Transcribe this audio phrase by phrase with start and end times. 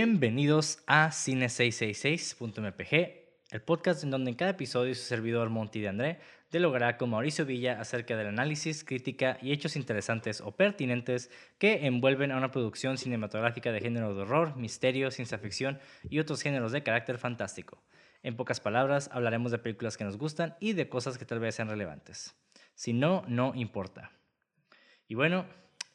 [0.00, 2.94] Bienvenidos a Cine666.mpg,
[3.50, 6.20] el podcast en donde en cada episodio su servidor Monty de André
[6.52, 12.30] dialogará con Mauricio Villa acerca del análisis, crítica y hechos interesantes o pertinentes que envuelven
[12.30, 16.84] a una producción cinematográfica de género de horror, misterio, ciencia ficción y otros géneros de
[16.84, 17.82] carácter fantástico.
[18.22, 21.56] En pocas palabras, hablaremos de películas que nos gustan y de cosas que tal vez
[21.56, 22.36] sean relevantes.
[22.76, 24.12] Si no, no importa.
[25.08, 25.44] Y bueno,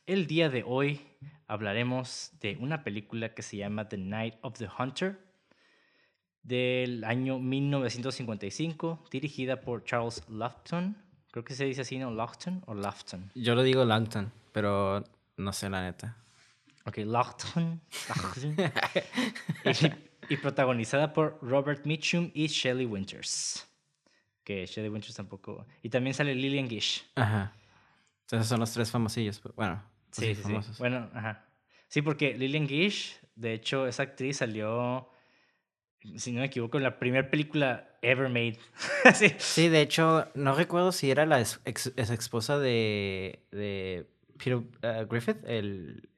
[0.05, 1.12] el día de hoy
[1.47, 5.19] hablaremos de una película que se llama The Night of the Hunter
[6.43, 10.97] del año 1955, dirigida por Charles Lofton.
[11.31, 12.11] Creo que se dice así, ¿no?
[12.11, 13.31] Lofton o Lofton.
[13.33, 15.03] Yo lo digo Langton, pero
[15.37, 16.17] no sé la neta.
[16.85, 16.97] Ok,
[20.27, 23.65] y, y, protagonizada por Robert Mitchum y Shelley Winters.
[24.43, 25.65] Que Shelley Winters tampoco.
[25.81, 27.05] Y también sale Lillian Gish.
[27.15, 27.53] Ajá.
[28.23, 29.41] Entonces son los tres famosillos.
[29.55, 29.81] Bueno,
[30.13, 30.77] sí, sí, famosos.
[30.77, 31.45] Bueno, ajá.
[31.87, 35.09] Sí, porque Lillian Gish, de hecho, esa actriz salió
[36.17, 38.59] si no me equivoco, en la primera película ever made.
[39.15, 39.33] sí.
[39.37, 39.69] sí.
[39.69, 46.09] de hecho, no recuerdo si era la ex, esposa de, de Peter uh, Griffith, el...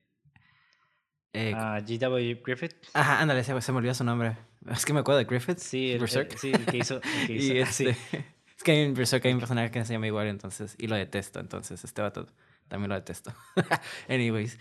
[1.34, 2.42] Eh, uh, G.W.
[2.46, 2.76] Griffith.
[2.94, 4.38] Ajá, ándale, se, se, me olvidó su nombre.
[4.72, 5.58] Es que me acuerdo de Griffith.
[5.58, 6.38] Sí, el, Berserk.
[6.38, 6.96] sí, el que hizo.
[6.96, 10.08] El que hizo y este, Es que en Berserk hay un personaje que se llama
[10.08, 12.28] igual, entonces, y lo detesto, entonces, este vato
[12.68, 13.34] también lo detesto.
[14.10, 14.58] Anyways.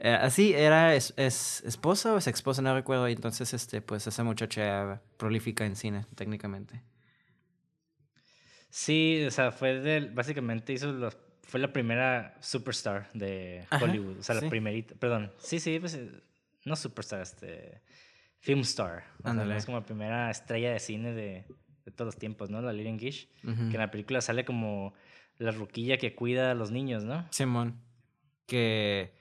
[0.00, 3.08] Eh, así era es, es, esposa o es esposa, no recuerdo.
[3.08, 6.82] Y entonces, este, pues esa muchacha prolífica en cine, técnicamente.
[8.70, 14.18] Sí, o sea, fue del, básicamente hizo los, fue la primera superstar de Hollywood.
[14.18, 15.32] o sea, la primerita, perdón.
[15.38, 15.98] Sí, sí, pues
[16.64, 17.80] no superstar, este,
[18.40, 19.04] film star.
[19.56, 21.46] es como la primera estrella de cine de,
[21.84, 22.60] de todos los tiempos, ¿no?
[22.60, 23.28] La Lillian Gish.
[23.42, 24.94] Que en la película sale como
[25.38, 27.26] la ruquilla que cuida a los niños, ¿no?
[27.30, 27.80] Simón.
[28.46, 29.18] Que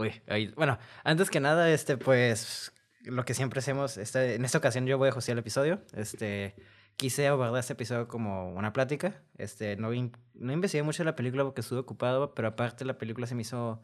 [0.00, 2.72] Uy, bueno, antes que nada, este, pues,
[3.02, 6.54] lo que siempre hacemos, este, en esta ocasión yo voy a hostear el episodio, este,
[6.96, 11.60] quise abordar este episodio como una plática, este, no, no investigué mucho la película porque
[11.60, 13.82] estuve ocupado, pero aparte la película se me hizo,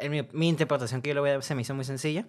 [0.00, 2.26] en mi, interpretación que yo lo voy a se me hizo muy sencilla,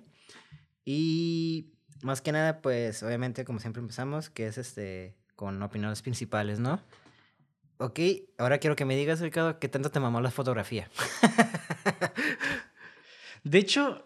[0.85, 1.73] y
[2.03, 6.79] más que nada, pues, obviamente, como siempre empezamos, que es, este, con opiniones principales, ¿no?
[7.81, 7.97] Ok,
[8.37, 10.89] ahora quiero que me digas, Ricardo, ¿qué tanto te mamó la fotografía?
[13.45, 14.05] De hecho,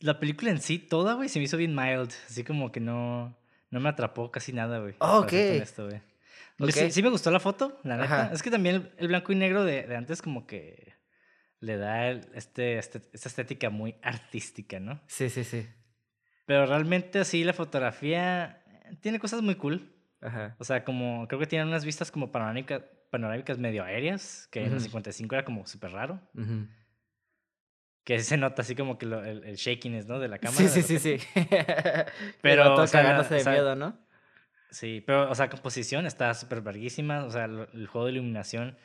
[0.00, 2.10] la película en sí, toda, güey, se me hizo bien mild.
[2.26, 3.36] Así como que no,
[3.68, 4.94] no me atrapó casi nada, güey.
[5.00, 5.32] Oh, ok.
[6.90, 8.30] Sí, me gustó la foto, la neta.
[8.32, 10.94] Es que también el, blanco y negro de, de, antes como que
[11.60, 15.02] le da este, este, esta estética muy artística, ¿no?
[15.06, 15.68] Sí, sí, sí.
[16.46, 18.64] Pero realmente así la fotografía
[19.02, 19.93] tiene cosas muy cool.
[20.24, 20.56] Ajá.
[20.58, 24.74] O sea, como creo que tiene unas vistas como panorámicas, panorámicas medio aéreas, que en
[24.74, 26.20] los 55 era como súper raro.
[26.34, 26.66] Uh
[28.04, 30.20] que se nota así como que lo, el, el, shakiness, ¿no?
[30.20, 30.68] De la cámara.
[30.68, 31.26] Sí, sí, sí, sí.
[32.42, 33.98] pero, o sea, de miedo, ¿no?
[34.70, 38.76] Sí, pero, o sea, composición está súper verguísima, o sea, el, juego de iluminación,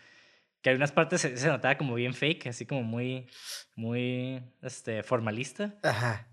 [0.61, 3.27] que hay unas partes se, notaba como bien fake, así como muy,
[3.75, 5.75] muy, este, formalista.
[5.83, 6.27] Ajá.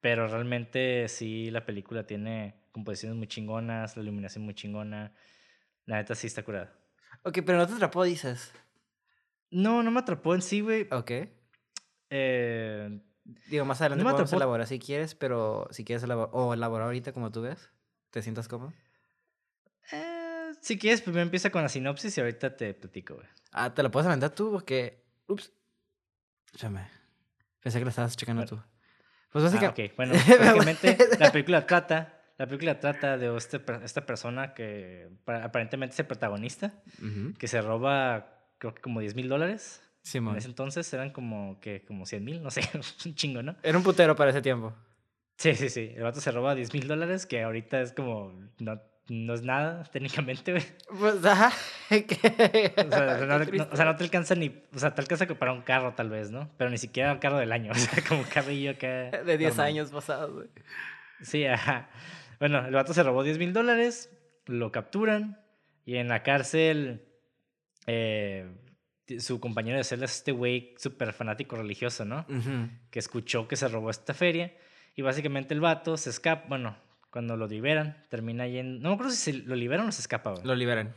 [0.00, 5.12] Pero realmente sí, la película tiene composiciones muy chingonas, la iluminación muy chingona.
[5.84, 6.72] La neta sí está curada.
[7.22, 8.52] Ok, pero no te atrapó, dices.
[9.50, 10.86] No, no me atrapó en sí, güey.
[10.90, 11.12] Ok.
[12.10, 13.00] Eh,
[13.46, 17.12] Digo, más adelante no podemos elaborar si quieres, pero si quieres elaborar, o elaborar ahorita
[17.12, 17.70] como tú ves,
[18.10, 18.72] ¿te sientas cómodo?
[19.92, 23.26] Eh, si quieres, primero empieza con la sinopsis y ahorita te platico, güey.
[23.52, 24.50] Ah, ¿te lo puedes aventar tú?
[24.50, 25.52] Porque, ups,
[26.46, 26.88] escúchame,
[27.60, 28.58] pensé que lo estabas checando tú.
[29.30, 29.92] Pues básicamente, ah, okay.
[29.94, 36.00] bueno, básicamente la película trata, la película trata de este, esta persona que aparentemente es
[36.00, 36.72] el protagonista,
[37.38, 39.82] que se roba, creo que como 10 mil dólares
[40.14, 42.62] en ese entonces eran como que como 100 mil, no sé,
[43.04, 43.56] un chingo, ¿no?
[43.62, 44.74] Era un putero para ese tiempo.
[45.36, 45.92] Sí, sí, sí.
[45.94, 48.32] El vato se roba 10 mil dólares, que ahorita es como.
[48.58, 50.64] No, no es nada, técnicamente, güey.
[50.98, 51.52] Pues, ajá.
[51.90, 54.48] o, sea, no, o, sea, no, te alcanza ni.
[54.74, 56.50] O sea, te alcanza para un carro, tal vez, ¿no?
[56.56, 57.72] Pero ni siquiera un carro del año.
[57.72, 59.10] O sea, como un carrillo que.
[59.24, 60.48] De 10 años pasados, güey.
[61.22, 61.88] Sí, ajá.
[62.38, 65.40] Bueno, el vato se robó 10 mil dólares, lo capturan
[65.84, 67.04] y en la cárcel.
[67.86, 68.46] Eh,
[69.18, 72.26] su compañero de celda es este güey súper fanático religioso, ¿no?
[72.90, 74.52] Que escuchó que se robó esta feria.
[74.94, 76.46] Y básicamente el vato se escapa.
[76.48, 76.76] Bueno,
[77.10, 78.80] cuando lo liberan, termina yendo.
[78.80, 80.44] No me acuerdo si lo liberan o se escapa, güey.
[80.44, 80.94] Lo liberan.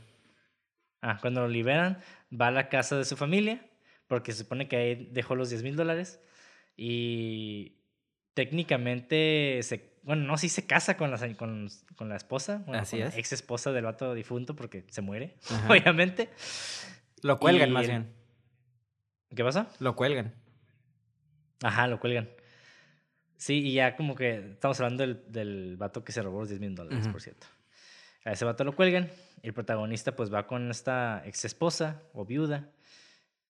[1.01, 1.99] Ah, cuando lo liberan,
[2.29, 3.65] va a la casa de su familia.
[4.07, 6.19] Porque se supone que ahí dejó los 10 mil dólares.
[6.75, 7.77] Y
[8.33, 9.90] técnicamente se.
[10.03, 12.63] Bueno, no, sí se casa con la, con, con la esposa.
[12.74, 13.15] Así es.
[13.18, 15.38] ex esposa del vato difunto porque se muere,
[15.69, 16.30] obviamente.
[17.21, 18.12] Lo cuelgan más bien.
[19.36, 19.68] ¿Qué pasa?
[19.80, 20.33] Lo cuelgan.
[21.62, 22.30] Ajá, lo cuelgan.
[23.38, 26.62] Sí, y ya como que estamos hablando del, del vato que se robó los 10
[26.62, 27.48] mil dólares, por cierto.
[28.24, 29.09] A ese vato lo cuelgan.
[29.42, 32.69] Y el protagonista pues va con esta ex esposa o viuda.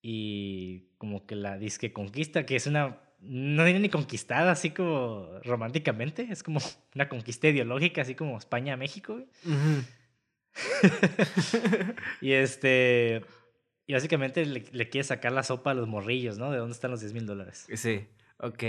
[0.02, 3.00] Y como que la disque conquista, que es una...
[3.22, 6.28] No diría ni conquistada así como románticamente.
[6.30, 6.60] Es como
[6.96, 9.14] una conquista ideológica, así como España a México.
[9.14, 9.28] güey.
[9.46, 9.84] Ujú.
[12.22, 13.24] Y este...
[13.88, 16.52] Y básicamente le, le quiere sacar la sopa a los morrillos, ¿no?
[16.52, 17.68] De dónde están los 10 mil dólares.
[17.76, 18.08] Sí,
[18.38, 18.64] ok.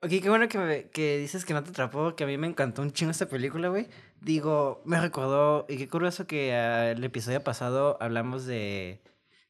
[0.00, 2.46] Ok, qué bueno que, me- que dices que no te atrapó, que a mí me
[2.46, 3.88] encantó un chingo esta película, güey.
[4.20, 6.52] Digo, me recordó, y qué curioso que
[6.92, 9.02] el episodio pasado hablamos de,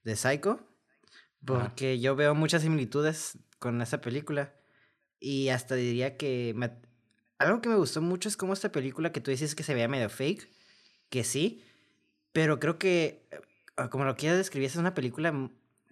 [0.04, 0.60] de Psycho,
[1.44, 4.52] porque yo veo muchas similitudes con esa película.
[5.20, 6.72] Y hasta diría que me-
[7.38, 9.88] algo que me gustó mucho es como esta película que tú dices que se veía
[9.88, 10.48] medio fake,
[11.08, 11.62] que sí,
[12.32, 15.32] pero creo que, eh, como lo quieras describir, es una película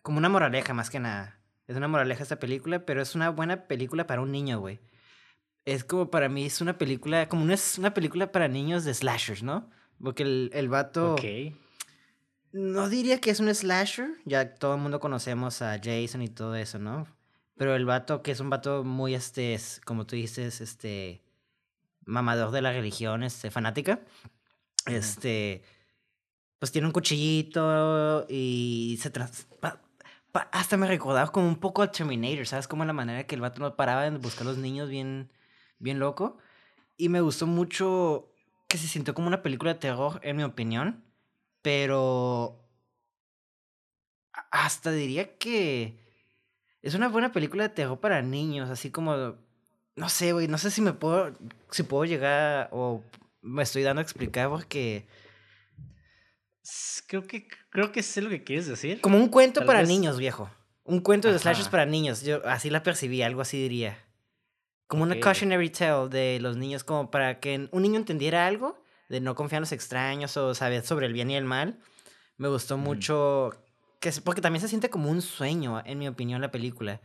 [0.03, 1.39] como una moraleja más que nada.
[1.69, 4.81] Es una moraleja esta película, pero es una buena película para un niño, güey.
[5.65, 8.95] Es como para mí, es una película, como no es una película para niños de
[8.95, 9.71] slashers, ¿no?
[10.03, 11.15] Porque el, el vato...
[11.15, 11.25] Ok.
[12.53, 16.57] No diría que es un slasher, ya todo el mundo conocemos a Jason y todo
[16.57, 17.07] eso, ¿no?
[17.61, 21.21] Pero el vato, que es un vato muy, este, es, como tú dices, este,
[22.07, 24.01] mamador de la religión, este, fanática,
[24.87, 25.63] este,
[26.59, 29.47] pues tiene un cuchillito y se tras...
[29.61, 29.83] pa-
[30.33, 32.67] pa- hasta me recordaba como un poco a Terminator, ¿sabes?
[32.67, 35.31] Como la manera que el vato no paraba de buscar a los niños bien,
[35.79, 36.39] bien loco.
[36.97, 38.33] Y me gustó mucho
[38.69, 41.05] que se sintió como una película de terror, en mi opinión.
[41.61, 42.59] Pero
[44.51, 45.99] hasta diría que
[46.83, 49.37] es una buena película de terror para niños, así como
[49.97, 51.37] no sé, güey, no sé si me puedo
[51.71, 53.03] si puedo llegar o
[53.43, 55.07] me estoy dando a explicar porque
[57.07, 59.01] Creo que, creo que sé lo que quieres decir.
[59.01, 60.49] como un cuento Tal para vez- niños, viejo.
[60.85, 61.71] Un cuento de slashers Ajá.
[61.73, 63.99] para niños, yo así la percibí, algo así diría.
[64.87, 69.21] Como una cautionary tale de los niños como para que un niño entendiera algo de
[69.21, 71.79] no confiar en los extraños o saber sobre el bien y el mal.
[72.37, 73.51] Me gustó mucho
[74.01, 77.01] que porque también se siente como un sueño, en mi opinión, la película.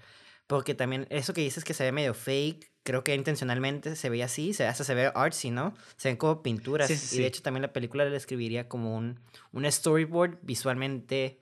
[0.47, 4.23] Porque también eso que dices que se ve medio fake, creo que intencionalmente se ve
[4.23, 5.73] así, se, hasta se ve artsy, ¿no?
[5.97, 6.87] Se ven como pinturas.
[6.87, 9.19] Sí, sí, Y de hecho también la película le escribiría como un,
[9.51, 11.41] un storyboard visualmente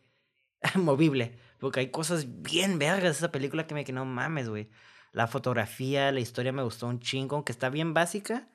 [0.76, 1.38] movible.
[1.60, 4.70] Porque hay cosas bien vergas de esa película que me que no mames, güey.
[5.12, 8.50] La fotografía, la historia me gustó un chingo, aunque está bien básica.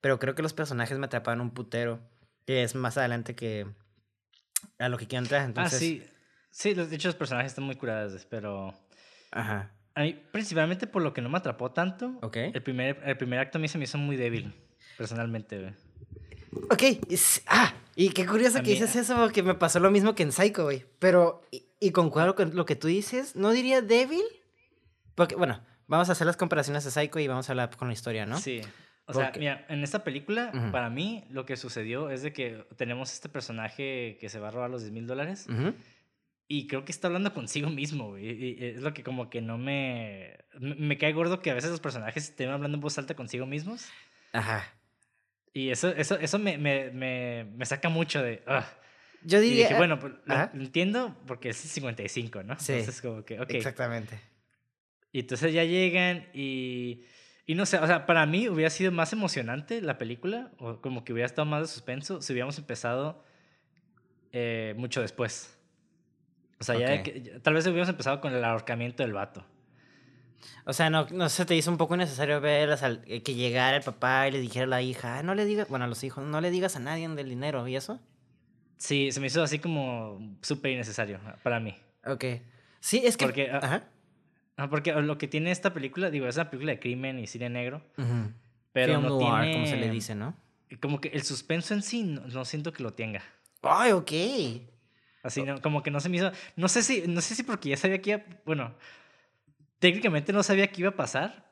[0.00, 2.00] Pero creo que los personajes me atraparon un putero.
[2.46, 3.66] Que es más adelante que
[4.78, 5.44] a lo que quiero entrar.
[5.44, 6.15] Entonces, ah, sí.
[6.58, 8.72] Sí, los- de hecho los personajes están muy curados, pero...
[9.30, 9.72] Ajá.
[9.94, 12.36] A mí, principalmente por lo que no me atrapó tanto, Ok.
[12.36, 14.54] el, primer, el primer acto a mí se me hizo muy débil,
[14.96, 15.58] personalmente.
[15.60, 15.74] güey.
[16.70, 16.82] Ok.
[17.48, 20.22] ah, y qué curioso A que mí- dices eso porque me pasó lo mismo que
[20.22, 20.86] en Psycho, güey.
[20.98, 24.22] Pero, y, y concuerdo con lo que tú dices, no diría débil.
[25.14, 27.94] Porque, bueno, vamos a hacer las comparaciones de Psycho y vamos a hablar con la
[27.94, 28.38] historia, ¿no?
[28.38, 28.62] Sí.
[29.08, 33.12] O sea, mira, en esta película, para mí, lo que sucedió es de que tenemos
[33.12, 35.74] este personaje que se va a robar los 10 mil dólares Ujú.
[36.48, 38.26] Y creo que está hablando consigo mismo, güey.
[38.30, 40.36] y- y es lo que como que no me...
[40.58, 43.88] Me cae gordo que a veces los personajes estén hablando en voz alta consigo mismos
[44.32, 44.72] Ajá.
[45.52, 48.42] y eso, eso, eso me, me, me, me saca mucho de...
[48.46, 48.64] "Ugh".
[49.22, 49.64] Yo Y diría.
[49.64, 50.50] dije, bueno, pues, lo, ajá.
[50.54, 52.56] lo entiendo porque es 55, ¿no?
[52.60, 52.72] Sí.
[52.74, 53.50] Entonces como que, ok.
[53.50, 54.20] Exactamente.
[55.12, 57.04] Y entonces ya llegan y...
[57.48, 61.04] Y no sé, o sea, para mí hubiera sido más emocionante la película, o como
[61.04, 63.24] que hubiera estado más de suspenso, si hubiéramos empezado
[64.32, 65.55] eh, mucho después.
[66.58, 67.02] O sea, ya de Ok.
[67.04, 69.44] que- ya- tal vez hubiéramos empezado con el ahorcamiento del vato.
[70.64, 73.76] O sea, no, no se te hizo un poco necesario ver al- eh, que llegara
[73.76, 76.02] el papá y le dijera a la hija, "Ah, no le digas, bueno, a los
[76.04, 78.00] hijos, no le digas a nadie del dinero y eso.
[78.76, 81.74] Sí, se me hizo así como súper innecesario para mí.
[82.04, 82.24] Ok.
[82.80, 83.24] Sí, es que.
[83.24, 83.84] Porque, ah, Ajá.
[84.58, 87.50] Ah, Porque lo que tiene esta película, digo, es una película de crimen y cine
[87.50, 88.32] negro, Ujú.
[88.72, 89.52] pero Film no noir, tiene...
[89.52, 90.34] como se le dice, ¿no?
[90.80, 93.22] Como que el suspenso en sí no, no siento que lo tenga.
[93.62, 94.12] Ay, ok.
[95.22, 96.30] Así, no, como que no se me hizo.
[96.56, 98.22] No sé si, no sé si porque ya sabía que iba.
[98.44, 98.74] Bueno,
[99.78, 101.50] técnicamente no sabía que iba a pasar,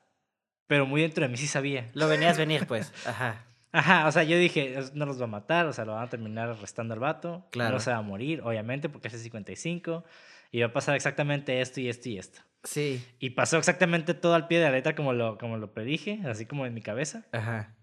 [0.66, 1.90] pero muy dentro de mí sí sabía.
[1.94, 2.92] Lo venías venir, pues.
[3.06, 3.44] Ajá.
[3.72, 6.04] Ajá, o sea, yo dije, "Es- no los va a matar, o sea, lo van
[6.04, 7.48] a terminar arrestando al vato.
[7.50, 7.74] Claro.
[7.74, 10.04] No se va a morir, obviamente, porque es el 55.
[10.52, 12.40] Y va a pasar exactamente esto y esto y esto.
[12.62, 13.04] Sí.
[13.18, 16.46] Y pasó exactamente todo al pie de la letra como lo, como lo predije, así
[16.46, 17.24] como en mi cabeza.
[17.32, 17.74] Ajá.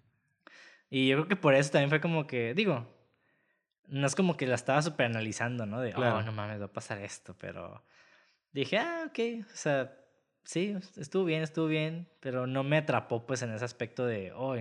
[0.90, 2.88] Y yo creo que por eso también fue como que, digo,
[3.88, 5.82] no es como que la estaba super analizando, ¿no?
[5.82, 6.18] De, Claro.
[6.18, 7.84] oh, no mames, va a pasar esto, pero
[8.52, 9.94] dije, ah, ok, o sea,
[10.44, 14.56] sí, estuvo bien, estuvo bien, pero no me atrapó pues en ese aspecto de, oh,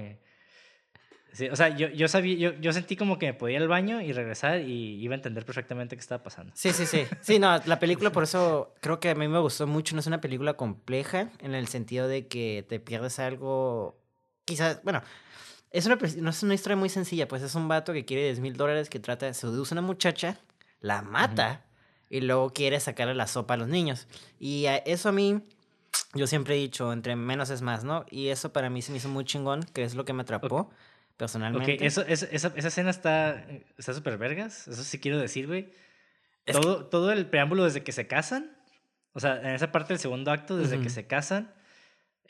[1.33, 3.69] Sí, o sea, yo, yo sabía, yo, yo sentí como que me podía ir al
[3.69, 6.53] baño y regresar y iba a entender perfectamente qué estaba pasando.
[6.57, 7.05] Sí, sí, sí.
[7.21, 9.95] Sí, no, la película por eso creo que a mí me gustó mucho.
[9.95, 14.00] No es una película compleja en el sentido de que te pierdes algo.
[14.45, 15.03] Quizás, bueno,
[15.71, 18.41] es una, no es una historia muy sencilla, pues es un vato que quiere 10
[18.41, 20.39] mil dólares que trata, seduce a una muchacha,
[20.81, 21.65] la mata
[22.09, 24.09] y luego quiere sacarle la sopa a los niños.
[24.39, 25.41] Y a eso a mí,
[26.15, 28.05] yo siempre he dicho, entre menos es más, ¿no?
[28.11, 30.71] Y eso para mí se me hizo muy chingón, que es lo que me atrapó
[31.17, 31.75] personalmente.
[31.75, 33.45] Ok, eso, eso- esa, esa escena está
[33.79, 35.71] está súper vergas, eso sí quiero decir, güey.
[36.47, 38.57] Que- Todo, todo el preámbulo desde que se casan,
[39.12, 41.53] o sea, en esa parte del segundo acto, desde que se casan,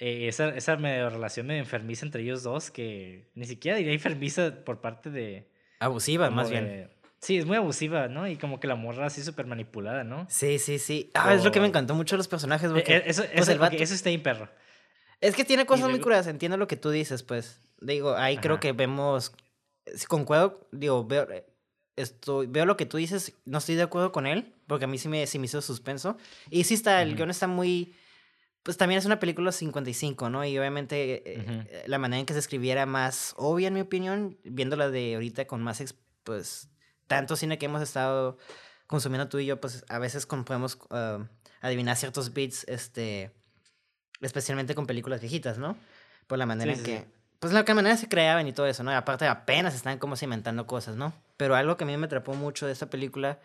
[0.00, 4.64] eh, esa, esa medio relación medio enfermiza entre ellos dos, que ni siquiera diría enfermiza
[4.64, 5.48] por parte de...
[5.78, 6.64] Abusiva, más bien.
[6.66, 8.26] de- Sí, es muy abusiva, ¿no?
[8.26, 10.26] Y como que la morra así súper manipulada, ¿no?
[10.30, 11.10] Sí, sí, sí.
[11.12, 12.70] Ah, es lo que me encantó mucho de los personajes.
[12.70, 14.48] Eh, Porque, eh, eso, pues, eso, el vato- eso está bien perro.
[15.20, 17.60] Es que tiene cosas muy luego- curadas, entiendo lo que tú dices, pues.
[17.82, 18.60] Digo, ahí creo Ajá.
[18.60, 19.34] que vemos.
[20.08, 21.44] Concuerdo, digo, veo, eh,
[21.96, 24.96] estoy, veo lo que tú dices, no estoy de acuerdo con él, porque a mí
[24.96, 26.16] sí me, sí me hizo suspenso.
[26.48, 27.16] Y sí está, el Ujú.
[27.18, 27.94] guion está muy.
[28.62, 30.44] Pues también es una película 55, ¿no?
[30.44, 31.52] Y obviamente eh, Ujú.
[31.68, 35.46] eh, la manera en que se escribiera más obvia, en mi opinión, viéndola de ahorita
[35.46, 35.82] con más,
[36.24, 36.68] pues,
[37.06, 38.36] tanto cine que hemos estado
[38.86, 41.26] consumiendo tú y yo, pues a veces con- podemos ah,
[41.62, 43.32] adivinar ciertos beats, este,
[44.20, 45.76] especialmente con películas viejitas, ¿no?
[46.26, 47.06] Por la manera Sí, en sí, que,
[47.38, 48.92] pues la manera se creaban y todo eso, ¿no?
[48.92, 51.14] Y aparte apenas están como cimentando cosas, ¿no?
[51.36, 53.38] Pero algo que a mí me atrapó mucho de esta película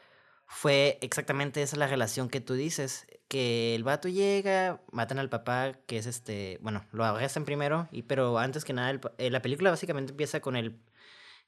[0.48, 5.74] fue exactamente esa la relación que tú dices, que el vato llega, matan al papá,
[5.88, 9.42] que es este, bueno, lo arrestan primero, y, pero antes que nada, el eh, la
[9.42, 10.80] película básicamente empieza con el,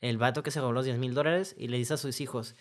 [0.01, 2.55] el vato que se robó los 10 mil dólares y le dice a sus hijos,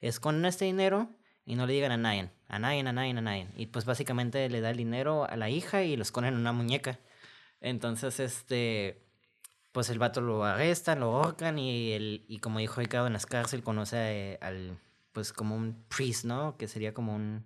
[0.00, 1.10] esconden este dinero
[1.44, 3.48] y no le digan a nadie, a nadie, a nadie, a nadie.
[3.56, 6.52] Y pues básicamente le da el dinero a la hija y lo esconden en una
[6.52, 7.00] muñeca.
[7.60, 9.02] Entonces, este,
[9.72, 13.26] pues el vato lo arrestan, lo ahorcan y, el, y como dijo Ricardo en las
[13.26, 13.96] cárceles conoce
[14.34, 14.78] eh, al,
[15.12, 16.56] pues como un priest, ¿no?
[16.56, 17.44] Que sería como un...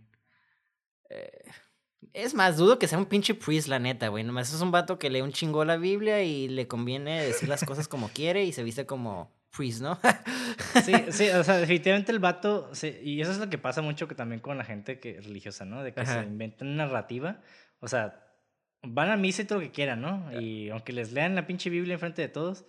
[1.10, 1.50] eh,
[2.12, 4.24] es más, dudo que sea un pinche priest, la neta, güey.
[4.24, 7.64] Nomás es un vato que lee un chingo la Biblia y le conviene decir las
[7.64, 9.98] cosas como quiere y se viste como priest, ¿no?
[10.84, 14.06] Sí, sí, o sea, definitivamente el vato, sí, y eso es lo que pasa mucho
[14.06, 15.82] que también con la gente que, religiosa, ¿no?
[15.82, 16.20] De que Ajá.
[16.20, 17.40] se inventan narrativa,
[17.80, 18.22] o sea,
[18.82, 20.40] van a misa y todo lo que quieran, ¿no?
[20.40, 22.64] Y aunque les lean la pinche Biblia enfrente de todos,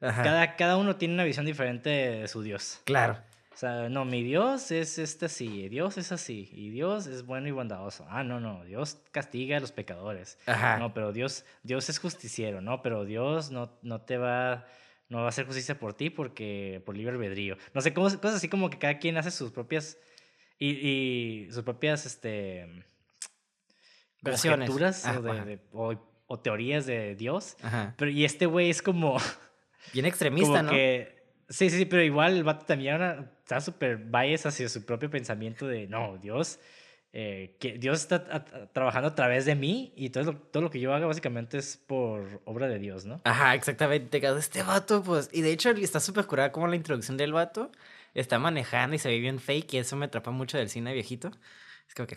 [0.00, 0.22] Ajá.
[0.22, 2.80] cada, cada uno tiene una visión diferente de su Dios.
[2.84, 3.18] Claro.
[3.54, 7.48] O sea, no, mi Dios es este así, Dios es así, y Dios es bueno
[7.48, 8.06] y bondadoso.
[8.08, 10.38] Ah, no, no, Dios castiga a los pecadores.
[10.46, 10.78] Ajá.
[10.78, 12.82] No, pero Dios, Dios es justiciero, ¿no?
[12.82, 14.66] Pero Dios no, no te va,
[15.08, 17.56] no va a hacer justicia por ti porque por libre albedrío.
[17.74, 19.98] No sé, cosas así como que cada quien hace sus propias
[20.58, 22.84] y, y sus propias, este,
[24.22, 24.70] Versiones.
[25.04, 25.44] Ah, o, de- ajá.
[25.44, 27.56] de- o- o teorías de Dios.
[27.62, 27.94] Ajá.
[27.98, 29.18] Pero y este güey es como,
[29.92, 30.70] Bien extremista, como ¿no?
[30.70, 34.84] que, sí, sí, sí, pero igual el vato también ahora está súper bias hacia su
[34.84, 36.58] propio pensamiento de, no, Dios,
[37.12, 40.80] eh, que Dios está trabajando a través de mí y todo lo, todo lo que
[40.80, 43.20] yo haga básicamente es por obra de Dios, ¿no?
[43.24, 44.26] Ajá, exactamente.
[44.38, 45.28] Este vato, pues.
[45.32, 47.70] Y de hecho, está súper curada como la introducción del vato.
[48.14, 49.74] Está manejando y se ve bien fake.
[49.74, 51.30] Y eso me atrapa mucho del cine viejito.
[51.92, 52.16] Es como que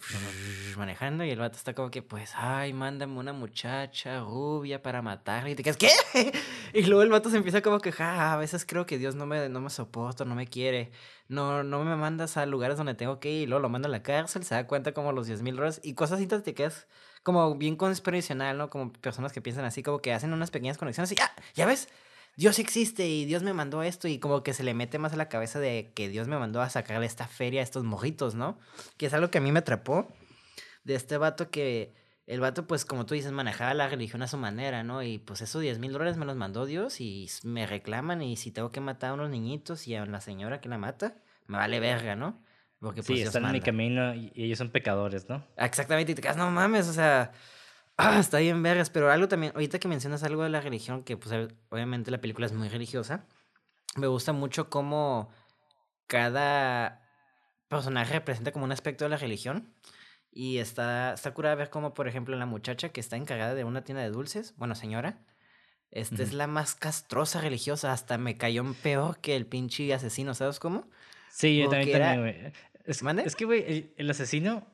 [0.77, 5.49] manejando y el vato está como que, pues, ay, mándame una muchacha rubia para matarla.
[5.49, 5.89] Y te quedas, ¿qué?
[6.73, 9.25] Y luego el vato se empieza como que, ja, a veces creo que Dios no
[9.25, 10.91] me, no me soporta, no me quiere.
[11.27, 13.41] No, no me mandas a lugares donde tengo que ir.
[13.43, 15.81] Y luego lo manda a la cárcel, se da cuenta como los 10 mil dólares.
[15.83, 16.87] Y cosas así te quedas
[17.23, 18.69] como bien conspiracional, ¿no?
[18.69, 21.89] Como personas que piensan así, como que hacen unas pequeñas conexiones y, ah, ya ves,
[22.37, 25.17] Dios existe y Dios me mandó esto y como que se le mete más a
[25.17, 28.57] la cabeza de que Dios me mandó a sacarle esta feria a estos mojitos, ¿no?
[28.97, 30.11] Que es algo que a mí me atrapó
[30.83, 31.93] de este vato que
[32.27, 35.03] el vato, pues como tú dices, manejaba la religión a su manera, ¿no?
[35.03, 38.51] Y pues esos 10 mil dólares me los mandó Dios y me reclaman y si
[38.51, 41.15] tengo que matar a unos niñitos y a la señora que la mata,
[41.47, 42.41] me vale verga, ¿no?
[42.79, 45.45] Porque pues Sí, Dios están en mi camino y, y ellos son pecadores, ¿no?
[45.57, 47.31] Exactamente, y te quedas, no mames, o sea,
[47.97, 51.17] ah, está bien vergas, pero algo también, ahorita que mencionas algo de la religión, que
[51.17, 53.25] pues ob- obviamente la película es muy religiosa,
[53.95, 55.29] me gusta mucho cómo
[56.07, 57.01] cada
[57.67, 59.73] personaje representa como un aspecto de la religión.
[60.31, 63.85] Y está, está curada ver cómo, por ejemplo, la muchacha que está encargada de una
[63.85, 65.17] tienda de dulces, bueno, señora,
[65.91, 66.37] esta es Ujú.
[66.37, 70.89] la más castrosa religiosa, hasta me cayó peor que el pinche asesino, ¿sabes cómo?
[71.29, 72.53] Sí, yo también, era- también, güey.
[72.83, 74.67] Es, es que, güey, el, el asesino,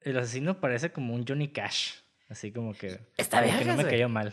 [0.00, 1.96] el asesino parece como un Johnny Cash.
[2.32, 4.32] Así como que, Está como que no me cayó mal.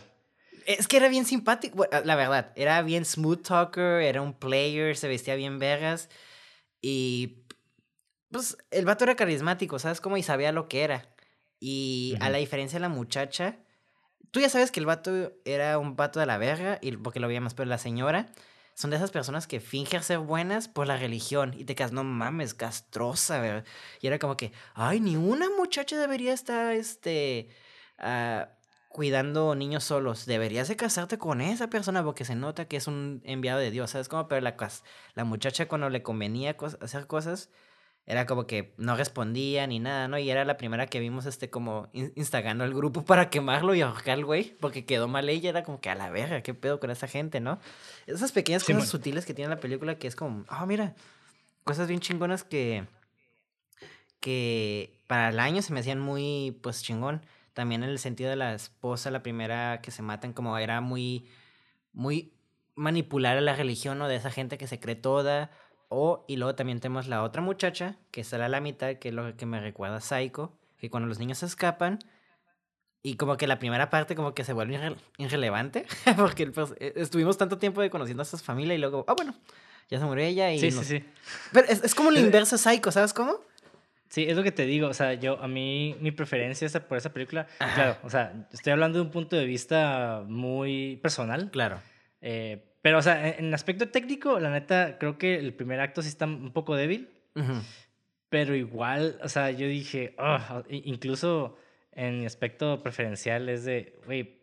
[0.66, 4.96] Es que era bien simpático, bueno, la verdad, era bien smooth talker, era un player,
[4.96, 6.08] se vestía bien vergas
[6.80, 7.44] y
[8.30, 10.16] pues el vato era carismático, ¿sabes cómo?
[10.16, 11.08] Y sabía lo que era.
[11.58, 13.58] Y a la diferencia de la muchacha,
[14.30, 17.28] tú ya sabes que el vato era un vato de la verga, y porque lo
[17.28, 18.32] veíamos, pero la señora
[18.74, 22.02] son de esas personas que fingen ser buenas por la religión y te quedas, no
[22.02, 23.64] mames, castrosa, ¿verdad?
[24.00, 27.50] Y era como que, ay, ni una muchacha debería estar, este,
[28.00, 28.48] ah,
[28.88, 30.26] cuidando niños solos.
[30.26, 33.90] Deberías de casarte con esa persona porque se nota que es un enviado de Dios,
[33.90, 34.28] ¿sabes cómo?
[34.28, 34.56] Pero la,
[35.14, 37.50] la muchacha cuando le convenía hacer cosas,
[38.06, 40.18] era como que no respondía ni nada, ¿no?
[40.18, 44.14] Y era la primera que vimos, este, como instigando al grupo para quemarlo y ahorcar
[44.14, 46.90] al güey, porque quedó mal ella, era como que a la verga, ¿qué pedo con
[46.90, 47.60] esa gente, no?
[48.08, 50.94] Esas pequeñas cosas sutiles que tiene la película que es como, ah, mira,
[51.62, 52.84] cosas bien chingonas que,
[54.18, 57.22] que para el año se me hacían muy, pues, chingón.
[57.60, 61.28] También en el sentido de la esposa, la primera que se matan, como era muy,
[61.92, 62.32] muy
[62.74, 64.08] manipular a la religión, ¿no?
[64.08, 65.50] De esa gente que se cree toda
[65.90, 69.14] o, y luego también tenemos la otra muchacha, que sale a la mitad, que es
[69.14, 71.98] lo que me recuerda a Psycho, que cuando los niños se escapan,
[73.02, 75.84] y como que la primera parte como que se vuelve irrelevante,
[76.16, 79.34] porque pues, e, estuvimos tanto tiempo de conociendo a esa familia y luego, ah, bueno,
[79.90, 80.60] ya se murió ella y...
[80.60, 81.04] Sí, sí, sí.
[81.52, 83.40] Pero es, es como lo inverso a Psycho, ¿sabes cómo?
[84.10, 86.98] Sí, es lo que te digo, o sea, yo, a mí, mi preferencia es por
[86.98, 91.48] esa película, claro, o sea, estoy hablando de un punto de vista muy personal.
[91.52, 91.80] Claro.
[92.20, 96.08] Eh, pero, o sea, en aspecto técnico, la neta, creo que el primer acto sí
[96.08, 97.08] está un poco débil.
[98.28, 100.16] Pero igual, o sea, yo dije,
[100.68, 101.56] incluso
[101.92, 104.39] en mi aspecto preferencial es de, güey,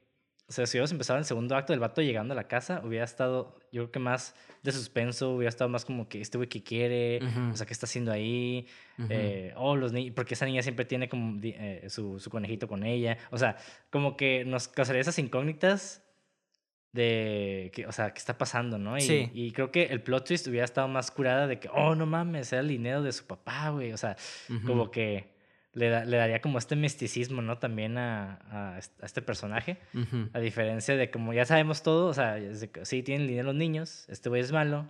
[0.50, 2.82] o sea, si hubiéramos empezado en el segundo acto del vato llegando a la casa,
[2.86, 6.48] hubiera estado, yo creo que más de suspenso, hubiera estado más como que este güey
[6.48, 7.20] que quiere,
[7.52, 8.66] o sea, qué está haciendo ahí,
[9.10, 12.84] eh, oh, los niños, porque esa niña siempre tiene como eh, su, su, conejito con
[12.84, 13.58] ella, o sea,
[13.90, 16.02] como que nos causaría esas incógnitas
[16.94, 18.98] de que, o sea, qué está pasando, ¿no?
[18.98, 19.30] Y, sí.
[19.34, 22.54] y creo que el plot twist hubiera estado más curada de que, oh, no mames,
[22.54, 23.92] era el dinero de su papá, güey.
[23.92, 24.16] O sea,
[24.66, 25.37] como que
[25.78, 27.60] le, le, daría como este misticismo, ¿no?
[27.60, 29.78] También a, a, este personaje.
[30.34, 32.38] A diferencia de como ya sabemos todo, o sea,
[32.84, 34.88] sí tienen dinero los niños, este güey es malo,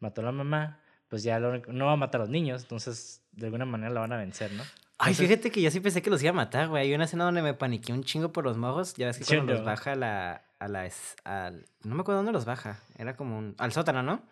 [0.00, 3.46] mató a la mamá, pues ya no va a matar a los niños, entonces de
[3.46, 4.62] alguna manera la van a vencer, ¿no?
[4.98, 6.84] Ay, fíjate que yo sí pensé que los iba a matar, güey.
[6.84, 8.94] Hay una escena donde me paniqué un chingo por los morros.
[8.94, 10.88] Ya ves que cuando los baja la, a la...
[11.24, 12.78] Al, no me acuerdo dónde los baja.
[12.96, 13.56] Era como un...
[13.58, 14.22] Al sótano, ¿no?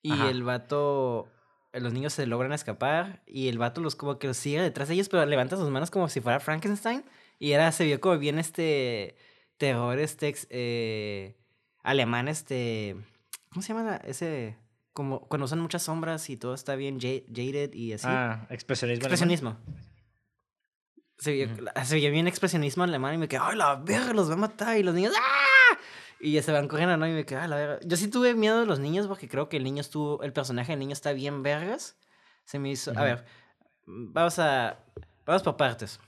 [0.00, 1.28] Y el vato...
[1.72, 4.94] Los niños se logran escapar y el vato los como que los sigue detrás de
[4.94, 7.04] ellos, pero levanta sus manos como si fuera Frankenstein.
[7.38, 9.16] Y era, se vio como bien este
[9.56, 11.36] terror, este eh,
[11.82, 12.96] alemán, este...
[13.50, 14.56] ¿Cómo se llama ese...?
[14.92, 18.06] Como cuando usan muchas sombras y todo está bien jaded y así.
[18.08, 19.02] Ah, expresionismo.
[19.02, 19.56] Expresionismo.
[21.18, 24.78] Se veía, bien expresionismo alemán y me quedé, ¡ay, la verga, los va a matar!
[24.78, 25.49] Y los niños, ¡ah!
[26.20, 27.08] Y ya se van corriendo, ¿no?
[27.08, 27.78] Y me quedé, ¡ay, la verga!
[27.82, 30.72] Yo sí tuve miedo de los niños porque creo que el niño estuvo, el personaje
[30.72, 31.98] del niño está bien vergas.
[32.44, 33.24] Se me hizo, a ver,
[33.86, 34.84] vamos a,
[35.24, 35.98] vamos por partes.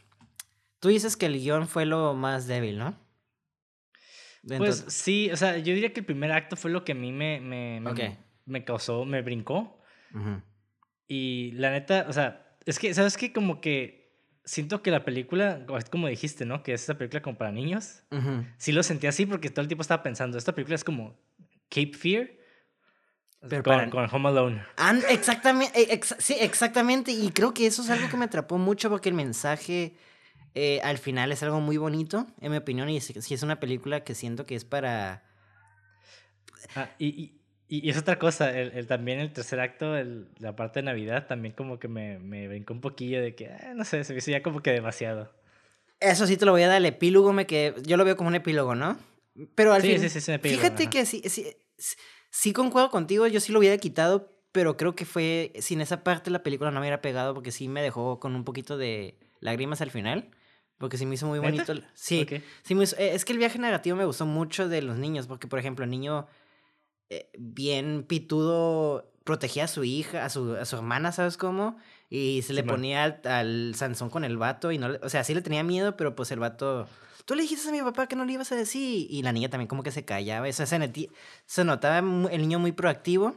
[0.81, 2.99] Tú dices que el guion fue lo más débil, ¿no?
[4.59, 7.13] Pues sí, o sea, yo diría que el primer acto fue lo que a mí
[7.13, 7.81] me, me,
[8.45, 9.81] me, causó, me brincó.
[11.07, 13.33] Y la neta, o sea, es que, ¿sabes qué?
[13.33, 14.02] Como que
[14.45, 16.63] siento que la película, como dijiste, ¿no?
[16.63, 18.03] Que es esa película como para niños.
[18.59, 21.17] Sí lo sentí así porque todo el tiempo estaba pensando, esta película es como
[21.69, 22.31] Cape Fear.
[23.49, 24.63] Pero con, con, Home Alone.
[25.09, 27.11] exactamente, eh, sí, exactamente.
[27.11, 29.97] Y creo que eso es algo que me atrapó mucho porque el mensaje
[30.55, 32.89] eh, al final es algo muy bonito, en mi opinión.
[32.89, 35.25] Y sí es una película que siento que es para...
[36.77, 37.42] Ah, y y,
[37.89, 39.95] es otra cosa, el, también el tercer acto,
[40.39, 43.73] la parte de Navidad, también como que me, me brincó un poquillo de que, ah,
[43.75, 45.33] no sé, se me hizo ya como que demasiado.
[45.99, 48.29] Eso sí te lo voy a dar, el epílogo, me que yo lo veo como
[48.29, 48.99] un epílogo, ¿no?
[49.55, 51.47] Pero al sí, fin, sí, sí, es un epílogo, fíjate que sí, sí,
[52.31, 56.31] sí concuerdo contigo, yo sí lo hubiera quitado, pero creo que fue, sin esa parte
[56.31, 59.81] la película no me hubiera pegado porque sí me dejó con un poquito de lágrimas
[59.81, 60.31] al final.
[60.79, 61.73] Porque sí me hizo muy bonito.
[61.95, 62.27] Sí,
[62.65, 65.61] sí me es que el viaje negativo me gustó mucho de los niños, porque por
[65.61, 66.27] ejemplo, el niño
[67.39, 71.77] bien pitudo protegía a su hija, a su, a su hermana, ¿sabes cómo?
[72.11, 75.43] Y se le ponía al, Sansón con el vato y no, o sea, sí le
[75.43, 76.87] tenía miedo, pero pues el vato,
[77.25, 79.49] tú le dijiste a mi papá que no le ibas a decir y la niña
[79.49, 81.11] también como que se callaba, o sea, se,
[81.47, 83.37] se notaba el niño muy proactivo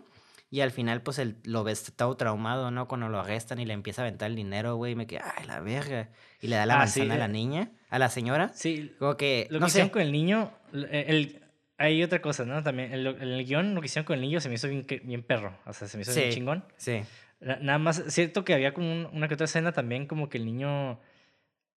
[0.51, 2.87] y al final pues el, lo ves todo traumado, ¿no?
[2.87, 5.45] Cuando lo arrestan y le empieza a aventar el dinero, güey, y me queda, ay,
[5.45, 6.09] la verga,
[6.41, 7.29] y le da la ah, manzana a la eh.
[7.29, 8.51] niña, a la señora.
[8.53, 8.93] Sí.
[8.99, 9.89] Como que, lo que sé.
[9.89, 11.44] con el niño, el
[11.77, 12.63] hay otra cosa, ¿no?
[12.63, 15.23] También el, el guion, lo que hicieron con el niño se me hizo bien, bien
[15.23, 15.57] perro.
[15.65, 16.65] O sea, se me hizo bien chingón.
[16.77, 17.01] Sí.
[17.39, 20.99] Nada más, cierto que había como una que otra escena también como que el niño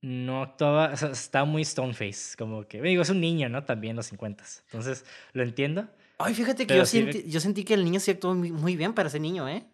[0.02, 3.64] no actuaba, o sea, estaba muy stone face, como que, digo, es un niño, ¿no?
[3.64, 4.44] También los 50.
[4.66, 5.88] Entonces, lo entiendo.
[6.18, 9.08] Ay, fíjate que yo, sentí, yo sentí que el niño sí actuó muy, bien para
[9.08, 9.66] ese niño, ¿eh?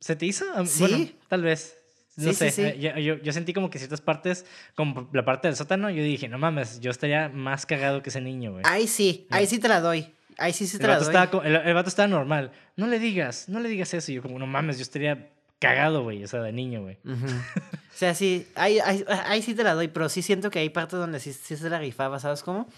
[0.00, 0.44] ¿Se te hizo?
[0.66, 1.16] Sí.
[1.28, 1.78] tal vez.
[2.16, 4.46] No sé, eh, Yo, yo, sentí como que ciertas partes,
[4.76, 8.20] como la parte del sótano, yo dije, no mames, yo estaría más cagado que ese
[8.20, 8.62] niño, güey.
[8.66, 10.12] Ahí sí, ahí sí te la doy.
[10.38, 11.06] ahí sí se El te la doy.
[11.14, 12.52] estaba, el, el vato estaba normal.
[12.76, 14.12] No le digas, no le digas eso.
[14.12, 16.22] Y yo como, no mames, yo estaría cagado, güey.
[16.22, 16.98] O sea, de niño, güey.
[17.94, 20.68] O sea, sí, ahí, ahí, ahí sí te la doy, pero sí siento que hay
[20.68, 22.68] partes donde sí, sí se la rifaba, ¿sabes cómo?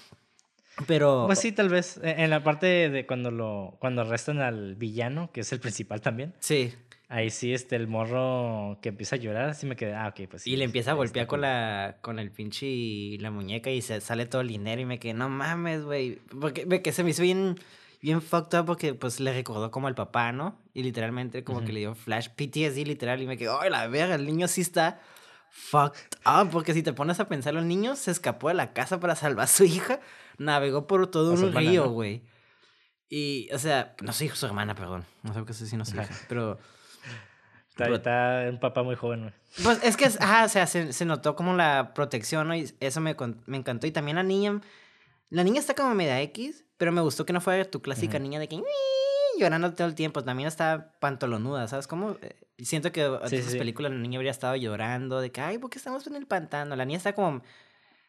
[0.86, 1.24] Pero...
[1.26, 1.98] Pues sí, tal vez.
[2.02, 6.02] eh, En la parte de cuando lo cuando arrestan al villano, que es el principal
[6.02, 6.34] también.
[6.38, 6.74] Sí,
[7.08, 10.42] Ahí sí, este, el morro que empieza a llorar, sí me quedé, ah, ok, pues
[10.42, 10.50] sí.
[10.50, 14.00] y le empieza a golpear con la, con el pinche y la muñeca y se
[14.00, 16.16] sale todo el dinero y me quedé, no mames, güey.
[16.40, 17.60] Porque me, que se me hizo bien,
[18.02, 20.58] bien fucked up porque pues le recordó como al papá, ¿no?
[20.74, 21.72] Y literalmente como que Ujú.
[21.74, 25.00] le dio flash PTSD literal y me quedé, ay, la verga, el niño sí está
[25.50, 26.50] fucked up.
[26.50, 29.44] Porque si te pones a pensar, el niño se escapó de la casa para salvar
[29.44, 30.00] a su hija,
[30.38, 32.22] navegó por todo un río, güey.
[33.08, 35.04] Y, o sea, no soy su hermana, perdón.
[35.22, 36.02] No sé qué sé si no Ajá.
[36.02, 36.58] hija, pero...
[37.68, 39.32] Está, está un papá muy joven, güey.
[39.62, 42.54] Pues es que, ajá, o sea, se, se notó como la protección, ¿no?
[42.56, 43.16] Y eso me,
[43.46, 43.86] me encantó.
[43.86, 44.60] Y también la niña,
[45.30, 48.22] la niña está como media X, pero me gustó que no fuera tu clásica Ujú.
[48.22, 48.62] niña de que
[49.38, 50.24] llorando todo el tiempo.
[50.24, 52.16] También está pantalonuda, ¿sabes cómo?
[52.22, 55.42] Eh, Siento que en Sí, otras sí, películas la niña habría estado llorando de que,
[55.42, 56.74] ay, ¿por qué estamos en el pantano?
[56.74, 57.42] La niña está como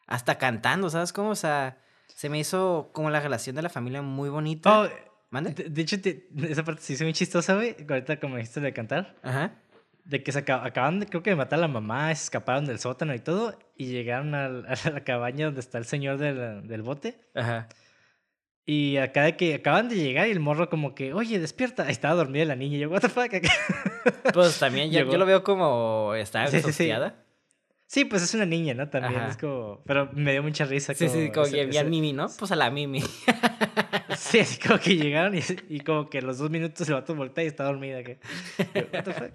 [0.06, 1.30] hasta cantando, ¿sabes cómo?
[1.30, 4.80] O sea, se me hizo como la relación de la familia muy bonita.
[4.80, 4.88] Oh,
[5.30, 5.50] ¿Mande?
[5.52, 7.76] de, de hecho, te- esa parte sí hizo muy chistosa, güey.
[7.88, 9.52] Ahorita, como dijiste de cantar, Ajá.
[10.04, 12.64] de que se acab- acaban de, creo que de matar a la mamá, se escaparon
[12.64, 16.66] del sótano y todo, y llegaron al- a, la cabaña donde está el señor del,
[16.66, 17.20] del bote.
[17.34, 17.68] Ajá.
[18.70, 21.88] Y acá de que acaban de llegar y el morro como que, oye, despierta.
[21.88, 22.76] Estaba dormida la niña.
[22.76, 23.30] Y yo, what the fuck.
[24.34, 26.90] Pues también yo, yo lo veo como está Sí, sí, sí.
[27.90, 28.90] Sí, pues es una niña, ¿no?
[28.90, 29.30] También Ajá.
[29.30, 29.82] es como...
[29.86, 30.92] Pero me dio mucha risa.
[30.92, 32.26] Sí, sí, como ese- ese- Mimi, ¿no?
[32.38, 33.02] Pues a la Mimi.
[34.16, 37.44] Sí, así como que llegaron y, y como que los dos minutos el vato voltea
[37.44, 38.02] y está dormida.
[38.02, 38.18] Que,
[38.92, 39.32] what the fuck.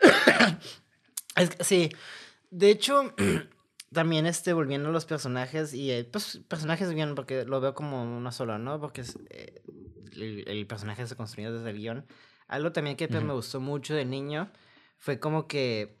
[1.36, 1.90] Es que, sí.
[2.50, 3.12] De hecho,
[3.92, 8.02] también este, volviendo a los personajes, y eh, pues personajes bien, porque lo veo como
[8.02, 8.80] uno solo, ¿no?
[8.80, 9.62] Porque es, eh,
[10.12, 12.06] el, el personaje se construyó desde el guion.
[12.46, 14.50] Algo también que pues, me gustó mucho de niño
[14.98, 15.96] fue como que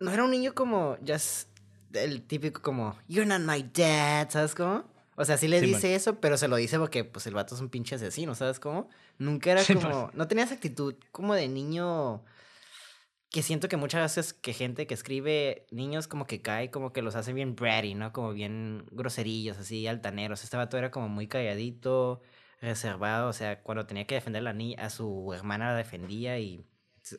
[0.00, 1.48] no era un niño como, ya es
[1.92, 4.84] el típico como, you're not my dad, ¿sabes cómo?
[5.16, 7.60] O sea, sí le dice eso, pero se lo dice porque pues el vato es
[7.60, 8.90] un pinche asesino, ¿sabes cómo?
[9.18, 12.22] Nunca era como, no tenía esa actitud como de niño
[13.30, 17.02] que siento que muchas veces que gente que escribe niños como que cae, como que
[17.02, 18.12] los hace bien bratty, ¿no?
[18.12, 20.44] Como bien groserillos, así, altaneros.
[20.44, 22.20] Este vato era como muy calladito,
[22.60, 26.38] reservado, o sea, cuando tenía que defender a la niña, a su hermana la defendía
[26.38, 26.64] y,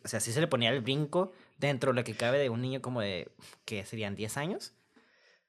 [0.03, 2.61] o sea, sí se le ponía el brinco dentro de lo que cabe de un
[2.61, 3.29] niño como de,
[3.65, 4.15] ¿qué serían?
[4.15, 4.73] ¿10 años?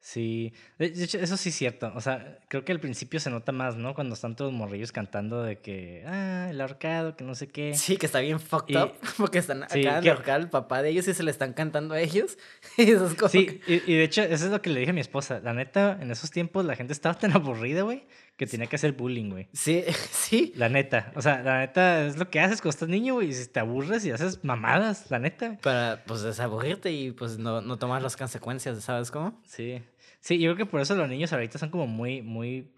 [0.01, 1.91] Sí, de hecho, eso sí es cierto.
[1.97, 3.95] O sea, creo que al principio se nota más, ¿no?
[3.97, 7.75] Cuando están todos morrillos cantando de que, ah, el ahorcado, que no sé qué.
[7.75, 10.83] Sí, que está bien fucked Y- up, porque están sí, acaban que- ahorcar al papá
[10.83, 12.39] de ellos y se le están cantando a ellos.
[12.79, 14.79] Y eso es como Sí, que- y, y de hecho, eso es lo que le
[14.79, 15.41] dije a mi esposa.
[15.41, 18.07] La neta, en esos tiempos la gente estaba tan aburrida, güey,
[18.39, 19.49] que tenía que hacer bullying, güey.
[19.53, 20.53] Sí, sí.
[20.57, 21.13] La neta.
[21.17, 23.31] O sea, la neta es lo que haces cuando estás niño, güey.
[23.31, 25.59] y Si te aburres y haces mamadas, la neta.
[25.61, 29.43] Para, pues, desaburrirte y, pues, no, no tomar las consecuencias, ¿sabes cómo?
[29.45, 29.83] Sí.
[30.21, 32.73] Sí, yo creo que por eso los niños ahorita son como muy, muy.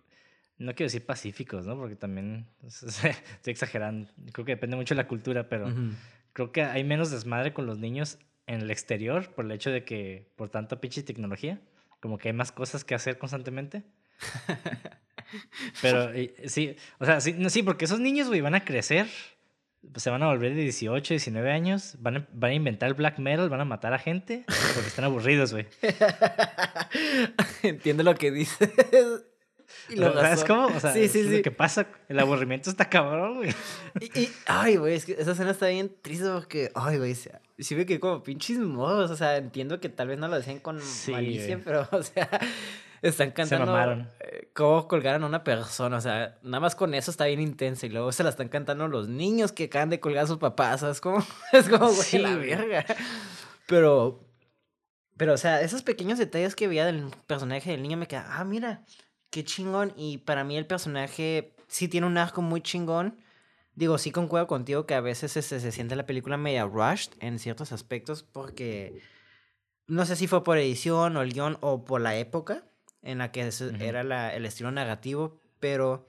[0.57, 1.77] No quiero decir pacíficos, ¿no?
[1.77, 3.12] Porque también estoy
[3.44, 4.11] exagerando.
[4.33, 5.70] Creo que depende mucho de la cultura, pero
[6.33, 9.85] creo que hay menos desmadre con los niños en el exterior por el hecho de
[9.85, 11.61] que, por tanta pinche tecnología,
[12.01, 13.85] como que hay más cosas que hacer constantemente.
[15.83, 16.11] Pero
[16.47, 19.07] sí, o sea, sí, no, sí, porque esos niños, güey, van a crecer,
[19.93, 22.95] pues, se van a volver de 18, 19 años, van a, van a inventar el
[22.95, 25.66] black metal, van a matar a gente porque están aburridos, güey.
[27.62, 28.71] Entiendo lo que dices.
[29.88, 30.66] Y lo ¿Sabes cómo?
[30.66, 31.37] O sea, sí, sí, es sí.
[31.38, 31.87] lo que pasa.
[32.09, 33.55] El aburrimiento está cabrón, güey.
[34.01, 37.75] Y, y- ay, güey, es que esa escena está bien triste porque, ay, güey, sí,
[37.75, 39.11] me quedé como pinches modos.
[39.11, 41.64] O sea, entiendo que tal vez no lo decían con malicia, güey.
[41.64, 42.29] pero, o sea,
[43.02, 44.06] están cantando.
[44.20, 45.96] eh, cómo colgaron a una persona.
[45.96, 47.86] O sea, nada más con eso está bien intenso.
[47.86, 50.80] Y luego se la están cantando los niños que acaban de colgar a sus papás.
[50.80, 51.24] ¿Sabes cómo?
[51.52, 52.84] Es como, güey, Sí, la verga.
[53.66, 54.26] Pero.
[55.16, 58.44] Pero, o sea, esos pequeños detalles que veía del personaje del niño me quedan, ah,
[58.44, 58.84] mira,
[59.28, 59.92] qué chingón.
[59.96, 63.18] Y para mí el personaje sí tiene un arco muy chingón.
[63.74, 67.38] Digo, sí concuerdo contigo que a veces se, se siente la película media rushed en
[67.38, 69.02] ciertos aspectos porque
[69.86, 72.64] no sé si fue por edición o el guion o por la época
[73.02, 76.06] en la que ese era la- el estilo narrativo, pero,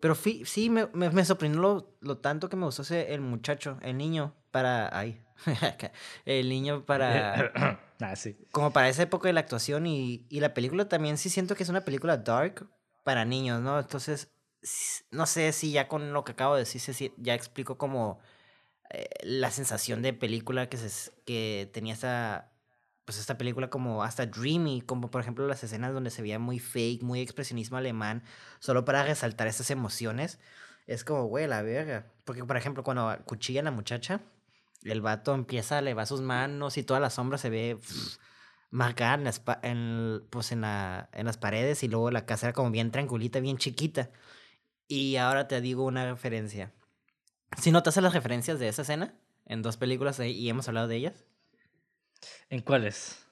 [0.00, 3.20] pero fui- sí me, me, me sorprendió lo, lo tanto que me gustó ese, el
[3.20, 4.96] muchacho, el niño para...
[4.96, 5.22] Ay,
[6.24, 7.52] el niño para
[8.00, 8.36] ah, sí.
[8.52, 11.62] como para esa época de la actuación y, y la película también sí siento que
[11.62, 12.68] es una película dark
[13.04, 13.78] para niños, ¿no?
[13.78, 14.30] Entonces,
[15.10, 18.18] no sé si ya con lo que acabo de decir, ya explico como
[18.90, 22.49] eh, la sensación de película que, se, que tenía esa
[23.10, 26.60] pues esta película como hasta dreamy, como por ejemplo las escenas donde se veía muy
[26.60, 28.22] fake, muy expresionismo alemán,
[28.60, 30.38] solo para resaltar esas emociones.
[30.86, 32.06] Es como, güey, la verga.
[32.24, 34.20] Porque, por ejemplo, cuando cuchilla a la muchacha,
[34.84, 37.80] el vato empieza a elevar sus manos y toda la sombra se ve
[38.70, 42.52] marcada en las, en, pues en, la, en las paredes y luego la casa era
[42.52, 44.10] como bien tranquilita, bien chiquita.
[44.86, 46.72] Y ahora te digo una referencia.
[47.60, 51.24] Si notas las referencias de esa escena en dos películas y hemos hablado de ellas.
[52.48, 53.26] ¿En cuáles?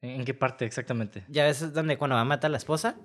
[0.00, 1.24] ¿En qué parte exactamente?
[1.28, 2.96] Ya ves donde cuando va a matar a la esposa.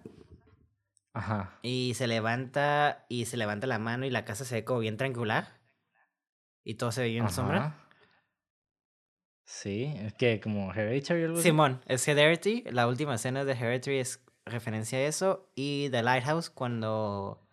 [1.13, 1.57] Ajá.
[1.61, 4.97] Y se levanta y se levanta la mano y la casa se ve como bien
[4.97, 5.57] tranquila.
[6.63, 7.75] Y todo se ve bien en sombra.
[9.45, 12.65] Sí, es que como Hereditary algo Simón, es Hereditary.
[12.69, 15.49] La última escena de Hereditary es referencia a eso.
[15.55, 17.47] Y The Lighthouse, cuando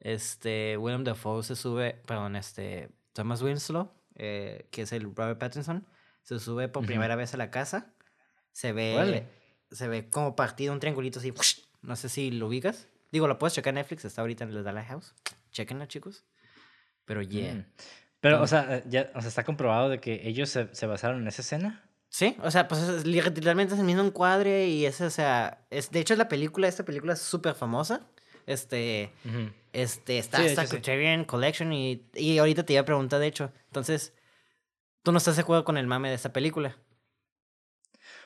[0.00, 5.86] este William Dafoe se sube, perdón, este Thomas Winslow, eh, que es el Robert Pattinson,
[6.22, 7.94] se sube por primera vez a la casa.
[8.52, 9.26] Se ve,
[9.70, 11.32] se ve como partido un triangulito así.
[11.82, 12.88] No sé si lo ubicas.
[13.10, 15.14] Digo, lo puedes checar en Netflix, está ahorita en The Lighthouse.
[15.50, 16.24] Chequenlo, chicos.
[17.04, 17.54] Pero yeah.
[17.54, 17.66] Mm.
[18.20, 21.20] Pero, o sea, eh, ya, o sea, está comprobado de que ellos se, se basaron
[21.22, 21.84] en esa escena.
[22.08, 26.00] Sí, o sea, pues literalmente es el mismo encuadre y ese, o sea, es, de
[26.00, 28.06] hecho la película, esta película es súper famosa.
[28.46, 29.12] Este,
[29.72, 33.52] este, está sí, hasta Criterion Collection y, y ahorita te iba a preguntar, de hecho,
[33.66, 34.12] entonces,
[35.02, 36.76] ¿tú no estás de acuerdo con el mame de esta película?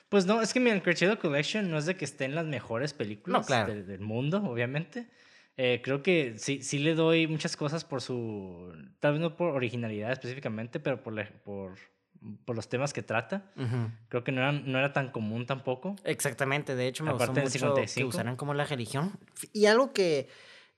[0.09, 3.47] Pues no, es que mi Criterion Collection no es de que estén las mejores películas
[3.49, 5.09] del, del mundo, obviamente.
[5.57, 9.55] Eh, creo que sí, sí le doy muchas cosas por su, tal vez no por
[9.55, 11.77] originalidad específicamente, pero por, por,
[12.45, 13.51] por los temas que trata.
[14.09, 15.97] Creo que no era, no era tan común tampoco.
[16.05, 19.13] Exactamente, de hecho me gustó mucho que usaran como la religión.
[19.53, 20.29] Y algo que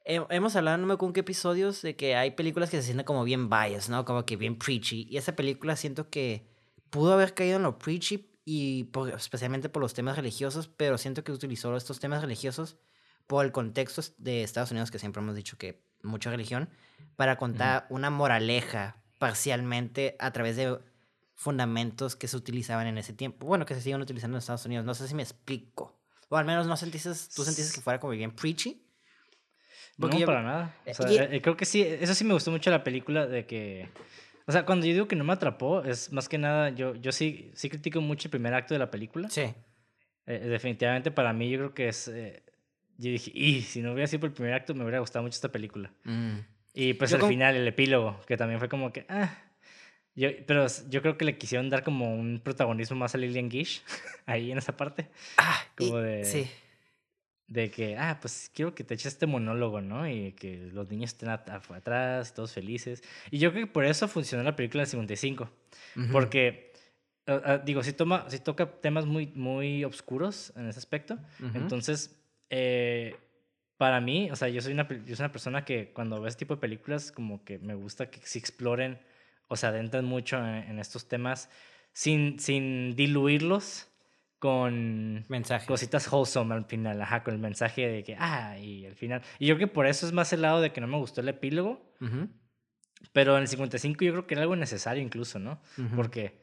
[0.09, 3.05] hemos hablado, no me acuerdo en qué episodios, de que hay películas que se sienten
[3.05, 4.05] como bien bias, ¿no?
[4.05, 5.07] Como que bien preachy.
[5.11, 6.49] Y esa película siento que
[6.91, 11.33] pudo haber caído en lo preachy y especialmente por los temas religiosos, pero siento que
[11.33, 12.79] utilizó estos temas religiosos
[13.27, 16.71] por el contexto de Estados Unidos, que siempre hemos dicho que mucha religión,
[17.17, 20.79] para contar una moraleja parcialmente a través de
[21.35, 23.47] fundamentos que se utilizaban en ese tiempo.
[23.47, 24.87] Bueno, que se siguen utilizando en Estados Unidos.
[24.87, 26.01] No sé si me explico.
[26.31, 28.88] O al menos no sentiste, tú sentiste que fuera como bien preachy.
[29.99, 30.77] No, para nada.
[30.87, 33.89] O sea, eh, creo que sí, eso sí me gustó mucho la película de que...
[34.47, 37.13] O sea, cuando yo digo que no me atrapó, es más que nada, yo, yo
[37.13, 39.29] sí, sí critico mucho el primer acto de la película.
[39.29, 39.53] Sí.
[40.27, 42.09] Eh, definitivamente para mí yo creo que es...
[42.09, 42.43] Eh,
[42.97, 45.35] yo dije, y si no hubiera sido por el primer acto, me hubiera gustado mucho
[45.35, 45.93] esta película.
[46.05, 46.39] Mm.
[46.75, 49.37] Y pues al final, el epílogo, que también fue como que, ah.
[50.15, 53.83] Yo, pero yo creo que le quisieron dar como un protagonismo más a Lillian Gish,
[54.27, 55.09] ahí en esa parte.
[55.37, 56.25] Ah, como de.
[56.25, 56.51] Sí.
[57.49, 60.07] De que, ah, pues quiero que te eches este monólogo, ¿no?
[60.07, 63.03] Y que los niños estén atrás, todos felices.
[63.31, 65.51] Y yo creo que por eso funcionó la película del 55.
[66.13, 66.73] Porque,
[67.27, 71.19] ah, ah, digo, si, toma, si toca temas muy, muy oscuros en ese aspecto,
[71.55, 72.15] entonces
[72.51, 73.17] eh,
[73.77, 76.41] para mí, o sea, yo soy, una, yo soy una persona que cuando ve este
[76.41, 78.99] tipo de películas, como que me gusta que se exploren
[79.47, 81.49] o se adentren mucho en, estos temas
[81.93, 83.89] sin, sin diluirlos
[84.39, 85.67] con mensajes.
[85.67, 89.23] cositas wholesome al final, ajá, con el mensaje de que, ah, y al final.
[89.39, 91.21] Y yo creo que por eso es más el lado de que no me gustó
[91.21, 91.93] el epílogo.
[93.13, 95.61] Pero en el 55 yo creo que era algo necesario incluso, ¿no?
[95.95, 96.41] Porque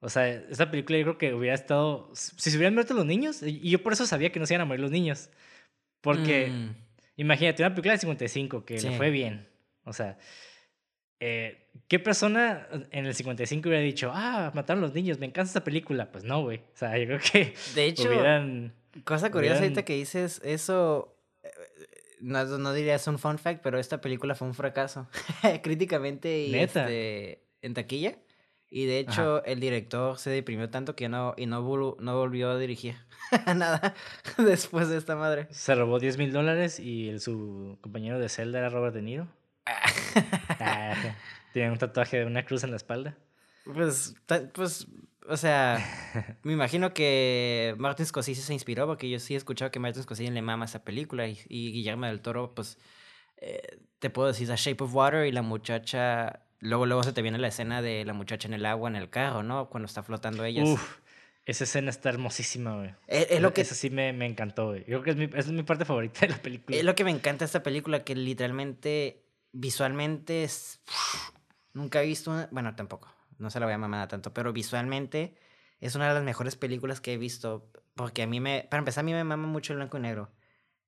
[0.00, 2.10] o sea, esa película yo creo que hubiera estado.
[2.14, 4.62] Si se hubieran muerto los niños, y yo por eso sabía que no se iban
[4.62, 5.30] a morir los niños.
[6.00, 6.76] Porque, mm.
[7.16, 9.48] imagínate, una película de 55 que le fue bien.
[9.84, 10.18] O sea,
[11.20, 15.64] eh, ¿qué persona en el 55 hubiera dicho, ah, mataron los niños, me encanta esta
[15.64, 16.10] película?
[16.10, 16.58] Pues no, güey.
[16.58, 17.54] O sea, yo creo que.
[17.74, 21.16] De hecho, hubieran, cosa curiosa ahorita que dices eso.
[21.42, 21.50] Eh,
[22.20, 25.08] no, no diría es un fun fact, pero esta película fue un fracaso.
[25.62, 28.16] Críticamente y Este, en taquilla.
[28.70, 31.62] Y de hecho, el director se deprimió tanto que no, y no,
[31.98, 32.96] no volvió a dirigir
[33.56, 33.94] nada
[34.36, 35.46] después de esta madre.
[35.50, 39.28] Se robó 10 mil dólares y el, su compañero de celda era Robert De Niro.
[40.60, 40.94] Ah,
[41.52, 43.16] tiene un tatuaje de una cruz en la espalda.
[43.64, 44.14] Pues,
[44.54, 44.86] pues,
[45.28, 45.78] o sea,
[46.42, 50.30] me imagino que Martin Scorsese se inspiró porque yo sí he escuchado que Martin Scorsese
[50.30, 52.78] le mama esa película y, y Guillermo del Toro, pues,
[53.36, 57.22] eh, te puedo decir, The Shape of Water y la muchacha Luego, luego se te
[57.22, 59.68] viene la escena de la muchacha en el agua, en el carro, ¿no?
[59.68, 60.64] Cuando está flotando ella.
[60.64, 60.98] Uf,
[61.46, 62.94] esa escena está hermosísima, güey.
[63.06, 63.60] Es, lo que...
[63.60, 64.80] Esa sí me, me encantó, güey.
[64.80, 66.76] Yo creo que es mi, esa es mi parte favorita de la película.
[66.76, 70.80] Es lo que me encanta de esta película, que literalmente, visualmente es...
[71.72, 72.48] Nunca he visto una...
[72.50, 73.14] Bueno, tampoco.
[73.38, 75.36] No se la voy a mamar tanto, pero visualmente
[75.80, 77.70] es una de las mejores películas que he visto.
[77.94, 78.66] Porque a mí me...
[78.70, 80.32] Para empezar, a mí me mama mucho el blanco y negro.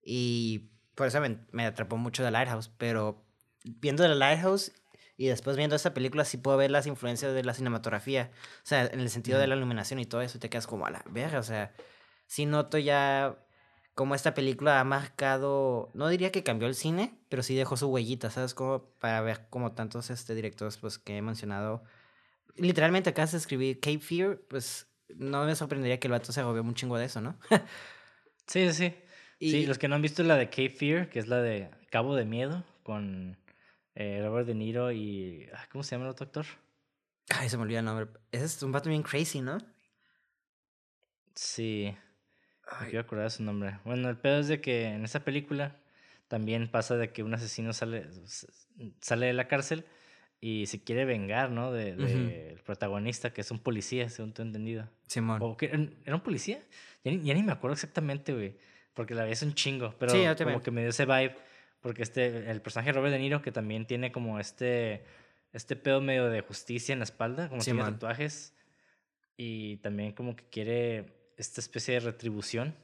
[0.03, 2.70] Y por eso me, me atrapó mucho The Lighthouse.
[2.77, 3.25] Pero
[3.64, 4.73] viendo The Lighthouse
[5.16, 8.31] Y después viendo esta película sí puedo ver las influencias de la cinematografía.
[8.59, 10.38] O sea, en el sentido de la iluminación y todo eso.
[10.38, 11.38] Te quedas como a la verga.
[11.38, 11.73] O sea,
[12.27, 13.38] sí noto ya
[13.94, 17.88] como esta película ha marcado, no diría que cambió el cine, pero sí dejó su
[17.88, 18.55] huellita, ¿sabes?
[18.55, 21.83] Como para ver como tantos este, directores pues, que he mencionado.
[22.57, 26.62] Literalmente acá se escribí Cape Fear, pues no me sorprendería que el vato se agobió
[26.62, 27.38] un chingo de eso, ¿no?
[28.46, 28.94] sí, sí, sí.
[29.38, 29.50] Y...
[29.50, 32.14] Sí, los que no han visto la de Cape Fear, que es la de Cabo
[32.14, 33.38] de Miedo, con
[33.94, 35.48] eh, Robert De Niro y...
[35.55, 36.46] Ah, ¿Cómo se llama el otro actor?
[37.31, 38.07] Ay, se me olvidó el nombre.
[38.33, 39.59] Ese es un vato bien crazy, ¿no?
[41.35, 41.96] Sí.
[42.80, 43.78] Me quiero acordar de su nombre.
[43.85, 45.76] Bueno, el pedo es de que en esa película
[46.28, 48.06] también pasa de que un asesino sale,
[49.00, 49.85] sale de la cárcel
[50.40, 51.72] y se quiere vengar, ¿no?
[51.72, 54.88] De, de el protagonista, que es un policía, según he entendido.
[55.06, 55.40] Simón.
[55.42, 55.66] ¿O que,
[56.04, 56.62] ¿Era un policía?
[57.04, 58.56] Ya ni, ya ni me acuerdo exactamente, güey.
[58.94, 59.94] Porque la es un chingo.
[59.98, 61.37] Pero como que me dio ese vibe.
[61.80, 65.04] Porque este, el personaje Robert De Niro, que también tiene como este,
[65.52, 68.54] este pedo medio de justicia en la espalda, como tiene tatuajes.
[69.37, 72.74] Y también como que quiere esta especie de retribución.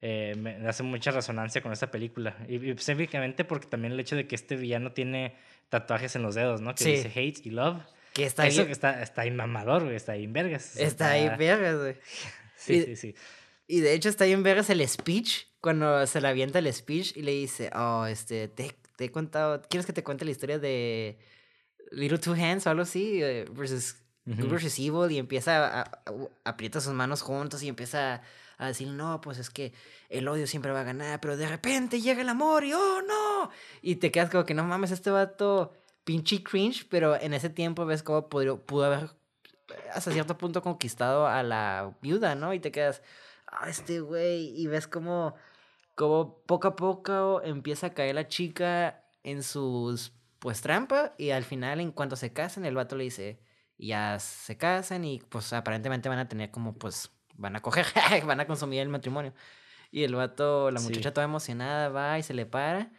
[0.00, 2.36] Eh, me hace mucha resonancia con esta película.
[2.48, 5.34] Y, específicamente porque también el hecho de que este villano tiene
[5.68, 6.74] tatuajes en los dedos, ¿no?
[6.74, 7.82] Que dice hate y love.
[8.12, 9.96] Que está Eso que está, está ahí mamador, güey.
[9.96, 10.76] Está ahí en vergas.
[10.76, 11.96] Está, ahí en vergas, güey.
[12.56, 13.14] sí, sí, sí.
[13.66, 15.46] Y de hecho está ahí en vergas el speech.
[15.60, 19.60] Cuando se le avienta el speech y le dice, oh, este, te, te he contado,
[19.68, 21.18] ¿quieres que te cuente la historia de
[21.90, 23.20] Little Two Hands o algo así?
[24.78, 26.00] Evil y empieza a,
[26.44, 28.22] aprieta sus manos juntos y empieza
[28.58, 29.72] a decir, no, pues es que
[30.08, 33.50] el odio siempre va a ganar, pero de repente llega el amor y oh, no.
[33.82, 35.72] Y te quedas como que no mames, este vato
[36.04, 39.10] pinche cringe, pero en ese tiempo ves cómo pudo, pudo haber
[39.92, 42.54] hasta cierto punto conquistado a la viuda, ¿no?
[42.54, 43.02] Y te quedas,
[43.46, 45.34] ah, este güey, y ves cómo,
[45.94, 51.44] como poco a poco empieza a caer la chica en sus, pues, trampa y al
[51.44, 53.38] final, en cuanto se casan, el vato le dice,
[53.78, 57.86] ya se casan y pues aparentemente van a tener como pues van a coger,
[58.26, 59.32] van a consumir el matrimonio.
[59.90, 62.90] Y el vato, la muchacha toda emocionada va y se le para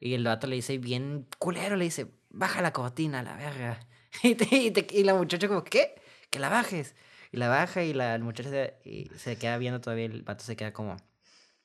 [0.00, 3.80] y el vato le dice bien culero, le dice, baja la cortina, la verga.
[4.22, 5.94] Y, la muchacha como, ¿qué?
[6.30, 6.94] Que la bajes.
[7.32, 10.56] Y la baja y la muchacha se, y se queda viendo todavía, el vato se
[10.56, 10.96] queda como,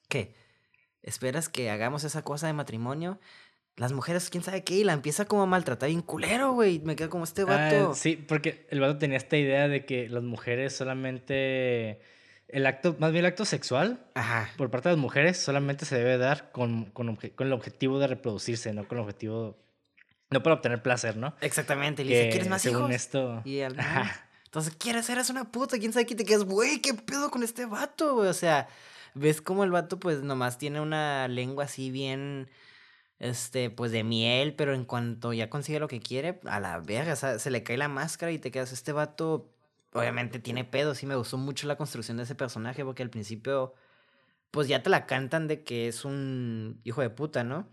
[0.10, 0.36] ¿qué?
[1.02, 3.20] ¿Esperas que hagamos esa cosa de matrimonio?
[3.78, 6.80] Las mujeres, quién sabe qué, y la empieza como a maltratar bien culero, güey.
[6.80, 7.92] Me queda como este vato.
[7.92, 12.02] Ah, sí, porque el vato tenía esta idea de que las mujeres solamente.
[12.48, 14.06] El acto, más bien el acto sexual,
[14.58, 18.08] por parte de las mujeres, solamente se debe dar con, con, con el objetivo de
[18.08, 19.58] reproducirse, no con el objetivo.
[20.30, 21.34] No para obtener placer, ¿no?
[21.42, 22.04] Exactamente.
[22.04, 22.96] Y le dice, ¿quieres más según hijos?
[22.96, 23.42] esto.
[23.46, 25.10] Y Entonces, ¿quieres?
[25.10, 25.78] Eres una puta.
[25.80, 26.44] ¿Quién sabe qué te quedas?
[26.44, 28.28] Güey, ¿qué pedo con este vato, güey?
[28.28, 28.68] O sea,
[29.14, 32.50] ves como el vato, pues nomás tiene una lengua así bien
[33.22, 37.16] este, pues de miel, pero en cuanto ya consigue lo que quiere, a la verga,
[37.16, 39.54] se le cae la máscara y te quedas, este vato,
[39.94, 43.76] obviamente tiene pedos, y me gustó mucho la construcción de ese personaje, porque al principio,
[44.50, 47.70] pues ya te la cantan de que es un hijo de puta, ¿no?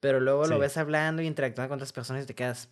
[0.00, 2.68] Pero luego lo ves hablando y interactuando con otras personas y te quedas,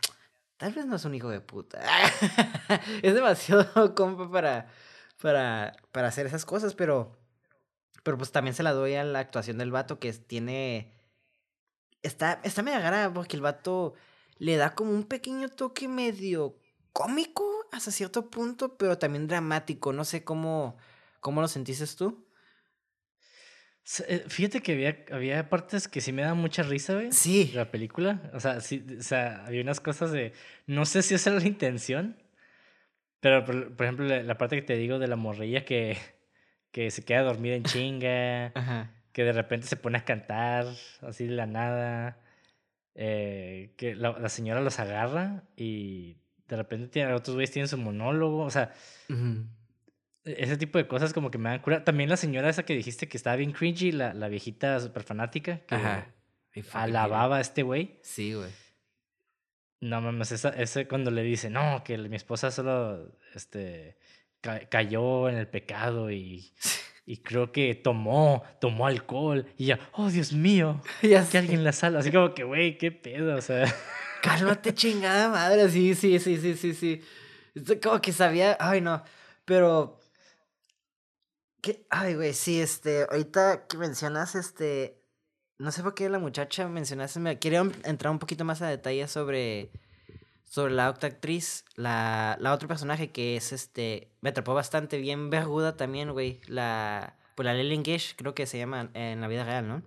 [0.56, 1.80] tal vez no es un hijo de puta.
[3.02, 4.66] es demasiado compa para,
[5.22, 7.16] para, para hacer esas cosas, pero,
[8.02, 10.97] pero pues también se la doy a la actuación del vato que tiene
[12.08, 13.94] está, está medio agarrada porque el vato
[14.38, 16.56] le da como un pequeño toque medio
[16.92, 19.92] cómico hasta cierto punto, pero también dramático.
[19.92, 20.76] No sé cómo,
[21.20, 22.26] cómo lo sentiste tú.
[24.06, 27.12] Eh, fíjate que había, había partes que sí me daban mucha risa, güey.
[27.12, 27.50] Sí.
[27.54, 28.30] la película.
[28.34, 30.32] O sea, sí, o sea, había unas cosas de.
[30.66, 32.22] No sé si esa era la intención.
[33.20, 35.98] Pero, por, por ejemplo, la, la, parte que te digo de la morrilla que,
[36.70, 38.52] que se queda dormida en chinga.
[38.54, 40.64] Ajá que de repente se pone a cantar
[41.02, 42.20] así de la nada,
[42.94, 48.44] eh, que la, señora los agarra y de repente tiene, otros güeyes tienen su monólogo,
[48.44, 48.72] o sea,
[49.08, 51.82] e, ese tipo de cosas como que me dan cura.
[51.82, 55.62] También la señora esa que dijiste que estaba bien cringy, la, la viejita súper fanática,
[55.66, 57.98] que alababa a este güey.
[58.04, 58.52] Sí, güey.
[59.80, 63.98] No mames, esa, ese cuando le dice, no, que mi esposa solo este,
[64.40, 66.52] cayó en el pecado y
[67.08, 71.72] y creo que tomó, tomó alcohol y ya, oh Dios mío, ya que alguien la
[71.72, 73.64] sala, así como que, güey, qué pedo, o sea.
[74.22, 77.00] Cálmate chingada madre, sí, sí, sí, sí, sí, sí.
[77.82, 79.02] Como que sabía, ay no,
[79.46, 79.98] pero...
[81.62, 81.86] ¿Qué?
[81.88, 85.02] Ay, güey, sí, este, ahorita que mencionas, este,
[85.56, 89.08] no sé por qué la muchacha mencionaste, me quería entrar un poquito más a detalle
[89.08, 89.70] sobre
[90.48, 95.30] sobre la otra actriz, la, la otro personaje que es este, me atrapó bastante, bien
[95.30, 99.44] verguda también, güey, la, pues la Lillian Gish, creo que se llama en la vida
[99.44, 99.82] real, ¿no?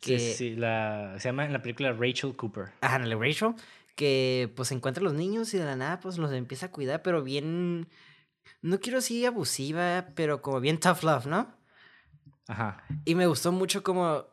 [0.00, 2.66] Que, sí, sí, la, se llama en la película Rachel Cooper.
[2.80, 3.54] Ajá, en la Rachel,
[3.96, 7.02] que pues encuentra a los niños y de la nada pues los empieza a cuidar,
[7.02, 7.88] pero bien,
[8.60, 11.54] no quiero decir abusiva, pero como bien tough love, ¿no?
[12.48, 12.84] Ajá.
[13.04, 14.26] Y me gustó mucho como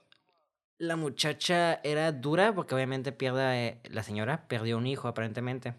[0.77, 5.75] la muchacha era dura, porque obviamente pierde, eh, la señora perdió un hijo aparentemente.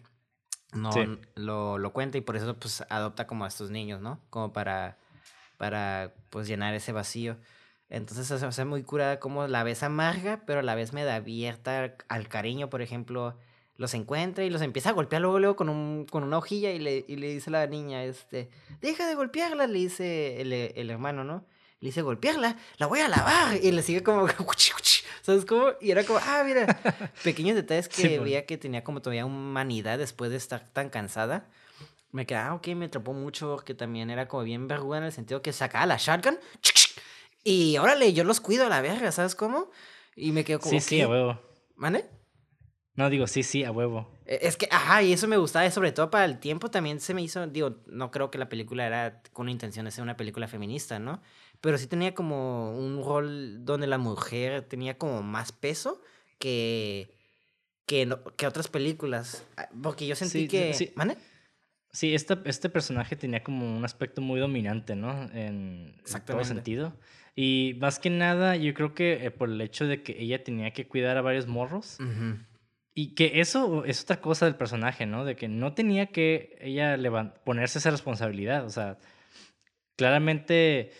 [0.73, 1.07] No Sí.
[1.35, 4.19] lo, lo cuenta y por eso pues adopta como a estos niños, ¿no?
[4.29, 4.97] Como para,
[5.57, 7.37] para pues llenar ese vacío.
[7.89, 11.15] Entonces se hace muy curada como la ves amarga, pero a la vez me da
[11.15, 13.37] abierta al cariño, por ejemplo,
[13.77, 16.79] los encuentra y los empieza a golpear luego, luego con, un, con una hojilla y
[16.79, 18.49] le, y le dice a la niña, este,
[18.81, 21.45] deja de golpearla, le dice el, el hermano, ¿no?
[21.85, 23.63] Le dice, golpearla, la voy a lavar.
[23.63, 24.27] Y le sigue como,
[25.21, 25.67] ¿sabes cómo?
[25.79, 26.65] Y era como, ah, mira,
[27.23, 28.21] pequeños detalles que Sí, pues.
[28.21, 31.47] veía que tenía como todavía humanidad después de estar tan cansada.
[32.11, 35.11] Me quedaba, ah, ok, me atrapó mucho, que también era como bien vergüenza en el
[35.11, 36.39] sentido que sacaba la shotgun
[37.43, 39.69] y órale, yo los cuido a la verga, ¿sabes cómo?
[40.15, 41.11] Y me quedo como, Sí, sí, a "¿Qué?
[41.11, 41.39] huevo.
[41.75, 42.05] ¿Mande?
[42.95, 44.09] No, digo, sí, sí, a huevo.
[44.25, 46.99] Eh, Es que, ajá, y eso me gustaba, y sobre todo para el tiempo también
[46.99, 50.17] se me hizo, digo, no creo que la película era con intención de ser una
[50.17, 51.21] película feminista, ¿no?
[51.61, 56.01] Pero sí tenía como un rol donde la mujer tenía como más peso
[56.39, 57.09] que,
[57.85, 59.45] que, no- que otras películas.
[59.57, 60.73] Ah, Porque yo sentí Sí, que...
[60.73, 60.91] sí.
[60.95, 61.17] ¿Mande?
[61.91, 65.23] Sí, este, este personaje tenía como un aspecto muy dominante, ¿no?
[65.31, 66.93] En, en todo sentido.
[67.37, 70.71] Y más que nada, yo creo que eh, por el hecho de que ella tenía
[70.71, 71.97] que cuidar a varios morros.
[72.93, 75.23] Y que eso es otra cosa del personaje, ¿no?
[75.25, 76.97] De que no tenía que ella
[77.45, 78.65] ponerse esa responsabilidad.
[78.65, 78.97] O sea,
[79.95, 80.91] claramente,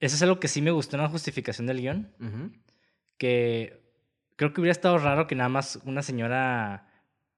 [0.00, 2.10] eso es algo que sí me gustó en la justificación del guion.
[3.18, 3.80] Que
[4.36, 6.86] creo que hubiera estado raro que nada más una señora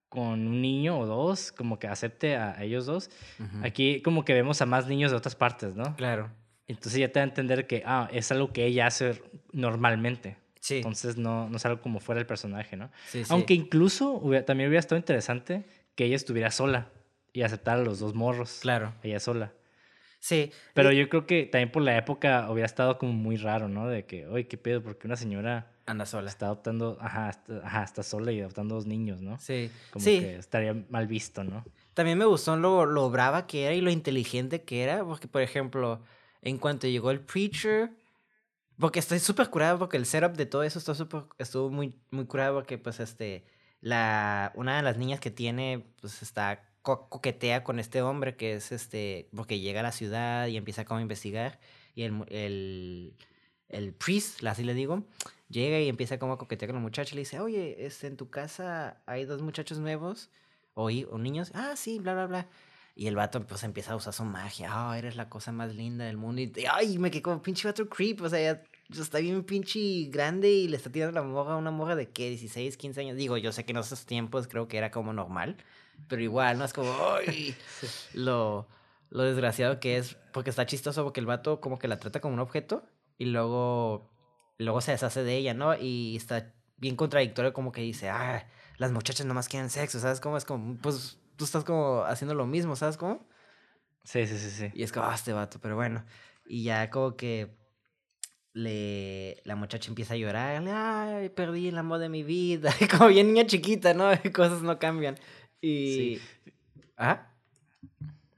[0.09, 3.09] con un niño o dos, como que acepte a ellos dos.
[3.63, 5.95] Aquí como que vemos a más niños de otras partes, ¿no?
[5.95, 6.29] Claro.
[6.67, 10.37] Entonces ya te da a entender que ah, es algo que ella hace normalmente.
[10.61, 10.77] Sí.
[10.77, 12.89] Entonces no, no es algo como fuera el personaje, ¿no?
[13.07, 13.29] sí, sí.
[13.33, 16.87] Aunque incluso hubiera- también hubiera estado interesante que ella estuviera sola
[17.33, 18.59] y aceptara a los dos morros.
[18.61, 18.93] Claro.
[19.03, 19.51] Ella sola.
[20.23, 20.53] Sí.
[20.73, 23.89] Pero y- yo creo que también por la época hubiera estado como muy raro, ¿no?
[23.89, 24.81] De que, oye, ¿qué pedo?
[24.81, 26.29] Porque una señora Anda sola.
[26.29, 29.37] está adoptando, ajá, está, ajá, está sola y adoptando dos niños, ¿no?
[29.37, 29.69] Sí.
[29.91, 30.21] Como sí.
[30.21, 31.65] que estaría mal visto, ¿no?
[31.93, 35.41] También me gustó lo, lo brava que era y lo inteligente que era, porque por
[35.41, 36.01] ejemplo,
[36.41, 37.91] en cuanto llegó el preacher,
[38.79, 42.25] porque estoy súper curado porque el setup de todo eso estuvo, súper- estuvo muy, muy
[42.27, 43.43] curado porque pues este,
[43.81, 48.53] la, una de las niñas que tiene pues está co- coquetea con este hombre que
[48.53, 51.59] es este, porque llega a la ciudad y empieza como a investigar
[51.95, 53.15] y el, el,
[53.69, 55.03] el priest, así le digo,
[55.49, 58.17] llega y empieza como a coquetear con la muchacha y le dice, oye, este, en
[58.17, 60.29] tu casa hay dos muchachos nuevos
[60.75, 62.47] o, o niños, ah, sí, bla, bla, bla.
[62.95, 66.05] Y el vato pues empieza a usar su magia, ah, eres la cosa más linda
[66.05, 66.41] del mundo.
[66.43, 69.79] Y ay, me quedé como pinche vato creep, o sea, ya está bien pinche
[70.09, 73.17] grande y le está tirando la morra a una morra de qué, 16, 15 años.
[73.17, 75.57] Digo, yo sé que en esos tiempos creo que era como normal,
[76.07, 76.65] pero igual, ¿no?
[76.65, 77.55] Es como, ay,
[78.13, 78.67] lo,
[79.09, 82.33] lo desgraciado que es, porque está chistoso porque el vato como que la trata como
[82.33, 82.83] un objeto
[83.17, 84.11] y luego,
[84.57, 85.75] luego se deshace de ella, ¿no?
[85.77, 88.47] Y está bien contradictorio como que dice, ah,
[88.77, 90.37] las muchachas nomás quieren sexo, ¿sabes cómo?
[90.37, 93.27] Es como, pues tú estás como haciendo lo mismo, ¿sabes cómo?
[94.03, 94.71] Sí, sí, sí, sí.
[94.73, 96.03] Y es como, ah, este vato, pero bueno.
[96.45, 97.55] Y ya como que
[98.53, 103.27] le, la muchacha empieza a llorar, ay, perdí el amor de mi vida, como bien
[103.27, 104.09] niña chiquita, ¿no?
[104.33, 105.15] Cosas no cambian.
[105.63, 105.93] Y...
[105.95, 106.21] Sí.
[106.97, 107.31] Ajá.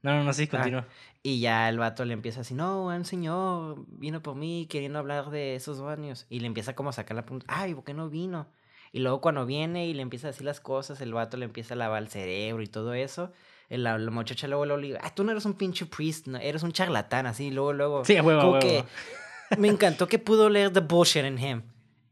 [0.03, 0.85] No, no, no, sí, continúa.
[1.23, 5.31] Y ya el vato le empieza así, no, un señor vino por mí queriendo hablar
[5.31, 6.27] de esos años.
[6.29, 8.47] Y le empieza como a sacar la punta, ay, ¿por qué no vino?
[8.91, 11.73] Y luego cuando viene y le empieza a decir las cosas, el vato le empieza
[11.73, 13.33] a lavar el cerebro y todo eso.
[13.69, 16.37] La, la muchacha luego, luego le dice, ah, tú no eres un pinche priest, no,
[16.37, 18.05] eres un charlatán, así, luego, luego.
[18.05, 18.59] Sí, huevo, como huevo.
[18.59, 18.83] que
[19.57, 21.63] me encantó que pudo leer the bullshit in him.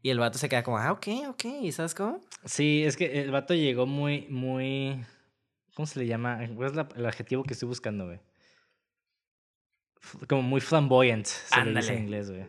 [0.04, 2.20] Y el vato se queda como, ah, ok, ok, ¿y sabes cómo?
[2.44, 5.02] Sí, es que el vato llegó muy, muy.
[5.74, 6.40] ¿Cómo se le llama?
[6.54, 8.20] ¿Cuál es la- el adjetivo que estoy buscando, güey?
[10.28, 11.92] Como muy flamboyant, se le dice Ándale.
[11.94, 12.44] en inglés, güey.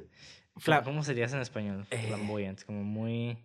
[0.58, 1.86] Fla- ¿Cómo sería eso en español?
[1.92, 2.04] Eh.
[2.08, 3.38] Flamboyant, como muy.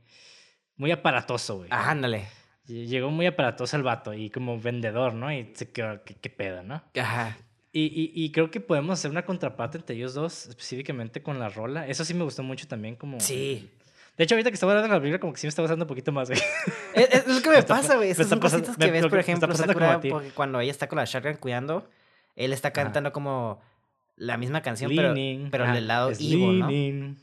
[0.76, 1.68] Muy aparatoso, güey.
[1.70, 2.26] Ah, ándale.
[2.66, 5.32] Ll- Llegó muy aparatoso el vato y como vendedor, ¿no?
[5.32, 6.82] Y se quedó, ¿qué, qué pedo, no?
[6.98, 7.38] Ajá.
[7.72, 11.48] Y, y, y creo que podemos hacer una contraparte entre ellos dos, específicamente con la
[11.48, 11.86] rola.
[11.86, 13.20] Eso sí me gustó mucho también, como.
[13.20, 13.70] Sí.
[14.20, 15.86] De hecho, ahorita que estaba hablando de la película, como que sí me está gustando
[15.86, 16.38] un poquito más, güey.
[16.94, 18.08] Es, es lo que me, Me pasa, pa- güey.
[18.08, 20.00] me Estas son pasando- cositas me- que ves, lo por me ejemplo, pasando Sakura,
[20.34, 21.88] cuando ella está con la shotgun cuidando,
[22.36, 23.62] él está cantando como
[24.16, 27.16] la misma canción, pero, Leaning, pero ajá, del lado evil, ¿no?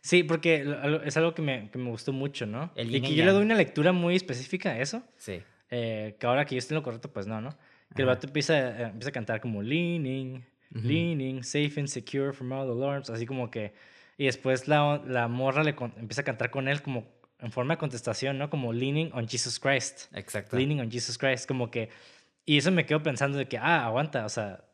[0.00, 0.64] Sí, porque
[1.04, 2.70] es algo que me, que me gustó mucho, ¿no?
[2.74, 5.42] El y que yo le doy una lectura muy específica a eso, Sí.
[5.70, 7.50] eh, que ahora que yo estoy en lo correcto, pues no, ¿no?
[7.94, 8.16] Que el Ajá.
[8.16, 10.44] vato empieza, eh, empieza a cantar como leaning,
[10.74, 10.86] Ujú.
[10.88, 13.74] leaning, safe and secure from all alarms, así como que...
[14.16, 17.06] Y después la, la morra le con- empieza a cantar con él como
[17.40, 18.48] en forma de contestación, ¿no?
[18.48, 20.06] Como leaning on Jesus Christ.
[20.14, 20.56] Exacto.
[20.56, 21.90] Leaning on Jesus Christ, como que...
[22.46, 24.64] Y eso me quedo pensando de que, ah, aguanta, o sea,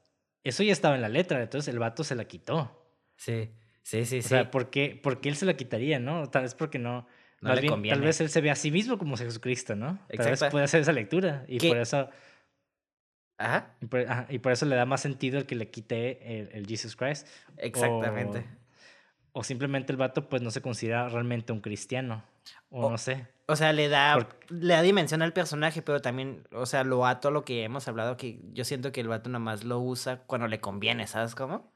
[0.45, 2.93] eso ya estaba en la letra, entonces el vato se la quitó.
[3.16, 3.51] Sí,
[3.82, 4.28] sí, sí, O sí.
[4.28, 6.28] sea, ¿por qué, por qué él se la quitaría, no?
[6.30, 7.07] Tal vez porque no...
[7.41, 7.97] No le bien, conviene.
[7.97, 9.99] Tal vez él se ve a sí mismo como Jesucristo, ¿no?
[10.09, 10.51] Tal vez Exacto.
[10.53, 11.68] puede hacer esa lectura y ¿Qué?
[11.68, 12.11] por eso...
[13.38, 16.38] Ajá, Y por, ajá, y por eso le da más sentido el que le quite
[16.41, 17.26] el, el Jesus Christ.
[17.57, 18.41] exactamente.
[18.41, 18.60] O,
[19.33, 22.24] o simplemente el vato pues no se considera realmente un cristiano.
[22.70, 23.26] O, O- no sé.
[23.47, 27.28] O sea, le da, le da dimensión al personaje, pero también, o sea, lo ato
[27.28, 30.18] a lo que hemos hablado, que yo siento que el vato nada más lo usa
[30.26, 31.72] cuando le conviene, ¿sabes cómo?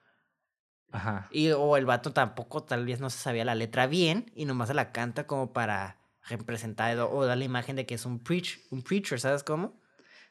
[0.92, 1.28] Ajá.
[1.32, 4.68] Y, o el vato tampoco tal vez no se sabía la letra bien y nomás
[4.68, 8.60] se la canta como para representar o, dar la imagen de que es un, preach,
[8.70, 9.80] un preacher, ¿sabes cómo?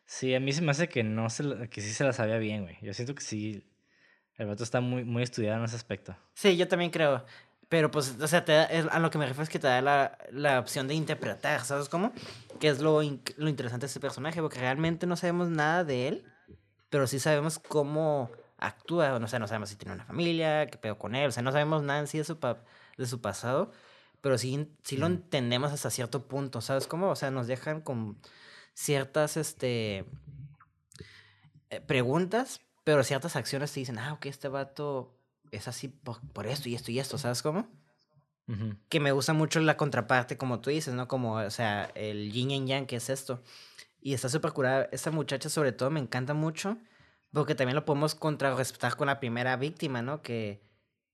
[0.05, 2.63] Sí, a mí se me hace que no se que sí se la sabía bien,
[2.63, 2.77] güey.
[2.81, 3.63] Yo siento que sí.
[4.37, 6.15] El vato está muy, muy estudiado en ese aspecto.
[6.33, 7.23] Sí, yo también creo.
[7.69, 9.81] Pero pues, o sea, te da- a lo que me refiero es que te da
[9.81, 12.11] la, la opción de interpretar, ¿sabes cómo?
[12.59, 16.07] Que es lo, in- lo interesante de este personaje, porque realmente no sabemos nada de
[16.07, 16.25] él,
[16.89, 18.29] pero sí sabemos cómo
[18.59, 21.41] actúa, o sea, no sabemos si tiene una familia, qué pedo con él, o sea,
[21.41, 22.63] no sabemos nada en sí de su, pa-
[22.97, 23.71] de su pasado,
[24.21, 27.09] pero sí, sí lo entendemos hasta cierto punto, ¿sabes cómo?
[27.09, 28.19] O sea, nos dejan con
[28.75, 30.05] ciertas, este,
[31.69, 35.17] eh, preguntas, pero ciertas acciones te dicen, ah, ok, este vato
[35.51, 37.67] es así por, por esto y esto y esto, ¿sabes cómo?
[38.89, 41.07] Que me gusta mucho la contraparte, como tú dices, ¿no?
[41.07, 43.41] Como, o sea, el yin y yang, que es esto.
[44.01, 44.89] Y está súper curada.
[44.91, 46.77] Esta muchacha, sobre todo, me encanta mucho,
[47.31, 50.21] porque también lo podemos contrarrestar con la primera víctima, ¿no?
[50.21, 50.61] Que,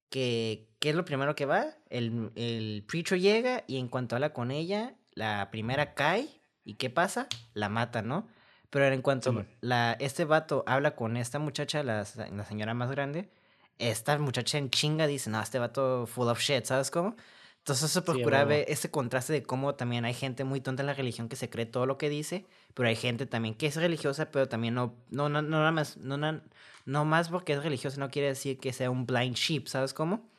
[0.10, 1.68] que, ¿qué es lo primero que va?
[1.90, 6.28] El, el preacher llega y en cuanto habla con ella, la primera cae.
[6.64, 7.28] ¿Y qué pasa?
[7.54, 8.28] La mata, ¿no?
[8.70, 9.48] Pero en cuanto Simón.
[9.62, 13.30] la, este vato habla con esta muchacha, la, la señora más grande,
[13.80, 17.16] esta muchacha en chinga dice, no, este vato full of shit, ¿sabes cómo?
[17.60, 18.50] Entonces se procura huevo.
[18.50, 21.50] ver ese contraste de cómo también hay gente muy tonta en la religión que se
[21.50, 24.96] cree todo lo que dice, pero hay gente también que es religiosa, pero también no,
[25.10, 26.44] no, no, no nada más, no, na-
[26.86, 30.30] no más porque es religiosa no quiere decir que sea un blind sheep, ¿sabes cómo?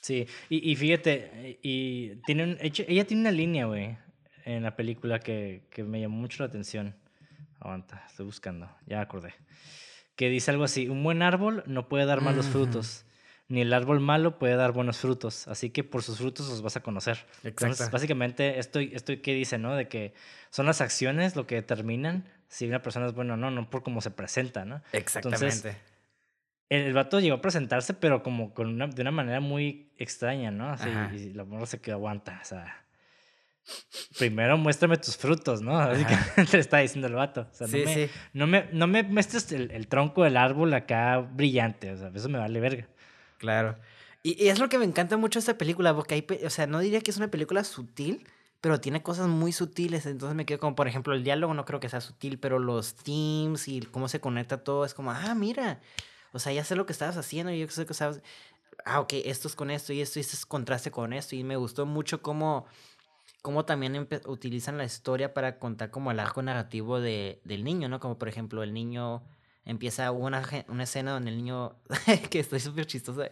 [0.00, 3.96] Sí, y, y fíjate, y tiene un- ella tiene una línea, güey,
[4.44, 6.94] en la película que, que me llamó mucho la atención.
[7.60, 9.34] Aguanta, estoy buscando, ya acordé.
[10.16, 13.04] Que dice algo así, un buen árbol no puede dar malos frutos,
[13.48, 16.76] ni el árbol malo puede dar buenos frutos, así que por sus frutos los vas
[16.76, 17.24] a conocer.
[17.42, 17.92] Entonces, Exacto.
[17.92, 19.74] básicamente, esto, esto que dice, ¿no?
[19.74, 20.14] De que
[20.50, 23.82] son las acciones lo que determinan si una persona es buena o no, no por
[23.82, 24.82] cómo se presenta, ¿no?
[24.92, 25.76] Exactamente.
[26.68, 30.50] El, el vato llegó a presentarse, pero como con una, de una manera muy extraña,
[30.50, 30.70] ¿no?
[30.70, 31.14] Así, Ajá.
[31.14, 32.84] y la morra se quedó aguanta, o sea.
[34.18, 35.78] Primero muéstrame tus frutos, ¿no?
[35.78, 36.16] Así que
[36.52, 37.48] le está diciendo el vato.
[37.50, 38.12] O sea, sí, no, me, sí.
[38.32, 42.28] no, me, no me muestres el, el tronco del árbol acá brillante, o sea, eso
[42.28, 42.88] me vale verga.
[43.38, 43.78] Claro.
[44.22, 46.66] Y, y es lo que me encanta mucho de esta película, porque hay, o sea,
[46.66, 48.26] no diría que es una película sutil,
[48.60, 51.80] pero tiene cosas muy sutiles, entonces me quedo como, por ejemplo, el diálogo no creo
[51.80, 55.80] que sea sutil, pero los themes y cómo se conecta todo es como, ah, mira,
[56.32, 58.20] o sea, ya sé lo que estabas haciendo, yo sé que estabas,
[58.84, 61.44] ah, ok, esto es con esto y esto y este es contraste con esto, y
[61.44, 62.66] me gustó mucho cómo,
[63.42, 68.00] cómo también utilizan la historia para contar como el arco narrativo de, del niño, ¿no?
[68.00, 69.22] Como por ejemplo, el niño
[69.64, 71.76] empieza una, una escena donde el niño,
[72.30, 73.22] que estoy súper chistoso,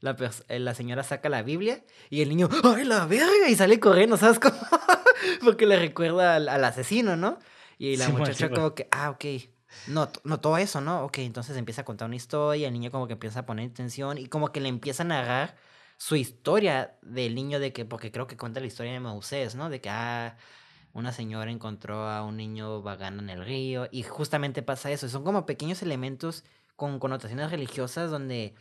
[0.00, 3.48] la, pers- eh, la señora saca la Biblia y el niño, ¡ay, la verga!
[3.48, 4.56] Y sale corriendo, ¿sabes cómo?
[5.44, 7.38] Porque le recuerda al, al asesino, ¿no?
[7.78, 8.54] Y la Simón, muchacha Simón.
[8.54, 9.24] como que, ah, ok.
[9.86, 11.04] No, no todo eso, ¿no?
[11.04, 14.18] Ok, entonces empieza a contar una historia, el niño como que empieza a poner atención
[14.18, 15.56] y como que le empieza a narrar
[16.00, 19.68] su historia del niño de que, porque creo que cuenta la historia de Moisés, ¿no?
[19.68, 20.38] De que, ah,
[20.94, 25.10] una señora encontró a un niño vagando en el río y justamente pasa eso.
[25.10, 26.42] Son como pequeños elementos
[26.74, 28.54] con connotaciones religiosas donde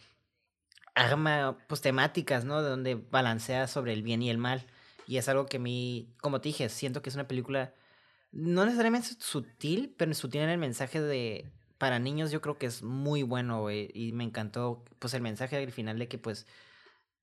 [0.95, 2.61] arma pues temáticas, ¿no?
[2.61, 4.65] De donde balancea sobre el bien y el mal.
[5.07, 7.73] Y es algo que a mí, como te dije, siento que es una película
[8.33, 12.83] no necesariamente sutil, pero sutil en el mensaje de para niños yo creo que es
[12.83, 16.45] muy bueno, güey, y me encantó pues el mensaje al final de que pues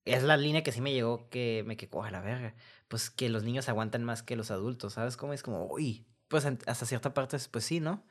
[0.06, 2.54] es la línea que sí me llegó que me quedó a la verga,
[2.88, 6.46] pues que los niños aguantan más que los adultos, ¿sabes cómo es como, uy, pues
[6.46, 8.02] hasta cierta parte pues sí, ¿no?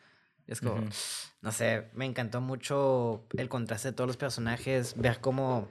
[0.45, 0.75] Es como,
[1.41, 5.67] no sé, me encantó mucho el contraste de todos los personajes, ver cómo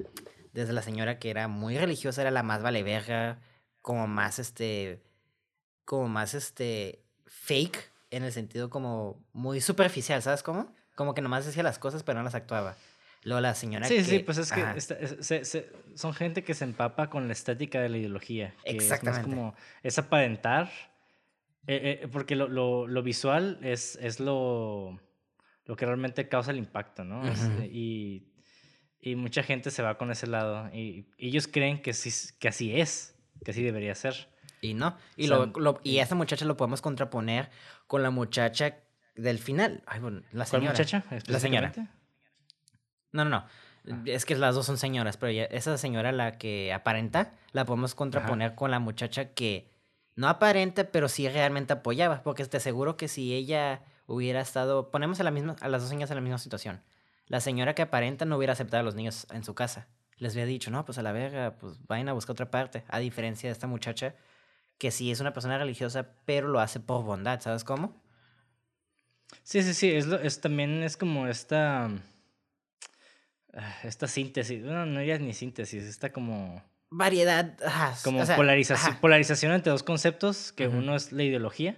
[0.52, 3.38] desde la señora que era muy religiosa era la más vale verga,
[3.82, 5.02] como más este,
[5.84, 10.72] como más este, fake, en el sentido como muy superficial, ¿sabes cómo?
[10.94, 12.76] Como que nomás decía las cosas pero no las actuaba.
[13.24, 14.04] Luego la señora Sí, que...
[14.04, 17.32] sí, pues es que esta- es- se- se- son gente que se empapa con la
[17.32, 18.54] estética de la ideología.
[18.64, 19.22] que es Exactamente.
[19.28, 20.70] como, es aparentar,
[21.66, 25.00] eh, eh, porque lo, lo- lo visual es, es lo,
[25.64, 27.26] lo que realmente causa el impacto, ¿no?
[27.26, 27.62] Es- Ujú.
[27.62, 28.30] y,
[29.00, 30.68] y mucha gente se va con ese lado.
[30.74, 33.14] Y, y ellos creen que, sí, que así es,
[33.44, 34.28] que así debería ser.
[34.60, 34.96] Y no.
[35.16, 37.50] Y, O sea, lo, lo- y esa muchacha lo podemos contraponer
[37.86, 38.78] con la muchacha
[39.14, 39.82] del final.
[39.86, 40.70] Ay, bueno, la ¿Cuál señora.
[40.72, 41.04] muchacha?
[41.26, 41.72] La señora.
[43.14, 43.46] No, no, no.
[43.90, 44.02] Ah.
[44.06, 47.94] Es que las dos son señoras, pero ella- esa señora, la que aparenta, la podemos
[47.94, 49.70] contraponer con la muchacha que
[50.16, 52.22] no aparenta, pero sí realmente apoyaba.
[52.22, 54.90] Porque te aseguro que si ella hubiera estado.
[54.90, 56.82] Ponemos a, la misma, a las dos señoras en la misma situación.
[57.26, 59.86] La señora que aparenta no hubiera aceptado a los niños en su casa.
[60.18, 62.84] Les había dicho, no, pues a la verga, pues vayan a buscar otra parte.
[62.88, 64.14] A diferencia de esta muchacha,
[64.78, 68.00] que sí es una persona religiosa, pero lo hace por bondad, ¿sabes cómo?
[69.42, 69.90] Sí, sí, sí.
[69.92, 71.90] Es, lo- es también es como esta.
[73.56, 74.62] Ah, Esta síntesis.
[74.62, 75.84] No, no ya es ni síntesis.
[75.84, 76.62] Esta como.
[76.90, 77.56] Variedad.
[77.64, 79.00] ajá, Como o sea, polarización, ajá.
[79.00, 81.76] polarización entre dos conceptos, que uno es la ideología,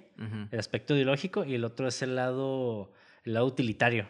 [0.51, 2.93] el aspecto ideológico, y el otro es el lado,
[3.25, 4.07] el lado utilitario.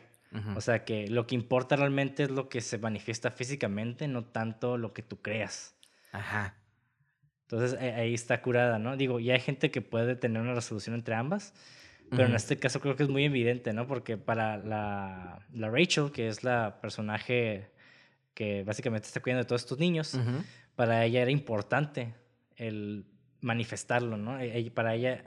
[0.55, 4.77] O sea, que lo que importa realmente es lo que se manifiesta físicamente, no tanto
[4.77, 5.77] lo que tú creas.
[6.13, 6.57] Ajá.
[7.43, 8.97] Entonces eh, ahí está curada, ¿no?
[8.97, 11.55] Digo, ya hay gente que puede tener una resolución entre ambas,
[12.11, 13.87] pero en este caso creo que es muy evidente, ¿no?
[13.87, 17.71] Porque para la, la Rachel, que es la personaje
[18.35, 20.19] que básicamente está cuidando de todos estos niños,
[20.75, 22.15] para ella era importante
[22.57, 23.07] el
[23.41, 24.39] manifestarlo, ¿no?
[24.41, 25.25] E- ella- para ella,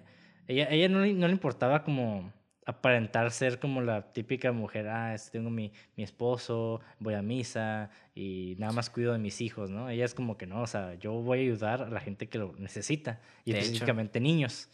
[0.48, 2.32] ella, ella no, le, no le importaba como
[2.66, 7.90] aparentar ser como la típica mujer, ah, es- tengo mi, mi esposo, voy a misa
[8.14, 9.90] y nada más cuido de mis hijos, ¿no?
[9.90, 12.38] Ella es como que no, o sea, yo voy a ayudar a la gente que
[12.38, 13.64] lo necesita, y De hecho.
[13.70, 14.70] específicamente niños.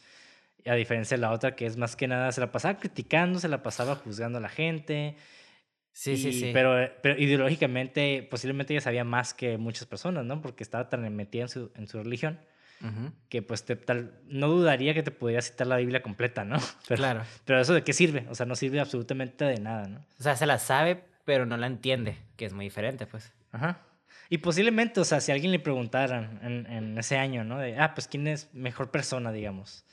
[0.66, 3.48] A diferencia de la otra que es más que nada, se la pasaba criticando, se
[3.48, 5.16] la pasaba juzgando a la gente,
[5.98, 6.50] Sí, sí, y- sí.
[6.52, 10.42] Pero, pero ideológicamente, posiblemente ella sabía más que muchas personas, ¿no?
[10.42, 12.38] Porque estaba tan metida en su, en su religión
[12.82, 13.14] Ujú.
[13.30, 16.58] que, pues, te, tal, no dudaría que te pudiera citar la Biblia completa, ¿no?
[16.90, 17.24] Pero, Claro.
[17.46, 18.26] pero eso de qué sirve?
[18.30, 20.00] O sea, no sirve absolutamente de nada, ¿no?
[20.20, 23.32] O sea, se la sabe, pero no la entiende, que es muy diferente, pues.
[23.54, 23.80] Ajá.
[24.30, 27.58] Y posiblemente, o sea, si a alguien le preguntaran en, en ese año, ¿no?
[27.60, 29.86] De, ah, pues, ¿quién es mejor persona, digamos?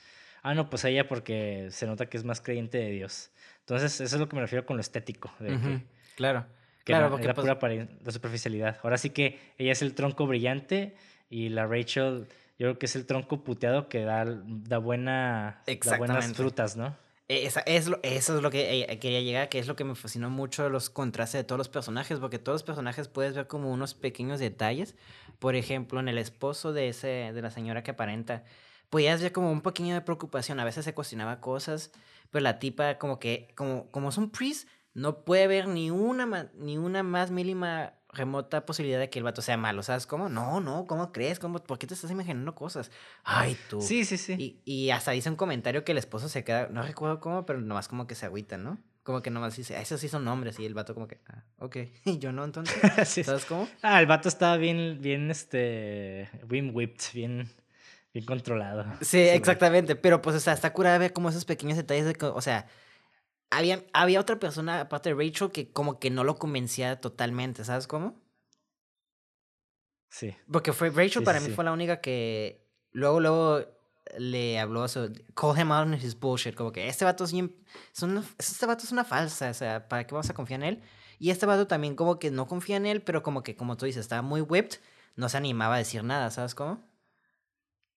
[0.43, 3.31] Ah, no, pues ella porque se nota que es más creyente de Dios.
[3.61, 5.81] Entonces, eso es lo que me refiero con lo estético, de que Ujú.
[6.17, 6.47] Claro.
[6.85, 7.75] que claro, no, porque era pues, pura
[8.05, 8.79] la superficialidad.
[8.83, 10.97] Ahora sí que ella es el tronco brillante
[11.31, 12.27] y la Rachel,
[12.59, 16.97] yo creo que es el tronco puteado que da, da, buena, da buenas frutas, ¿no?
[17.29, 19.95] esa- es lo, eso es lo que eh, quería llegar, que es lo que me
[19.95, 23.71] fascinó mucho los contrastes de todos los personajes, porque todos los personajes puedes ver como
[23.73, 24.97] unos pequeños detalles.
[25.39, 28.45] Por ejemplo, en el esposo de, ese, de la señora que aparenta,
[28.93, 30.61] podías ver como un pequeño de preocupación.
[30.61, 31.93] A veces se cuestionaba cosas,
[32.31, 36.51] pero la tipa como que, como, como es un priest, no puede ver ni una,
[36.59, 40.29] ni una más mínima remota posibilidad de que el vato sea malo, ¿sabes cómo?
[40.29, 41.39] No, no, ¿cómo crees?
[41.39, 42.91] ¿Cómo, ¿Por qué te estás imaginando cosas?
[43.25, 43.81] Ay, tú.
[43.81, 44.35] Sí, sí, sí.
[44.35, 47.63] Y, y hasta dice un comentario que el esposo se queda, no recuerdo cómo, pero
[47.63, 48.79] nomás como que se agüita, ¿no?
[49.05, 51.43] Como que nomás dice, "Ah, esos sí son hombres, y el vato como que, ah,
[51.61, 52.77] ok, y yo no, entonces,
[53.09, 53.25] sí.
[53.25, 53.67] ¿sabes cómo?
[53.81, 57.49] Ah, el vato estaba bien, bien, este, bien whipped, bien,
[58.13, 58.85] bien controlado.
[59.01, 62.27] Sí, exactamente, pero pues, o sea, está curada ver como esos pequeños detalles de, que,
[62.27, 62.67] o sea,
[63.51, 67.87] había, había otra persona, aparte de Rachel, que como que no lo convencía totalmente, ¿sabes
[67.87, 68.21] cómo?
[70.11, 70.35] Sí.
[70.51, 71.57] Porque fue, Rachel Sí, para sí, mí sí.
[71.57, 73.65] fue la única que luego, luego
[74.19, 77.55] le habló eso, call him out on his bullshit, como que este vato es bien,
[77.95, 80.67] es una- este vato es una falsa, o sea, ¿para qué vamos a confiar en
[80.69, 80.83] él?
[81.19, 83.87] Y este vato también como que no confía en él, pero como que, como tú
[83.87, 84.81] dices, estaba muy whipped,
[85.17, 86.83] no se animaba a decir nada, ¿sabes cómo?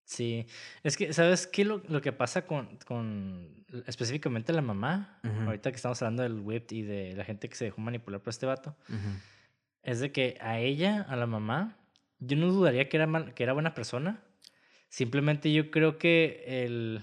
[0.06, 0.46] Sí,
[0.84, 1.66] es que, ¿sabes qué?
[1.66, 5.48] Lo, lo que pasa con, con específicamente la mamá, Ujú.
[5.48, 8.30] ahorita que estamos hablando del whipped y de la gente que se dejó manipular por
[8.30, 8.76] este vato,
[9.82, 11.78] es de que a ella, a la mamá,
[12.20, 14.22] yo no dudaría que era, mal- que era buena persona.
[14.90, 17.02] Simplemente yo creo que el,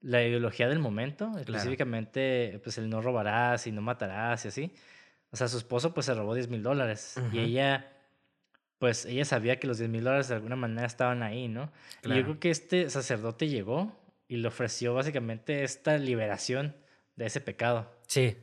[0.00, 4.72] la ideología del momento, específicamente, pues el no robarás y no matarás y así.
[5.30, 7.90] O sea, su esposo pues se robó 10 mil dólares y ella,
[8.78, 11.72] pues ella sabía que los 10 mil dólares de alguna manera estaban ahí, ¿no?
[12.04, 13.92] Y yo creo que este sacerdote llegó
[14.28, 16.76] y le ofreció básicamente esta liberación
[17.16, 17.90] de ese pecado.
[18.06, 18.36] Sí.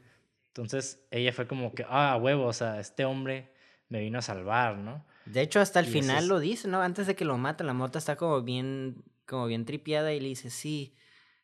[0.47, 3.51] Entonces ella fue como que, ah, a huevo, o sea, este hombre
[3.89, 5.05] me vino a salvar, ¿no?
[5.25, 6.81] De hecho, hasta el Y final es- lo dice, ¿no?
[6.81, 10.27] Antes de que lo mata, la mota está como bien, como bien tripiada y le
[10.29, 10.95] dice, sí,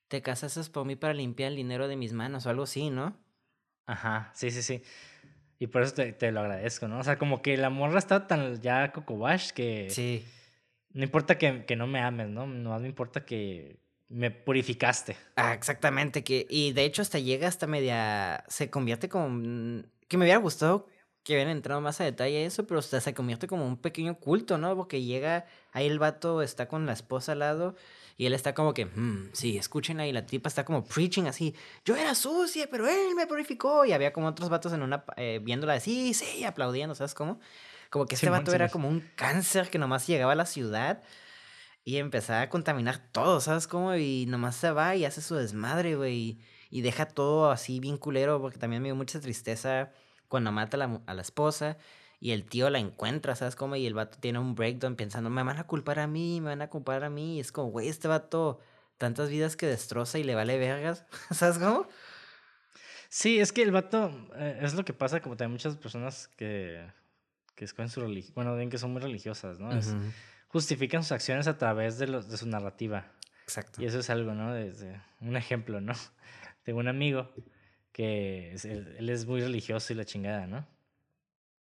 [0.08, 3.18] te casaste por mí para limpiar el dinero de mis manos o algo así, ¿no?
[3.86, 4.84] Ajá, sí, sí, sí.
[5.62, 6.98] Y por eso te, te lo agradezco, ¿no?
[6.98, 10.26] O sea, como que la morra estaba tan ya cocobash que Sí.
[10.92, 12.48] no importa que, que no me ames, ¿no?
[12.48, 13.78] No me importa que
[14.10, 15.16] me purificaste.
[15.36, 20.26] Ah, exactamente, que, y de hecho hasta llega hasta media, se convierte como, que me
[20.26, 20.88] hubiera gustado
[21.24, 24.20] que hubieran entrado más a detalle a eso, pero hasta se convierte como un pequeño
[24.20, 24.76] culto, ¿no?
[24.76, 27.76] Porque llega, ahí el vato está con la esposa al lado,
[28.22, 31.56] y él está como que, "Mm, sí, escúchenla, y la tipa está como preaching así,
[31.84, 35.40] yo era sucia, pero él me purificó, y había como otros vatos en una, eh,
[35.42, 37.40] viéndola así, sí, aplaudiendo, ¿sabes cómo?
[37.90, 41.02] Como que este Simón, vato era como un cáncer que nomás llegaba a la ciudad,
[41.84, 43.96] y empezaba a contaminar todo, ¿sabes cómo?
[43.96, 46.14] Y nomás se va y hace su desmadre, güey.
[46.14, 49.92] Y, y deja todo así bien culero, porque también me dio mucha tristeza
[50.28, 51.80] cuando mata a la, a la esposa
[52.22, 53.76] y el tío la encuentra, ¿sabes cómo?
[53.76, 56.62] Y el vato tiene un breakdown pensando, me van a culpar a mí, me van
[56.62, 57.38] a culpar a mí.
[57.38, 58.60] Y es como, güey, este vato,
[58.98, 61.88] tantas vidas que destroza y le vale vergas, ¿sabes cómo?
[63.10, 66.86] Sí, es que el vato, eh, es lo que pasa como también muchas personas que,
[67.56, 69.76] que escogen su religión, bueno, bien que son muy religiosas, ¿no?
[69.76, 69.94] Es,
[70.48, 73.12] justifican sus acciones a través de, los, de su narrativa.
[73.44, 73.82] Exacto.
[73.82, 74.54] Y eso es algo, ¿no?
[74.54, 75.94] Desde un ejemplo, ¿no?
[76.64, 77.34] Tengo un amigo
[77.92, 80.66] que es- él, él es muy religioso y la chingada, ¿no?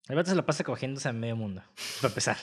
[0.09, 1.63] El vato se la pasa cogiéndose a medio mundo,
[2.01, 2.37] para empezar.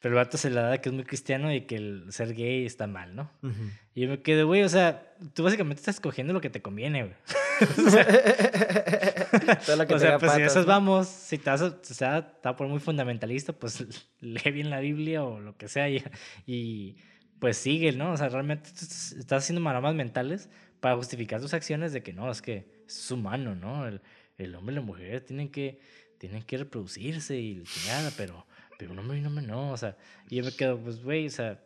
[0.00, 2.66] Pero el vato se la da que es muy cristiano y que el ser gay
[2.66, 3.30] está mal, ¿no?
[3.42, 3.70] Ujú.
[3.94, 7.04] Y yo me quedo, güey, o sea, tú básicamente estás cogiendo lo que te conviene,
[7.04, 7.14] güey.
[9.66, 10.72] Todo lo que o sea, pues si patas, esas ¿no?
[10.72, 14.50] vamos, si te vas a, o sea, te va a poner muy fundamentalista, pues lee
[14.50, 16.04] bien la Biblia o lo que sea y,
[16.46, 16.98] y,
[17.38, 18.12] pues sigue, ¿no?
[18.12, 20.50] O sea, realmente estás haciendo maramas mentales
[20.80, 23.86] para justificar tus acciones de que no, es que es humano, ¿no?
[23.86, 24.02] El,
[24.36, 25.80] el hombre y la mujer tienen que,
[26.18, 28.46] tienen que reproducirse y la chingada, pero,
[28.78, 29.96] pero hombre y un hombre no, o sea,
[30.28, 31.60] y yo me quedo, pues, güey, o sea,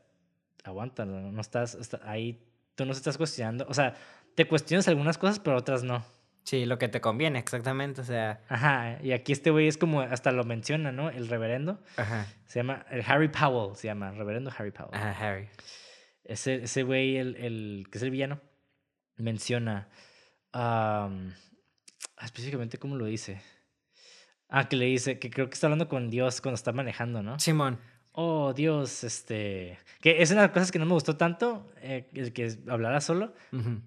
[0.64, 2.42] aguanta, no, no estás, está- ahí,
[2.74, 3.94] tú no estás cuestionando, o sea,
[4.34, 6.05] te cuestionas algunas cosas, pero otras no.
[6.44, 8.01] Sí, lo que te conviene, exactamente.
[8.01, 11.11] O sea, Ajá, y aquí este güey es como, hasta lo menciona, ¿no?
[11.11, 11.82] El reverendo.
[11.99, 14.94] ajá, Se llama, el Harry Powell se llama, reverendo Harry Powell.
[14.94, 15.49] ajá, Harry.
[16.24, 18.40] Ese, ese güey, el, el que es el villano,
[19.16, 19.88] menciona,
[20.55, 21.11] ah,
[22.22, 23.40] específicamente, ¿cómo lo dice?
[24.49, 27.38] Ah, que le dice, que creo que está hablando con Dios cuando está manejando, ¿no?
[27.38, 27.78] Simón.
[28.12, 29.78] Oh, Dios, este...
[30.01, 33.01] Que es una de las cosas que no me gustó tanto, eh, el que hablara
[33.01, 33.32] solo,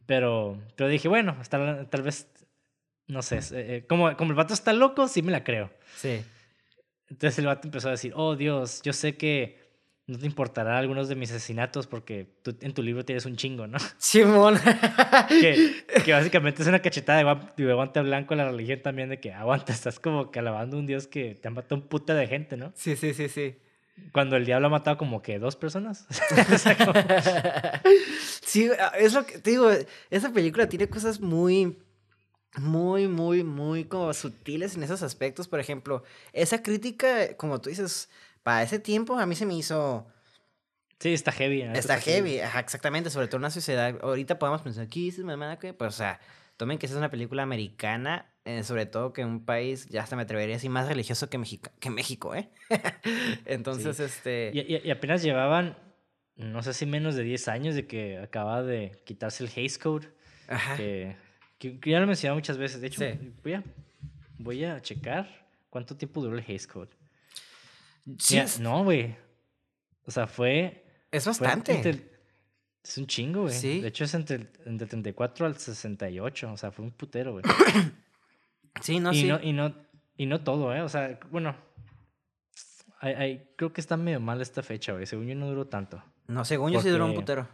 [0.05, 2.29] pero, pero dije, bueno, tal, tal vez,
[3.07, 5.69] no sé, eh, eh, como, como el vato está loco, sí me la creo.
[5.95, 6.23] Sí.
[7.09, 9.60] Entonces el vato empezó a decir, oh Dios, yo sé que
[10.11, 13.67] no te importará algunos de mis asesinatos porque tú en tu libro tienes un chingo,
[13.67, 13.77] ¿no?
[13.97, 14.59] Simón.
[15.29, 17.23] que, que básicamente es una cachetada
[17.55, 20.77] de, de guante blanco a la religión también de que aguanta, estás como que alabando
[20.77, 22.71] a un Dios que te ha matado un puta de gente, ¿no?
[22.75, 23.55] sí, sí, sí, sí.
[24.13, 26.07] Cuando el diablo ha matado como que dos personas.
[26.53, 26.93] O sea, como-
[28.43, 29.69] Sí, es lo que te digo,
[30.09, 31.77] esa película tiene cosas muy,
[32.57, 35.47] muy, muy, muy como sutiles en esos aspectos.
[35.47, 36.03] Por ejemplo,
[36.33, 38.09] esa crítica, como tú dices,
[38.43, 40.07] para ese tiempo a mí se me hizo,
[40.99, 41.63] sí, está heavy.
[41.63, 45.23] neta está heavy, ajá, exactamente, sobre todo en una sociedad, ahorita podemos pensar, ¿qué dices,
[45.25, 45.57] mamá?
[45.59, 45.73] ¿Qué?
[45.73, 46.19] Pues, o sea,
[46.57, 50.15] tomen que esa es una película americana, eh, sobre todo que un país, ya hasta
[50.15, 52.49] me atrevería a decir, más religioso que, Mexica- que México, ¿eh?
[53.45, 54.51] Entonces, este...
[54.53, 55.77] Y, y- y apenas llevaban,
[56.35, 60.07] no sé si menos de 10 años de que acaba de quitarse el Hays Code.
[60.47, 60.75] Ajá.
[60.75, 61.15] que,
[61.59, 62.81] que- que ya lo he mencionado muchas veces.
[62.81, 63.33] De hecho, Sí.
[63.43, 63.63] voy, a,
[64.37, 66.89] voy a checar cuánto tiempo duró el Hays Code.
[68.17, 69.15] Sí, Mira, no, güey.
[70.05, 70.83] O sea, fue.
[71.11, 71.73] es fue bastante.
[71.75, 72.11] entre el-
[72.83, 73.53] es un chingo, güey.
[73.53, 73.79] Sí.
[73.81, 76.51] De hecho, es entre el, entre el 34 al 68.
[76.51, 77.43] O sea, fue un putero, güey.
[78.81, 79.27] Sí, no, y, sí.
[79.27, 79.75] no, y, no,
[80.15, 80.81] y no todo, ¿eh?
[80.81, 81.55] O sea, bueno.
[83.57, 85.05] creo que está medio mal esta fecha, güey.
[85.05, 86.01] Según yo, no duró tanto.
[86.27, 87.47] No, según yo sí duró un putero.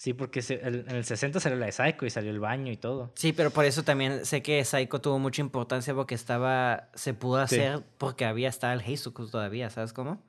[0.00, 2.70] Sí, porque se- el- en el 60 salió la de Psycho y salió el baño
[2.70, 3.12] y todo.
[3.16, 7.44] Sí, pero por eso también sé que Psycho tuvo mucha importancia porque estaba, se pudo
[7.48, 7.56] Sí.
[7.56, 10.22] hacer porque había estado el Jesus todavía, ¿sabes cómo?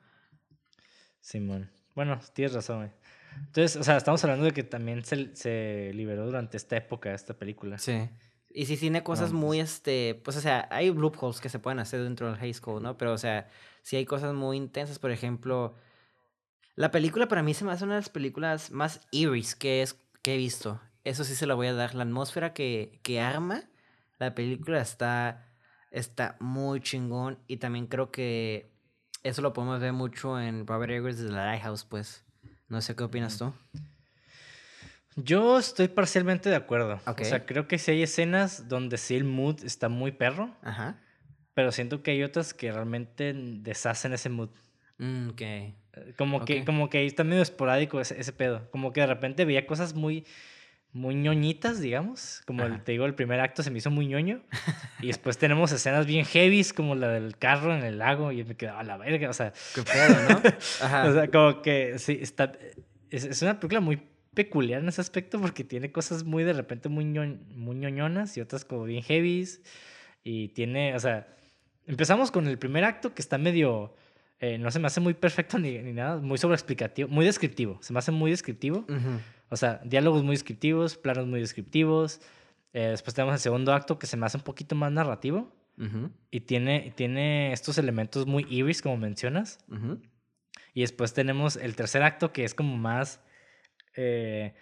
[1.20, 1.70] Simón.
[1.94, 2.90] Bueno, tienes razón, güey.
[3.46, 7.34] Entonces, o sea, estamos hablando de que también se, se liberó durante esta época, esta
[7.34, 7.78] película.
[7.78, 8.08] Sí.
[8.52, 11.78] Y sí tiene cosas No, muy, este, pues, o sea, hay loopholes que se pueden
[11.78, 12.98] hacer dentro del high school, ¿no?
[12.98, 13.46] Pero, o sea,
[13.82, 15.76] sí hay cosas muy intensas, por ejemplo,
[16.80, 20.00] la película para mí se me hace una de las películas más eerie que, es,
[20.22, 20.80] que he visto.
[21.04, 21.94] Eso sí se lo voy a dar.
[21.94, 23.64] La atmósfera que, que arma
[24.18, 25.46] la película está,
[25.90, 28.72] está muy chingón y también creo que
[29.22, 32.24] eso lo podemos ver mucho en Robert Eggers de The Lighthouse, pues.
[32.68, 33.52] No sé qué opinas tú.
[35.16, 36.98] Yo estoy parcialmente de acuerdo.
[37.06, 37.20] Ok.
[37.20, 40.98] O sea, creo que sí hay escenas donde sí el mood está muy perro, Ajá.
[41.52, 44.48] pero siento que hay otras que realmente deshacen ese mood.
[44.96, 45.42] Mm, ok.
[45.96, 48.70] Eh, Como, que, como que ahí está medio esporádico ese, ese pedo.
[48.70, 50.24] Como que de repente veía cosas muy,
[50.92, 52.42] muy ñoñitas, digamos.
[52.46, 54.42] Como el, te digo, el primer acto se me hizo muy ñoño.
[55.00, 58.32] y después tenemos escenas bien heavies, como la del carro en el lago.
[58.32, 59.30] Y me quedaba a la verga.
[59.30, 60.42] O sea, Qué pedo, ¿no?
[60.84, 61.08] Ajá.
[61.08, 62.52] o sea, como que sí, está.
[63.10, 64.02] Es, es una película muy
[64.34, 68.40] peculiar en ese aspecto porque tiene cosas muy de repente muy, ño- muy ñoñonas y
[68.40, 69.60] otras como bien heavies.
[70.22, 71.26] Y tiene, o sea,
[71.86, 73.94] empezamos con el primer acto que está medio.
[74.40, 77.78] Eh, no se me hace muy perfecto ni, ni nada, muy sobreexplicativo, muy descriptivo.
[77.82, 78.86] Se me hace muy descriptivo.
[79.50, 82.20] O sea, diálogos muy descriptivos, planos muy descriptivos.
[82.72, 85.52] Eh, después tenemos el segundo acto que se me hace un poquito más narrativo.
[86.30, 89.58] Y tiene, tiene estos elementos muy eerie, como mencionas.
[90.74, 93.20] Y después tenemos el tercer acto que es como más...
[93.96, 94.52] eh,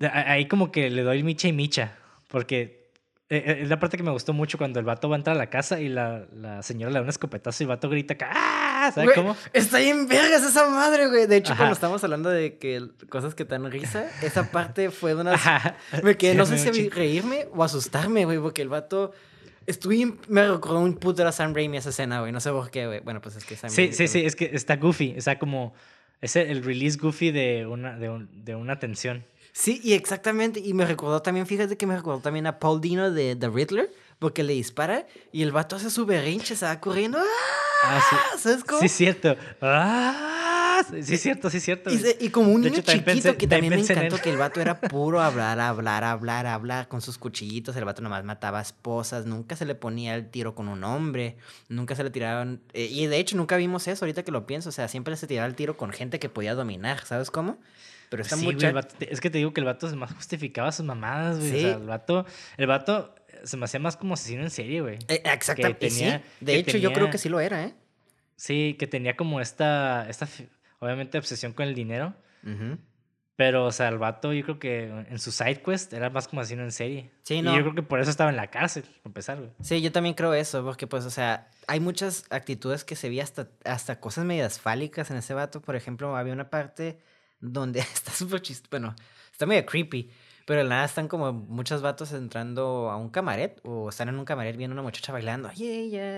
[0.00, 1.96] ahí como que le doy micha y micha,
[2.28, 2.90] porque
[3.28, 5.48] es la parte que me gustó mucho cuando el vato va a entrar a la
[5.48, 8.71] casa y la, la señora le da un escopetazo y el vato grita ¡ah!
[8.90, 9.36] ¿Sabes Güey, cómo?
[9.52, 11.26] Está bien vergas esa madre, güey.
[11.26, 11.58] De hecho, Ajá.
[11.60, 15.34] cuando estamos hablando de que cosas que te dan risa, esa parte fue de una...
[15.34, 15.76] Ajá.
[16.02, 16.94] Me quedé, Sí, no sé si un chingo.
[16.96, 19.12] reírme o asustarme, güey, porque el vato...
[19.66, 20.14] Estuve...
[20.26, 22.32] Me recordó un puto a Sam Raimi esa escena, güey.
[22.32, 23.00] No sé por qué, güey.
[23.00, 25.72] Bueno, pues es que Sam Sí, Raimi sí, sí, es que está goofy, sea, como...
[26.20, 29.24] Es el- el release goofy de una, de, un- de una tensión.
[29.52, 30.60] Sí, y exactamente.
[30.60, 33.92] Y me recordó también, fíjate que me recordó también a Paul Dino de The Riddler,
[34.18, 37.18] porque le dispara y el vato hace su berrinche, se va corriendo.
[37.18, 37.22] ¡Ah!
[37.82, 38.16] Ah, sí.
[38.38, 38.80] ¿Sabes cómo?
[38.80, 39.36] Sí, es cierto.
[39.60, 40.28] ¡Ah!
[41.02, 41.90] Sí, es cierto, sí, es cierto.
[41.90, 42.12] Y, güey.
[42.12, 44.30] se- y como un De niño hecho, chiquito pensé- que también me en encantó que
[44.30, 47.76] el vato era puro hablar, hablar, hablar, hablar con sus cuchillitos.
[47.76, 51.36] El vato nomás mataba esposas, nunca se le ponía el tiro con un hombre,
[51.68, 52.60] nunca se le tiraban.
[52.72, 54.70] eh, y de hecho, nunca vimos eso ahorita que lo pienso.
[54.70, 57.58] O sea, siempre se tiraba el tiro con gente que podía dominar, ¿sabes cómo?
[58.10, 58.68] Pero esta Sí, güey, muchacha.
[58.68, 61.50] el vato- es que te digo que el vato se más justificaba sus mamadas, güey.
[61.50, 62.26] O sea, el vato,
[62.58, 63.14] el vato
[63.44, 64.98] se me hacía más como asesino en serie, güey.
[65.08, 65.86] Eh, exactamente.
[65.86, 67.74] y sí, de hecho, yo creo que sí lo era, ¿eh?
[68.36, 70.28] Sí, que tenía como esta, esta,
[70.78, 72.14] obviamente, obsesión con el dinero.
[73.36, 76.42] Pero, o sea, el vato, yo creo que en su side quest era más como
[76.42, 77.10] asesino en serie.
[77.22, 77.56] Sí, Y no.
[77.56, 79.50] yo creo que por eso estaba en la cárcel, para empezar, güey.
[79.60, 83.20] Sí, yo también creo eso, porque pues, o sea, hay muchas actitudes que se vi
[83.20, 85.62] hasta, hasta cosas medias fálicas en ese vato.
[85.62, 86.98] Por ejemplo, había una parte
[87.40, 88.94] donde está súper chistoso, bueno,
[89.32, 90.10] está medio creepy,
[90.46, 94.24] pero de nada están como muchos vatos entrando a un camaret o están en un
[94.24, 95.48] camaret viendo una muchacha bailando,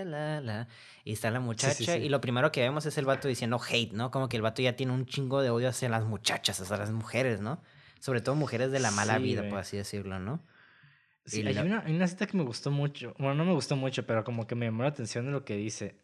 [0.05, 0.69] la, la,
[1.05, 1.91] y está la muchacha sí.
[1.99, 4.11] y lo primero que vemos es el vato diciendo hate, ¿no?
[4.11, 6.91] Como que el vato ya tiene un chingo de odio hacia las muchachas, hacia las
[6.91, 7.63] mujeres, ¿no?
[8.01, 10.43] Sobre todo mujeres de la mala vida, por así decirlo, ¿no?
[11.27, 13.15] Sí, Y hay, la- una, hay una cita que me gustó mucho.
[13.19, 15.57] Bueno, no me gustó mucho, pero como que me llamó la atención de lo que
[15.57, 15.97] dice.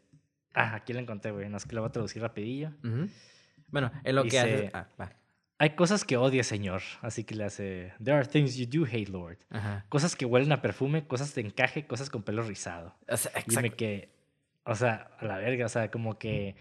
[0.54, 1.48] Ah, aquí la encontré, güey.
[1.50, 2.70] No es que la voy a traducir rapidillo.
[3.68, 4.70] Bueno, en lo que hace...
[4.72, 5.12] Ah, va.
[5.62, 6.80] Hay cosas que odia, señor.
[7.02, 7.92] Así que le hace.
[8.02, 9.36] There are things you do hate, Lord.
[9.50, 9.84] Ajá.
[9.90, 12.96] Cosas que huelen a perfume, cosas de encaje, cosas con pelo rizado.
[13.08, 14.08] O sea, Dime que.
[14.64, 15.66] O sea, a la verga.
[15.66, 16.56] O sea, como que.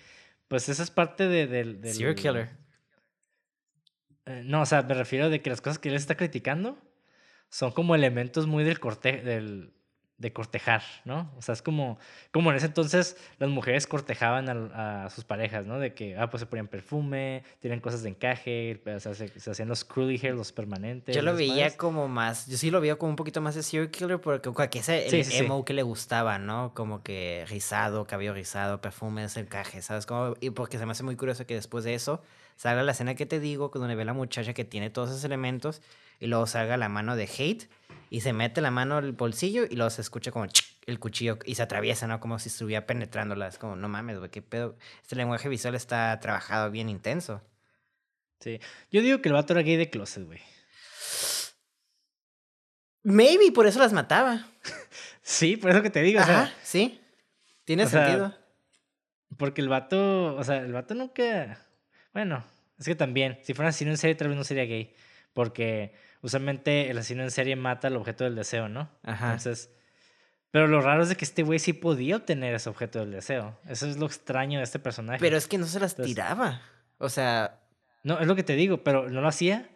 [0.50, 1.80] Pues esa es parte de, del.
[1.80, 2.50] del- Serial killer.
[4.26, 6.78] Eh, no, o sea, me refiero de que las cosas que él está criticando
[7.50, 9.74] son como elementos muy del corte del
[10.20, 11.32] de cortejar, ¿no?
[11.38, 11.98] O sea, es como
[12.32, 15.80] como en ese entonces las mujeres cortejaban a, a sus parejas, ¿no?
[15.80, 19.50] De que ah, pues se ponían perfume, tienen cosas de encaje, o sea, se, se
[19.52, 21.16] hacían los curly hair, los permanentes.
[21.16, 23.90] Yo lo veía como más, yo sí lo veía como un poquito más de serial
[23.90, 25.38] killer porque que ese el Sí, sí, sí.
[25.46, 26.74] emo que le gustaba, ¿no?
[26.74, 30.06] Como que rizado, cabello rizado, perfumes, encaje, ¿sabes?
[30.06, 32.22] Como, y porque se me hace muy curioso que después de eso
[32.58, 35.82] salga la escena que te digo, donde ve la muchacha que tiene todos esos elementos
[36.20, 37.70] y luego salga la mano de Hate
[38.10, 40.48] y se mete la mano al bolsillo y luego se escucha como
[40.86, 42.20] el cuchillo y se atraviesa, ¿no?
[42.20, 43.48] Como si estuviera penetrándola.
[43.48, 44.78] Es como, no mames, güey, qué pedo.
[45.02, 47.42] Este lenguaje visual está trabajado bien intenso.
[48.40, 48.60] Sí.
[48.92, 50.40] Yo digo que el vato era gay de closet, güey.
[53.04, 54.46] Maybe por eso las mataba.
[55.22, 57.00] Sí, por eso que te digo, o sea, Ajá, sí.
[57.64, 58.36] Tiene o sea, sentido.
[59.38, 61.68] Porque el vato, o sea, el vato nunca.
[62.14, 62.44] Bueno,
[62.80, 64.92] es que también, si fuera asesino en serie, tal vez no sería gay.
[65.34, 68.90] Porque usualmente el asesino en serie mata al objeto del deseo, ¿no?
[69.04, 69.28] Ajá.
[69.28, 69.72] Entonces.
[70.52, 73.60] Pero lo raro es de que este güey sí podía obtener ese objeto del deseo.
[73.68, 75.20] Eso es lo extraño de este personaje.
[75.20, 76.62] Pero es que no se las Entonces- tiraba.
[76.98, 77.60] O sea,
[78.04, 79.70] No, es lo que te digo, pero no lo hacía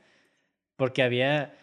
[0.76, 1.56] porque había.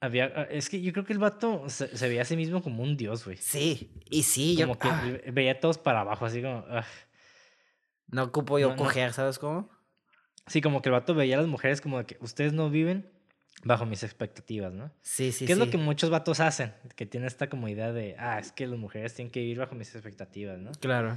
[0.00, 2.82] había es que yo creo que el vato se, se veía a sí mismo como
[2.82, 3.36] un dios, güey.
[3.38, 3.90] sí.
[4.10, 6.64] Y sí, yo Como que ah, ve- veía a todos para abajo, así como.
[6.70, 6.84] ah.
[8.08, 8.82] no ocupo yo no, no.
[8.82, 9.68] coger, ¿sabes cómo?
[10.46, 13.10] Sí, como que el vato veía a las mujeres como de que ustedes no viven
[13.62, 14.92] bajo mis expectativas, ¿no?
[15.02, 15.64] Sí, sí, ¿Qué es sí.
[15.64, 16.74] lo que muchos vatos hacen?
[16.96, 19.74] Que tienen esta como idea de, ah, es que las mujeres tienen que vivir bajo
[19.74, 20.72] mis expectativas, ¿no?
[20.72, 21.16] Claro.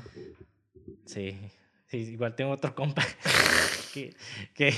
[1.06, 1.38] Sí.
[1.88, 3.02] Sí, igual tengo otro compa
[3.94, 4.14] que,
[4.54, 4.74] que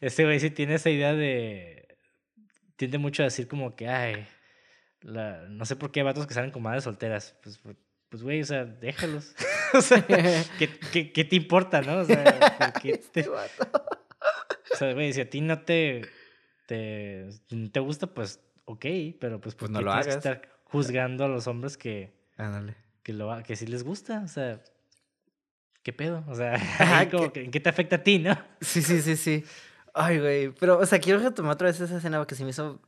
[0.00, 1.98] ese güey sí tiene esa idea de...
[2.76, 4.26] Tiende mucho a decir como que, ay,
[5.02, 7.36] la, no sé por qué hay vatos que salen con madres solteras.
[7.42, 7.76] Pues, por-
[8.08, 9.34] pues güey, o sea, déjalos.
[9.74, 11.98] o sea, ¿qué, qué, qué te importa, no?
[11.98, 12.24] O sea,
[12.58, 13.70] ¿por qué te- Este vato.
[14.72, 16.02] o sea, güey, si a ti no te,
[16.66, 17.28] te,
[17.72, 18.86] te gusta, pues ok,
[19.20, 20.24] pero pues, ¿por Pues no lo tienes que hagas.
[20.24, 22.76] estar juzgando a los hombres que, Ándale.
[23.02, 24.22] que, lo, que sí les gusta?
[24.24, 24.60] O sea,
[25.82, 26.24] ¿qué pedo?
[26.28, 28.36] O sea, Ajá, como que, ¿en qué te afecta a ti, no?
[28.60, 29.44] Sí, sí, sí, sí.
[29.92, 30.50] Ay, güey.
[30.58, 32.80] Pero, o sea, quiero retomar otra vez esa escena porque se me hizo.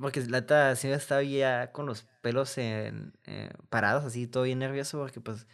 [0.00, 4.60] Porque la neta sí estaba ya con los pelos en, eh, parados, así, todo bien
[4.60, 5.46] nervioso, porque pues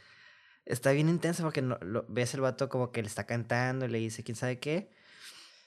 [0.67, 3.89] está bien intenso porque no, lo, ves el vato como que le está cantando y
[3.89, 4.94] le dice quién sabe qué.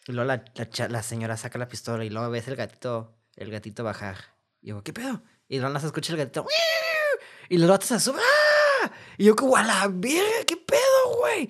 [0.08, 0.44] Y luego la,
[0.88, 4.18] la, señora saca la pistola y luego ves el gatito, el gatito bajar.
[4.62, 5.22] Y yo, ¿qué pedo?
[5.50, 6.46] Y luego no se escucha el gatito.
[7.50, 8.22] Y los gatos se suben.
[8.22, 8.92] ¡Ah!
[9.18, 11.50] Y yo como, a la verga, ¿qué pedo, güey?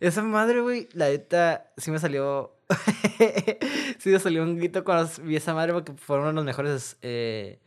[0.00, 2.58] Esa madre, güey, la neta, sí me salió.
[3.98, 6.98] sí me salió un grito cuando vi esa madre porque fueron uno de los mejores.
[7.00, 7.58] Eh,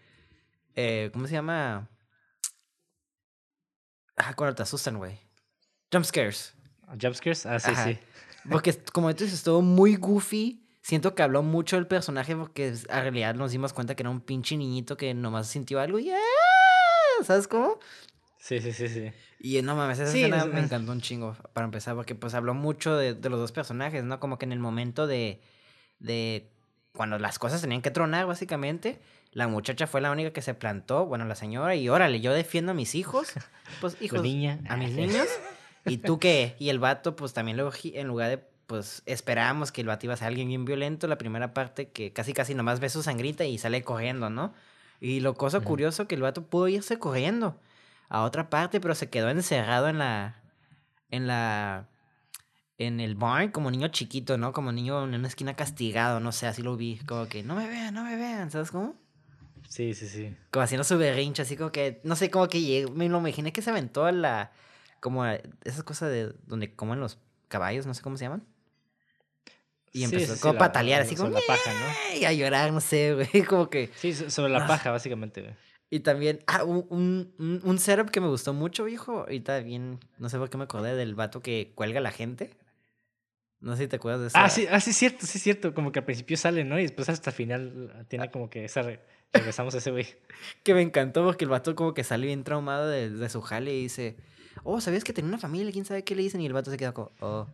[0.75, 1.89] eh, ¿Cómo se llama?
[4.15, 5.19] Ah, cuando te asustan, güey.
[5.91, 6.53] Jump scares.
[7.01, 7.85] Jump scares, ah, sí, Ajá.
[7.85, 7.99] sí.
[8.49, 10.63] Porque, como tú dices, estuvo muy goofy.
[10.81, 14.21] Siento que habló mucho del personaje porque en realidad nos dimos cuenta que era un
[14.21, 16.11] pinche niñito que nomás sintió algo y.
[16.11, 17.23] ¡ah!
[17.23, 17.77] ¿Sabes cómo?
[18.39, 19.11] Sí, sí, sí, sí.
[19.39, 22.33] Y no mames, esa Sí, escena es- me encantó un chingo para empezar, porque pues
[22.33, 24.19] habló mucho de, de los dos personajes, ¿no?
[24.19, 25.41] Como que en el momento de,
[25.99, 26.49] de
[26.93, 28.99] cuando las cosas tenían que tronar, básicamente,
[29.31, 32.71] la muchacha fue la única que se plantó, bueno, la señora, y órale, yo defiendo
[32.71, 33.33] a mis hijos,
[33.81, 34.59] pues hijos, niña.
[34.69, 35.27] a mis niños,
[35.87, 36.55] ¿y tú qué?
[36.59, 40.13] Y el vato, pues también luego, en lugar de, pues esperábamos que el vato iba
[40.13, 43.45] a ser alguien bien violento, la primera parte que casi casi nomás ve su sangrita
[43.45, 44.53] y sale corriendo, ¿no?
[44.99, 45.67] Y lo cosa Ujú.
[45.67, 47.59] curioso que el vato pudo irse corriendo
[48.09, 50.41] a otra parte, pero se quedó encerrado en la.
[51.09, 51.87] en la.
[52.77, 54.53] en el barn como niño chiquito, ¿no?
[54.53, 56.97] Como niño en una esquina castigado, no sé, así lo vi.
[57.05, 58.95] Como que no me vean, no me vean, ¿sabes cómo?
[59.67, 60.35] Sí, sí, sí.
[60.51, 62.01] Como haciendo su berrinche, así como que.
[62.03, 62.87] No sé, como que.
[62.93, 64.51] Me lo imaginé que se aventó a la.
[64.99, 68.45] Como esas cosas de donde comen los caballos, no sé cómo se llaman.
[69.93, 71.29] Y empezó sí, sí, como a patalear, así como.
[71.29, 72.19] sobre la paja, ¿no?
[72.19, 73.43] Y a llorar, no sé, güey.
[73.47, 73.89] Como que.
[73.95, 74.67] Sí, so- sobre la Ah.
[74.67, 75.55] paja, básicamente, güey.
[75.89, 76.85] Y también, ah, un,
[77.39, 79.19] un, un- setup que me gustó mucho, viejo.
[79.21, 82.51] Ahorita bien, no sé por qué me acordé del vato que cuelga a la gente.
[83.61, 84.37] No sé si te acuerdas de eso.
[84.37, 85.73] Ah, sí, ah, sí, es cierto, sí, es cierto.
[85.73, 86.77] Como que al principio sale, ¿no?
[86.77, 88.03] Y después hasta el final Ah.
[88.07, 88.81] tiene como que esa.
[88.81, 88.99] re-
[89.33, 90.05] Regresamos a ese güey.
[90.63, 93.73] Que me encantó porque el vato como que sale bien traumado de, de su jale
[93.73, 94.17] y dice,
[94.69, 95.71] oh, ¿sabías que tenía una familia?
[95.71, 96.41] ¿Quién sabe qué le dicen?
[96.41, 97.47] Y el vato se queda como, oh,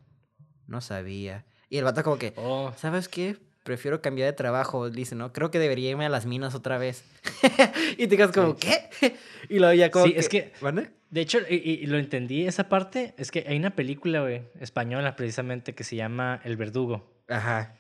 [0.68, 1.46] no sabía.
[1.70, 3.38] Y el vato como que, Oh, ¿sabes qué?
[3.64, 5.32] Prefiero cambiar de trabajo, dice, ¿no?
[5.32, 7.04] Creo que debería irme a las minas otra vez.
[7.98, 8.90] y te quedas como, ¿qué?
[9.50, 10.52] y luego ya como Sí, es que-.
[11.10, 14.42] De hecho, y, y- y lo entendí esa parte, es que hay una película, güey,
[14.60, 17.76] española precisamente, que se llama El Verdugo, Ajá.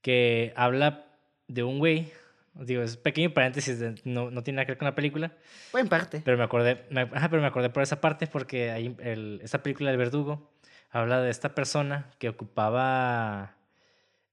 [0.00, 1.06] que habla
[1.48, 2.10] de un güey,
[2.54, 5.32] digo, es pequeño paréntesis, de- no, no tiene nada que ver con la película,
[5.70, 6.22] Pues en parte.
[6.24, 9.62] pero me acordé, me, ajá, pero me acordé por esa parte porque ahí el, esta
[9.62, 10.50] película del Verdugo
[10.90, 13.56] habla de esta persona que ocupaba,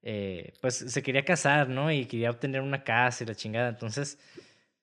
[0.01, 1.91] eh, pues se quería casar, ¿no?
[1.91, 4.19] Y quería obtener una casa y la chingada, entonces,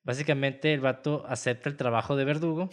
[0.05, 2.71] básicamente el vato acepta el trabajo de verdugo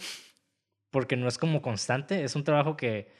[0.90, 3.10] porque no es como constante, es un trabajo que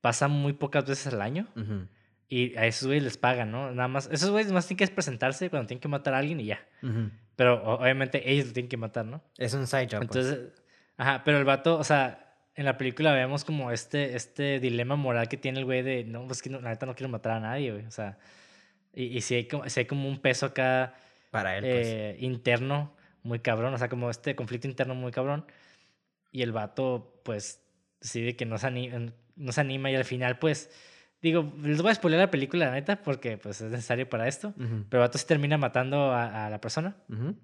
[0.00, 1.86] pasa muy pocas veces al año Ujú,
[2.30, 3.70] y a esos güeyes les pagan, ¿no?
[3.72, 6.46] Nada más, esos güeyes más tienen que presentarse cuando tienen que matar a alguien y
[6.46, 6.66] ya.
[6.82, 7.10] ujú.
[7.36, 9.22] Pero o- obviamente ellos lo tienen que matar, ¿no?
[9.36, 10.06] Es un side job.
[10.06, 10.24] pues.
[10.26, 10.62] Entonces,
[10.96, 15.28] ajá, pero el vato, o sea, en la película vemos como este, este dilema moral
[15.28, 17.40] que tiene el güey de, no, pues que no, la neta no quiero matar a
[17.40, 18.18] nadie, güey, o sea,
[18.94, 20.94] y, y si, hay como, si hay como un peso acá
[21.30, 21.86] Para él, pues.
[21.86, 25.46] eh, interno muy cabrón, o sea, como este conflicto interno muy cabrón.
[26.32, 27.62] Y el vato, pues,
[28.00, 30.70] decide que no se, anima, no se anima y al final, pues,
[31.22, 34.48] digo, les voy a spoiler la película, la neta, porque pues es necesario para esto.
[34.56, 36.96] Ujú, Pero el vato se termina matando a, a la persona.
[37.08, 37.36] ujú.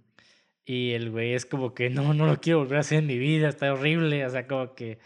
[0.65, 3.19] Y el güey es como que no, no lo quiero volver a hacer en mi
[3.19, 4.27] vida, está horrible.
[4.27, 4.99] O sea, como que.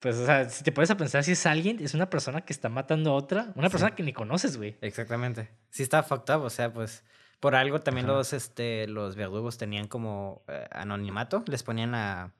[0.00, 2.52] Pues, o sea, si te pones a pensar si es alguien, es una persona que
[2.54, 3.72] está matando a otra, una Sí.
[3.72, 4.76] persona que ni conoces, güey.
[4.80, 5.50] Exactamente.
[5.70, 7.04] Sí está fucked up, o sea, pues
[7.38, 8.16] por algo también Ajá.
[8.16, 12.32] los este los verdugos tenían como eh, anonimato, les ponían la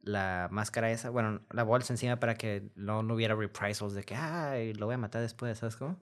[0.00, 4.14] la máscara esa, bueno, la bolsa encima para que no, no hubiera reprisals de que,
[4.14, 6.00] ay, lo voy a matar después, ¿sabes cómo?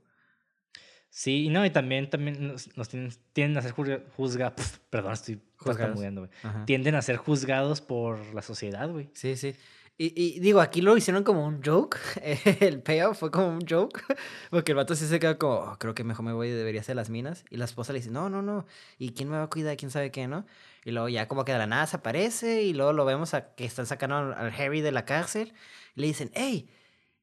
[1.09, 4.81] Sí, y no, y también, también nos, nos tienden, tienden a ser juzgados.
[4.91, 5.99] Perdón, estoy Juzgados.
[6.67, 9.09] Tienden a ser juzgados por la sociedad, güey.
[9.15, 9.57] Sí, sí.
[9.99, 11.99] Y, y digo, aquí lo hicieron como un joke.
[12.61, 14.03] El payoff fue como un joke.
[14.51, 16.97] Porque el vato sí se quedó como, "Oh, creo que mejor me voy, debería hacer
[16.97, 17.45] las minas.
[17.51, 18.67] Y la esposa le dice, no, no, no.
[18.99, 19.77] ¿Y quién me va a cuidar?
[19.77, 20.45] ¿Quién sabe qué, no?
[20.85, 22.63] Y luego ya como que de la nada se aparece.
[22.63, 25.55] Y luego lo vemos a que están sacando al Harry de la cárcel.
[25.95, 26.69] Y le dicen, hey,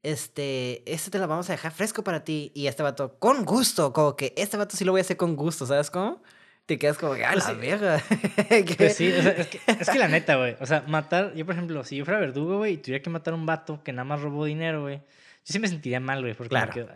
[0.01, 2.51] este, este te lo vamos a dejar fresco para ti.
[2.55, 3.93] Y este vato, con gusto.
[3.93, 6.23] Como que este vato sí lo voy a hacer con gusto, ¿sabes cómo?
[6.65, 8.03] Te quedas como que, a Pues la verga.
[8.77, 10.55] Pues sí, o sea, es, que, es que la neta, güey.
[10.61, 13.33] O sea, matar, yo por ejemplo, si yo fuera verdugo, güey, y tuviera que matar
[13.33, 15.03] a un vato que nada más robó dinero, güey, yo
[15.43, 16.87] sí me sentiría mal, güey, porque Claro.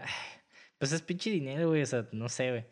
[0.77, 2.65] pues es pinche dinero, güey, o sea, no sé, güey.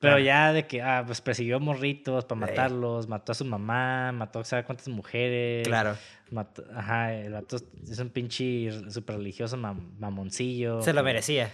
[0.00, 0.18] Pero Claro.
[0.24, 4.44] ya de que, ah, pues persiguió morritos para matarlos, mató a su mamá, mató a
[4.44, 5.68] sabe cuántas mujeres.
[5.68, 5.94] Claro.
[6.30, 10.80] mató- ajá, el vato es un pinche super religioso mam- mamoncillo.
[10.82, 11.52] Se lo merecía.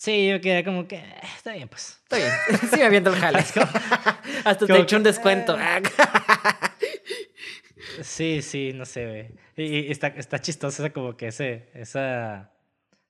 [0.00, 2.00] Sí, yo quedé como que, eh, está bien, pues.
[2.04, 2.30] Está bien.
[2.70, 3.38] Sí me aviento el jale.
[4.44, 5.58] Hasta te echo un descuento.
[8.02, 9.28] Sí, sí, no sé, güey.
[9.56, 12.50] Y, y está, está chistoso esa como que ese, esa,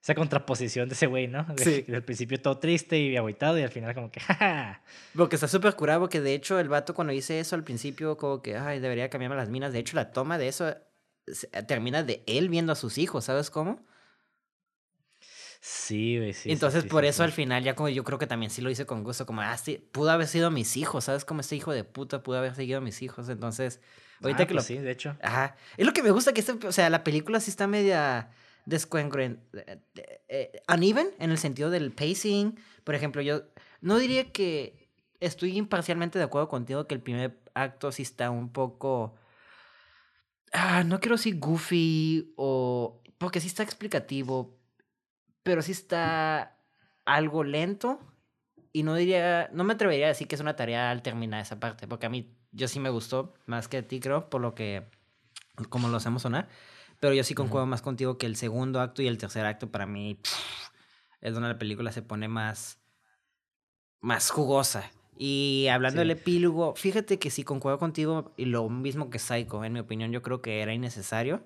[0.03, 1.45] esa contraposición de ese güey, ¿no?
[1.45, 1.83] De, Sí.
[1.83, 4.83] Del principio todo triste y agüitado y al final como que, jaja.
[5.15, 8.43] Porque está súper curado, porque de hecho el vato cuando dice eso al principio, como
[8.43, 9.73] que, ay, debería cambiarme las minas.
[9.73, 10.75] De hecho, la toma de eso
[11.69, 13.87] termina de él viendo a sus hijos, ¿sabes cómo?
[15.61, 16.51] Sí, güey, sí.
[16.51, 17.23] Entonces, sí, por sí, eso sí.
[17.23, 19.57] al final, ya como yo creo que también sí lo hice con gusto, como, ah,
[19.59, 21.25] sí, pudo haber sido mis hijos, ¿sabes?
[21.27, 23.29] Como este hijo de puta pudo haber seguido a mis hijos.
[23.29, 23.81] Entonces,
[24.23, 24.63] ahorita Ah, que pues lo.
[24.63, 25.17] Sí, de hecho.
[25.23, 25.57] Ajá.
[25.77, 28.31] Es lo que me gusta que este, o sea, la película sí está media
[28.65, 29.43] descongruente,
[30.73, 32.59] uneven en el sentido del pacing.
[32.85, 33.43] Por ejemplo, yo
[33.81, 34.89] no diría que
[35.21, 39.15] estoy imparcialmente de acuerdo contigo que el primer acto sí está un poco,
[40.53, 44.59] ah, no quiero decir goofy o, porque sí está explicativo,
[45.43, 46.57] pero sí está
[47.05, 48.01] algo lento.
[48.73, 51.59] Y no diría, no me atrevería a decir que es una tarea al terminar esa
[51.59, 54.55] parte, porque a mí, yo sí me gustó más que a ti, creo, por lo
[54.55, 54.85] que,
[55.71, 56.49] como lo hacemos sonar.
[57.01, 59.87] Pero yo sí concuerdo más contigo que el segundo acto y el tercer acto para
[59.87, 60.71] mí pff,
[61.21, 62.79] es donde la película se pone más,
[64.01, 64.91] más jugosa.
[65.17, 66.09] Y hablando Sí.
[66.09, 70.13] del epílogo, fíjate que sí concuerdo contigo y lo mismo que Psycho, en mi opinión
[70.13, 71.43] yo creo que era innecesario.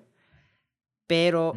[1.07, 1.53] Pero.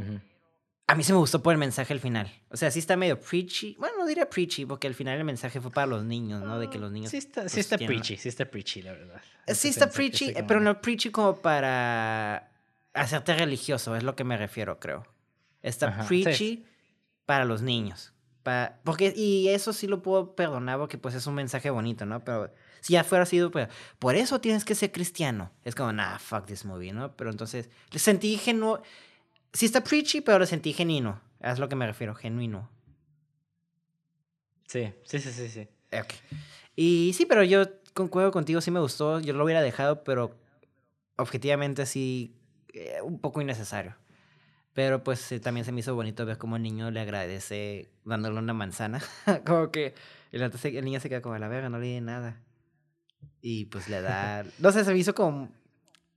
[0.91, 2.32] A mí se me gustó por el mensaje al final.
[2.51, 3.76] O sea, sí está medio preachy.
[3.78, 6.59] Bueno, no diría preachy porque al final el mensaje fue para los niños, ¿no?
[6.59, 7.11] De que los niños...
[7.11, 9.20] Sí está, sí pues, está preachy, sí está preachy, la verdad.
[9.47, 12.51] Eh, Sí está mensaje preachy, está eh, pero no preachy como para
[12.95, 15.07] hacerte religioso, es lo que me refiero, creo.
[15.62, 16.22] Está Ajá, sí.
[16.22, 16.64] preachy
[17.26, 18.14] para los niños.
[18.82, 22.24] Porque, y eso sí lo puedo perdonar porque pues es un mensaje bonito, ¿no?
[22.24, 23.68] Pero si ya fuera sido, pues,
[23.99, 25.51] por eso tienes que ser cristiano.
[25.64, 27.14] Es como, nah, fuck this movie, ¿no?
[27.16, 28.82] Pero entonces, sentí genuino.
[29.53, 31.20] Sí está preachy, pero lo sentí genuino.
[31.40, 32.68] Es lo que me refiero, genuino.
[34.66, 35.68] Sí, sí, sí, sí, sí.
[35.92, 36.12] Ok.
[36.76, 39.20] Y sí, pero yo concuerdo contigo, sí me gustó.
[39.20, 40.36] Yo lo hubiera dejado, pero
[41.16, 42.36] objetivamente sí,
[42.74, 43.96] eh, un poco innecesario.
[44.74, 48.38] Pero pues eh, también se me hizo bonito ver cómo el niño le agradece dándole
[48.38, 49.03] una manzana.
[49.46, 49.94] como que
[50.30, 52.40] el, el niño se queda como a la verga, no le di nada.
[53.40, 54.44] Y pues le da.
[54.59, 55.51] No sé, se me hizo como.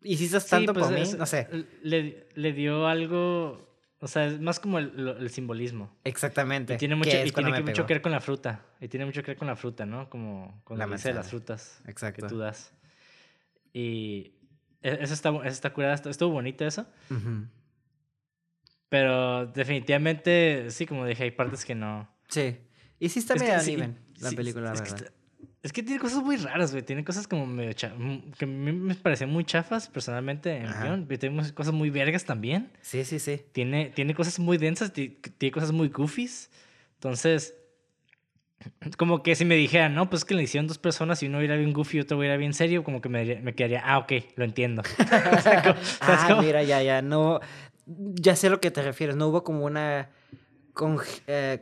[0.04, 1.47] Hiciste Sí, tanto pues, por mí, es- no sé.
[1.84, 3.70] Le, le dio algo.
[4.04, 5.95] O sea, es más como el, simbolismo.
[6.04, 6.74] Exactamente.
[6.74, 8.66] Y tiene mucho, que y tiene que mucho que ver con la fruta.
[8.80, 10.10] Y tiene mucho que ver con la fruta, ¿no?
[10.10, 12.24] Como con La dice de las frutas Exacto.
[12.24, 12.74] que tú das.
[13.74, 14.34] Y
[14.82, 16.88] e- eso está, eso está curada, estu- estuvo bonito eso.
[18.89, 22.10] Pero definitivamente, sí, como dije, hay partes que no.
[22.28, 22.58] Sí.
[22.99, 25.08] Y sí está Es que medio sí, uneven la sí, película, la es que verdad.
[25.08, 25.21] está-
[25.64, 26.84] es que tiene cosas muy raras, güey.
[26.84, 27.93] Tiene cosas como medio cha-
[28.38, 31.05] que a mí me parecen muy chafas, personalmente, en.
[31.07, 32.72] Pero tiene cosas muy vergas también.
[32.82, 33.41] Sí, sí, sí.
[33.51, 36.49] Tiene, tiene cosas muy densas, ti- tiene cosas muy goofies.
[36.95, 37.55] Entonces,
[38.97, 41.55] como que si me dijeran, no, pues que le hicieron dos personas y uno era
[41.55, 44.45] bien goofy y otro era bien serio, como que me, me quedaría, ah, ok, lo
[44.45, 44.82] entiendo.
[45.38, 46.41] O sea, como- ¿sabes Ah, cómo?
[46.43, 47.39] mira, ya, ya, no.
[47.88, 49.16] Ya sé a lo que te refieres.
[49.16, 50.09] No hubo como una.
[50.74, 51.59] Con, eh,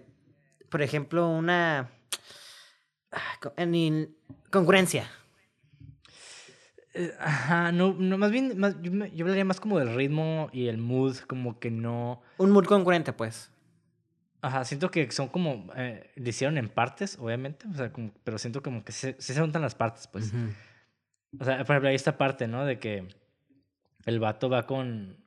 [0.70, 1.90] por ejemplo, una.
[3.58, 4.16] En in-
[4.52, 5.10] congruencia.
[6.94, 8.92] Eh, Ajá, no, no, más bien, más- yo,
[9.24, 12.22] hablaría más como del ritmo y el mood, como que no...
[12.38, 13.52] Un mood congruente, pues.
[14.42, 18.38] Ajá, siento que son como, eh, le hicieron en partes, obviamente, o sea, como- pero
[18.38, 20.34] siento como que se, se juntan las partes, pues.
[21.40, 22.66] O sea, por ejemplo, hay esta parte, ¿no?
[22.66, 23.08] De que
[24.06, 25.18] el vato va con...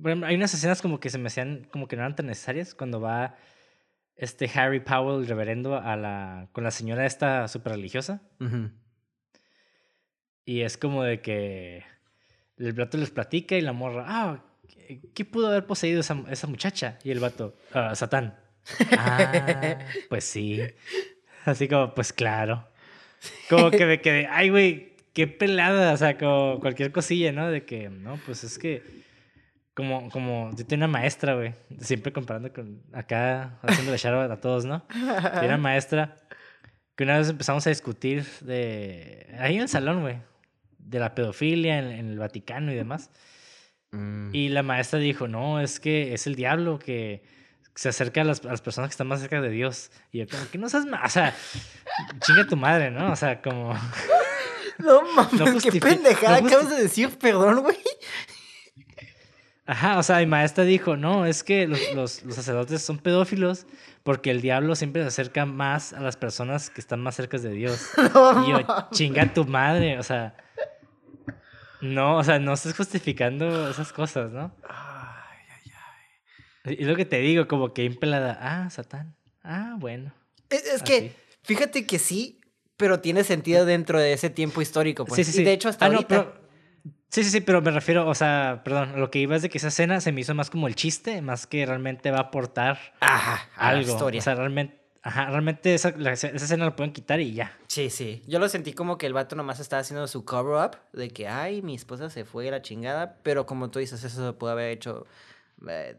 [0.00, 2.26] Por ejemplo, hay unas escenas como que se me hacían, como que no eran tan
[2.26, 3.36] necesarias, cuando va
[4.16, 8.22] este Harry Powell, el reverendo, a la, con la señora esta súper religiosa.
[10.44, 11.84] Y es como de que
[12.58, 16.46] el vato les platica y la morra, ah, ¿qué- ¿qué pudo haber poseído esa, esa
[16.46, 16.98] muchacha?
[17.04, 18.38] Y el vato, "Ah, Satán.
[18.92, 19.78] Ah,
[20.08, 20.60] pues sí.
[21.44, 22.68] Así como, pues claro.
[23.48, 25.92] Como que me quedé, ay, güey, qué pelada.
[25.92, 27.48] O sea, como cualquier cosilla, ¿no?
[27.50, 28.82] De que, no, pues es que,
[29.74, 34.64] como, como, yo tenía una maestra, güey, siempre comparando con acá, haciéndole shout a todos,
[34.64, 34.82] ¿no?
[34.88, 36.16] Tenía una maestra
[36.94, 40.18] que una vez empezamos a discutir de, ahí en el salón, güey,
[40.78, 43.10] de la pedofilia en, en el Vaticano y demás.
[43.92, 44.34] Mm.
[44.34, 47.22] Y la maestra dijo, no, es que es el diablo que
[47.74, 49.90] se acerca a las, a las personas que están más cerca de Dios.
[50.10, 51.34] Y yo como que no seas más, o sea,
[52.20, 53.10] chinga tu madre, ¿no?
[53.10, 53.74] O sea, como...
[54.78, 57.76] No mames, No qué pendejada no acabas de decir, perdón, güey.
[59.64, 63.66] Ajá, o sea, mi maestra dijo, no, es que los, los, los sacerdotes son pedófilos
[64.02, 67.50] porque el diablo siempre se acerca más a las personas que están más cerca de
[67.50, 67.90] Dios.
[68.12, 70.34] No Y yo, chinga tu madre, o sea...
[71.80, 74.54] No, o sea, no estás justificando esas cosas, ¿no?
[74.68, 75.72] Ay, ay,
[76.64, 76.74] ay.
[76.78, 80.12] Y y lo que te digo, como que impelada, ah, Satán, ah, bueno.
[80.48, 81.12] Es, es que,
[81.42, 82.40] fíjate que sí,
[82.76, 85.16] pero tiene sentido dentro de ese tiempo histórico, pues.
[85.16, 85.42] Sí, sí, sí.
[85.42, 86.08] Y de hecho, hasta Ah, no, ahorita.
[86.32, 86.41] pero-
[87.12, 89.58] Sí, sí, sí, pero me refiero, o sea, perdón, lo que iba es de que
[89.58, 92.78] esa escena se me hizo más como el chiste, más que realmente va a aportar
[93.00, 93.92] Ajá, a la algo.
[93.92, 94.20] historia.
[94.20, 97.54] O sea, realmente, ajá, realmente esa, la- esa escena la pueden quitar y ya.
[97.68, 98.22] Sí, sí.
[98.26, 101.60] Yo lo sentí como que el vato nomás estaba haciendo su cover-up de que, ay,
[101.60, 104.70] mi esposa se fue a la chingada, pero como tú dices, eso se pudo haber
[104.70, 105.06] hecho
[105.68, 105.98] eh,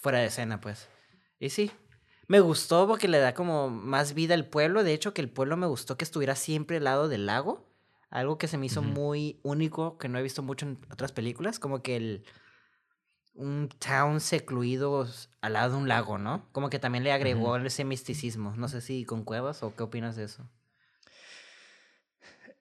[0.00, 0.88] fuera de escena, pues.
[1.40, 1.72] Y sí.
[2.28, 4.84] Me gustó porque le da como más vida al pueblo.
[4.84, 7.68] De hecho, que el pueblo me gustó que estuviera siempre al lado del lago.
[8.12, 11.58] Algo que se me hizo muy único, que no he visto mucho en otras películas.
[11.58, 12.24] Como que el.
[13.34, 15.06] Un town secluido
[15.40, 16.46] al lado de un lago, ¿no?
[16.52, 18.54] Como que también le agregó ese misticismo.
[18.56, 20.46] No sé si concuerdas o qué opinas de eso.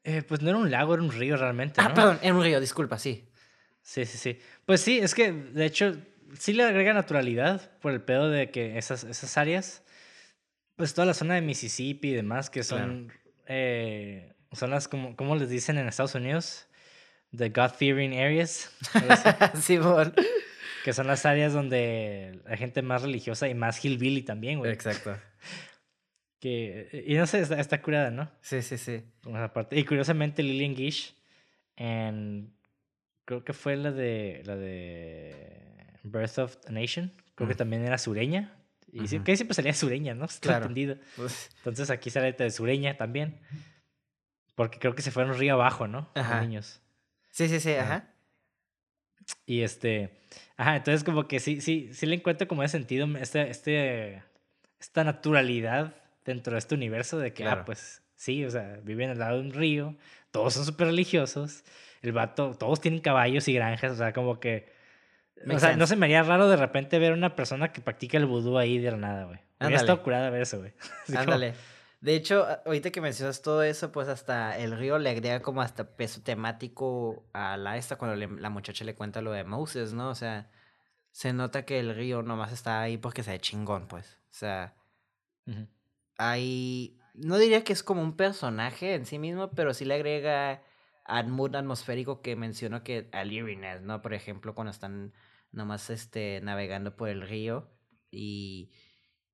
[0.03, 1.95] Eh, pues no era un lago, era un río realmente, Ah, ¿no?
[1.95, 3.27] perdón, era un río, disculpa, sí.
[3.81, 4.39] Sí, sí, sí.
[4.65, 5.97] Pues sí, es que de hecho
[6.39, 9.83] sí le agrega naturalidad por el pedo de que esas, esas áreas,
[10.75, 13.11] pues toda la zona de Mississippi y demás, que son,
[13.45, 16.67] eh, son las, como, ¿cómo les dicen en Estados Unidos?
[17.35, 18.71] The God-fearing areas,
[19.61, 20.13] Simón.
[20.83, 24.71] que son las áreas donde la gente más religiosa y más hillbilly también, güey.
[24.71, 25.17] Exacto.
[26.39, 28.29] Que, y no sé, está, está curada, ¿no?
[28.41, 29.03] Sí, sí, sí.
[29.53, 29.77] Parte.
[29.77, 31.15] Y curiosamente Lillian Gish
[31.77, 32.51] en
[33.25, 35.45] creo que fue la de la de
[36.03, 38.55] Birth of a Nation, creo que también era sureña.
[38.91, 40.25] Y sí- que siempre salía sureña, ¿no?
[40.25, 40.63] Está Claro.
[40.65, 40.97] entendido.
[41.15, 43.39] Pues, Entonces aquí sale de sureña también.
[44.55, 46.09] Porque creo que se fueron río abajo, ¿no?
[46.15, 46.41] Los Ajá.
[46.41, 46.81] niños.
[47.29, 48.07] sí, sí, sí, Ajá.
[49.45, 50.11] Y este,
[50.57, 54.23] ajá, entonces como que sí, sí, sí le encuentro como ese sentido, este, este,
[54.79, 55.95] esta naturalidad
[56.25, 57.61] dentro de este universo de que, Claro.
[57.61, 59.95] ah, pues sí, o sea, viven al lado de un río,
[60.31, 61.63] todos son súper religiosos,
[62.01, 64.71] el vato, todos tienen caballos y granjas, o sea, como que,
[65.49, 68.25] o sea, no se me haría raro de repente ver una persona que practica el
[68.25, 69.39] vudú ahí de la nada, güey.
[69.59, 70.03] Hubiera estado Ándale.
[70.03, 70.73] curada ver eso, güey.
[71.03, 71.53] Así como- Ándale.
[72.01, 75.95] De hecho, ahorita que mencionas todo eso, pues hasta el río le agrega como hasta
[75.95, 80.09] peso temático a la esta cuando le- la muchacha le cuenta lo de Moses, ¿no?
[80.09, 80.49] O sea,
[81.11, 84.17] se nota que el río nomás está ahí porque se ve chingón, pues.
[84.31, 84.75] O sea,
[85.47, 85.67] Ujú.
[86.17, 86.97] hay...
[87.13, 90.63] No diría que es como un personaje en sí mismo, pero sí le agrega
[91.05, 94.01] al mood atmosférico que mencionó que al eeriness, ¿no?
[94.01, 95.13] Por ejemplo, cuando están
[95.51, 97.69] nomás este, navegando por el río
[98.11, 98.71] y,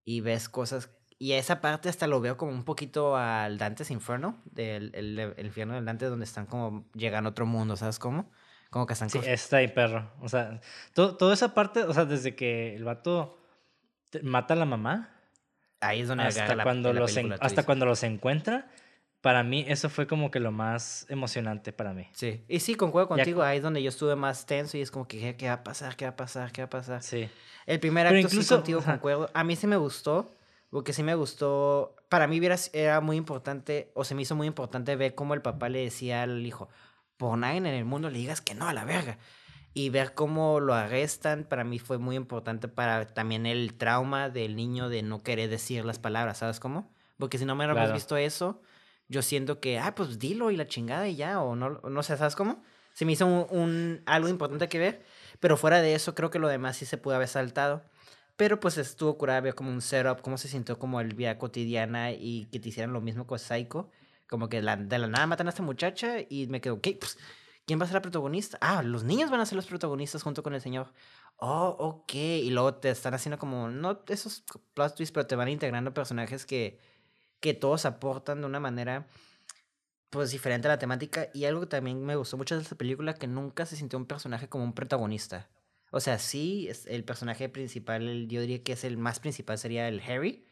[0.05, 0.89] y ves cosas...
[1.19, 5.17] Y a esa parte hasta lo veo como un poquito al Dante's Inferno, del el,
[5.19, 8.29] el infierno del Dante, donde están como llegando a otro mundo, ¿sabes cómo?
[8.69, 9.09] Como que están...
[9.09, 10.11] Sí, está ahí, perro.
[10.21, 10.59] O sea,
[10.93, 13.37] todo, toda esa parte, o sea, desde que el vato
[14.21, 15.13] mata a la mamá,
[15.79, 17.65] Ahí es donde hasta la- cuando la los en- hasta twist.
[17.65, 18.67] cuando los encuentra
[19.21, 23.09] para mí eso fue como que lo más emocionante para mí Sí, y sí, concuerdo
[23.09, 25.47] Ya contigo, cu- ahí es donde yo estuve más tenso y es como que, ¿qué,
[25.47, 25.95] va a pasar?
[25.95, 26.51] ¿Qué va a pasar?
[26.51, 27.03] ¿Qué va a pasar?
[27.03, 27.29] sí
[27.67, 28.93] El primer Pero acto sí incluso- contigo ajá.
[28.93, 29.29] concuerdo.
[29.33, 30.35] A mí sí me gustó,
[30.69, 31.95] porque sí me gustó.
[32.09, 32.39] Para mí
[32.73, 36.23] era muy importante, o se me hizo muy importante ver cómo el papá le decía
[36.23, 36.69] al hijo,
[37.17, 39.17] por nadie en el mundo le digas que no a la verga.
[39.73, 44.55] Y ver cómo lo arrestan, para mí fue muy importante para también el trauma del
[44.55, 46.91] niño de no querer decir las palabras, ¿sabes cómo?
[47.17, 47.93] Porque si no me Claro.
[47.93, 48.61] visto eso,
[49.07, 52.17] yo siento que, ah, pues dilo y la chingada y ya, o no, no sé,
[52.17, 52.63] ¿sabes cómo?
[52.93, 55.05] Se me hizo un, un- algo importante que ver,
[55.39, 57.83] pero fuera de eso, creo que lo demás sí se pudo haber saltado.
[58.37, 62.11] Pero pues estuvo curada ver como un setup, cómo se sintió como el vida cotidiana
[62.11, 63.89] y que te hicieran lo mismo con Psycho.
[64.29, 66.95] Como que la- de la nada matan a esta muchacha y me quedo, ¿qué?
[66.99, 67.17] Pues,
[67.65, 68.57] ¿Quién va a ser la protagonista?
[68.61, 70.93] Ah, los niños van a ser los protagonistas junto con el señor.
[71.37, 72.13] Oh, ok.
[72.15, 74.43] Y luego te están haciendo como, no esos
[74.73, 76.79] plot twists, pero te van integrando personajes que,
[77.41, 79.07] que todos aportan de una manera
[80.09, 81.29] pues diferente a la temática.
[81.33, 84.05] Y algo que también me gustó mucho de esta película, que nunca se sintió un
[84.05, 85.49] personaje como un protagonista.
[85.91, 89.87] O sea, sí, es el personaje principal, yo diría que es el más principal, sería
[89.87, 90.45] el Harry.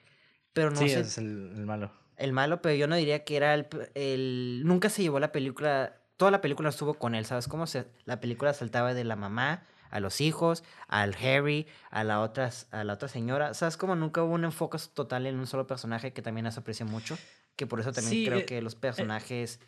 [0.54, 3.38] Pero no sí sé, es el, el malo el malo, pero yo no diría que
[3.38, 4.62] era el, el...
[4.66, 5.98] Nunca se llevó la película...
[6.18, 7.68] Toda la película estuvo con él, ¿sabes cómo?
[7.68, 12.52] Se, la película saltaba de la mamá a los hijos, al Harry, a la, otra,
[12.72, 13.54] a la otra señora.
[13.54, 13.96] ¿Sabes cómo?
[13.96, 17.18] Nunca hubo un enfoque total en un solo personaje que también eso aprecio mucho.
[17.58, 19.60] Que por eso también Sí, creo eh, que los personajes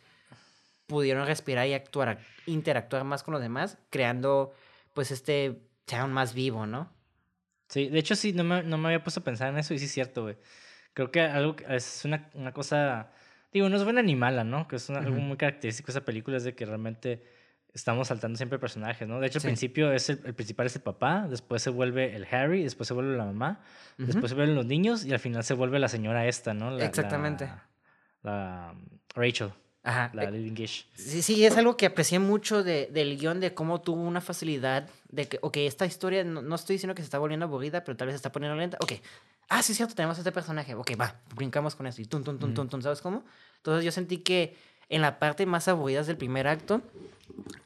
[0.86, 4.54] pudieron respirar y actuar, interactuar más con los demás, creando
[4.98, 6.92] pues este town más vivo, ¿no?
[7.70, 9.78] sí de hecho sí no me, no me había puesto a pensar en eso y
[9.80, 10.38] sí es cierto güey
[10.94, 13.12] creo que algo es una, una cosa
[13.54, 16.06] digo no es buena ni mala no que es una- algo muy característico de esa
[16.06, 17.24] película es de que realmente
[17.74, 19.48] estamos saltando siempre personajes no de hecho Sí.
[19.48, 22.88] al principio es el, el principal es el papá después se vuelve el Harry después
[22.88, 23.62] se vuelve la mamá.
[23.98, 26.72] Después se vuelven los niños y al final se vuelve la señora esta, ¿no?
[26.72, 27.46] La- Exactamente.
[27.46, 27.68] La,
[28.24, 29.52] la, um, Rachel,
[29.88, 30.12] Ajá.
[30.14, 30.86] la eh, Lillian Gish.
[30.96, 34.90] Sí, sí, es algo que aprecié mucho de, del guion, de cómo tuvo una facilidad
[35.10, 37.96] de que, ok, esta historia, no, no estoy diciendo que se está volviendo aburrida, pero
[37.96, 38.78] tal vez se está poniendo lenta.
[38.82, 38.94] Ok,
[39.48, 40.76] ah, sí, es cierto, tenemos este personaje.
[40.76, 42.02] Ok, va, brincamos con eso.
[42.02, 42.56] Y tun, tun, tun, Ujú.
[42.56, 43.24] tun, tun, ¿sabes cómo?
[43.56, 44.58] Entonces yo sentí que
[44.90, 46.82] en la parte más aburrida del primer acto,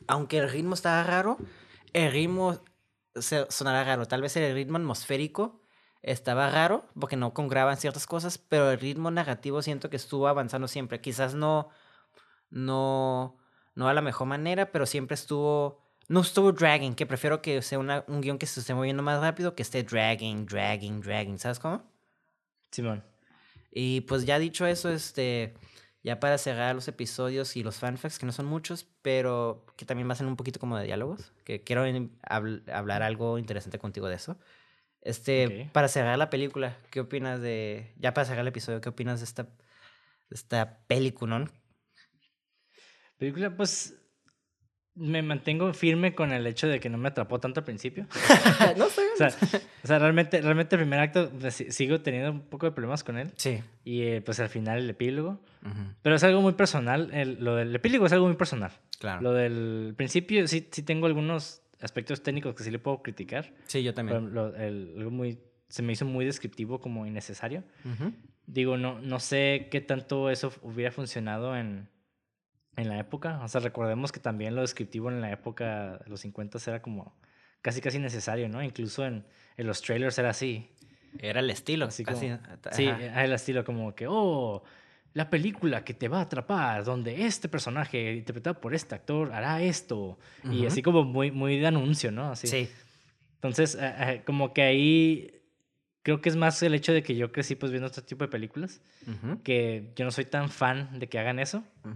[0.06, 1.40] aunque el ritmo estaba raro,
[1.94, 2.62] el ritmo
[3.16, 4.06] se, sonará raro.
[4.06, 5.60] Tal vez el ritmo atmosférico
[6.04, 10.68] estaba raro, porque no congraban ciertas cosas, pero el ritmo narrativo siento que estuvo avanzando
[10.68, 11.02] siempre.
[11.02, 11.70] Quizás no
[12.52, 13.38] no,
[13.76, 17.80] no a la mejor manera, pero siempre estuvo, no estuvo dragging, que prefiero que sea
[17.80, 21.60] una- un guion que se esté moviendo más rápido que esté dragging, dragging, dragging, ¿sabes
[21.60, 21.84] cómo?
[22.72, 23.04] Simón.
[23.72, 25.54] Y pues ya dicho eso, este,
[26.04, 30.10] ya para cerrar los episodios y los fanfacts, que no son muchos, pero que también
[30.10, 34.08] va a ser un poquito como de diálogos, que quiero habl- hablar algo interesante contigo
[34.10, 34.38] de eso.
[35.02, 39.20] Este, para cerrar la película, ¿qué opinas de, ya para cerrar el episodio, qué opinas
[39.22, 39.50] de esta, de
[40.32, 41.46] esta película, no?
[43.22, 43.96] Película, pues
[44.96, 48.08] me mantengo firme con el hecho de que no me atrapó tanto al principio.
[48.78, 49.02] no sé.
[49.14, 49.28] O sea,
[49.84, 53.20] o sea, realmente, realmente el primer acto pues, sigo teniendo un poco de problemas con
[53.20, 53.30] él.
[53.36, 53.60] Sí.
[53.84, 55.40] Y eh, pues al final el epílogo.
[55.64, 57.12] Ujú, Pero es algo muy personal.
[57.14, 58.72] el- lo del epílogo es algo muy personal.
[59.00, 59.22] Claro.
[59.22, 63.54] Lo del principio sí, sí tengo algunos aspectos técnicos que sí le puedo criticar.
[63.68, 64.18] Sí, yo también.
[64.18, 65.38] ejemplo, el- algo muy,
[65.70, 67.64] se me hizo muy descriptivo como innecesario.
[67.86, 68.14] Ujú.
[68.48, 71.88] Digo, no, no sé qué tanto eso hubiera funcionado en,
[72.78, 73.40] en la época.
[73.44, 77.16] O sea, recordemos que también lo descriptivo en la época de los 50 era como
[77.62, 78.64] casi casi necesario, ¿no?
[78.64, 79.26] Incluso en,
[79.58, 80.70] en los trailers era así.
[81.20, 82.28] Era el estilo, Así casi.
[82.30, 82.40] como-.
[82.72, 84.64] Sí, era el estilo como que, oh,
[85.14, 89.62] la película que te va a atrapar, donde este personaje interpretado por este actor hará
[89.62, 90.18] esto.
[90.46, 90.68] Y Ujú.
[90.68, 92.32] así como muy, muy de anuncio, ¿no?
[92.32, 92.48] Así.
[92.48, 92.70] Sí.
[93.36, 95.42] Entonces, eh, eh, como que ahí
[96.04, 98.30] creo que es más el hecho de que yo crecí pues viendo este tipo de
[98.30, 98.82] películas,
[99.44, 101.64] que yo no soy tan fan de que hagan eso.
[101.84, 101.96] Ujú.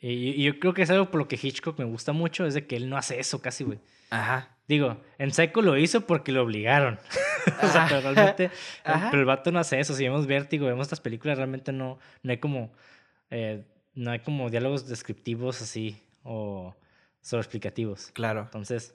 [0.00, 2.54] Y, y yo creo que es algo por lo que Hitchcock me gusta mucho, es
[2.54, 3.78] de que él no hace eso casi, güey.
[4.10, 4.54] Ajá.
[4.66, 6.98] Digo, en Psycho lo hizo porque lo obligaron.
[7.62, 8.50] o sea, pero realmente,
[8.84, 9.08] Ajá.
[9.10, 9.94] pero el vato no hace eso.
[9.94, 12.72] Si vemos Vértigo, vemos estas películas, realmente no, no hay como,
[13.30, 13.64] eh,
[13.94, 16.74] no hay como diálogos descriptivos así o
[17.20, 18.10] sobreexplicativos.
[18.12, 18.42] Claro.
[18.42, 18.94] Entonces,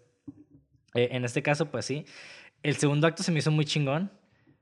[0.96, 2.06] eh, en este caso, pues sí.
[2.64, 4.12] El segundo acto se me hizo muy chingón.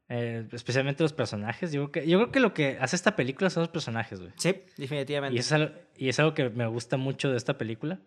[0.10, 1.72] Eh, especialmente los personajes.
[1.72, 4.32] Yo creo, que, yo creo que lo que hace esta película son los personajes, güey.
[4.38, 5.36] Sí, definitivamente.
[5.36, 8.00] Y es algo, y es algo que me gusta mucho de esta película.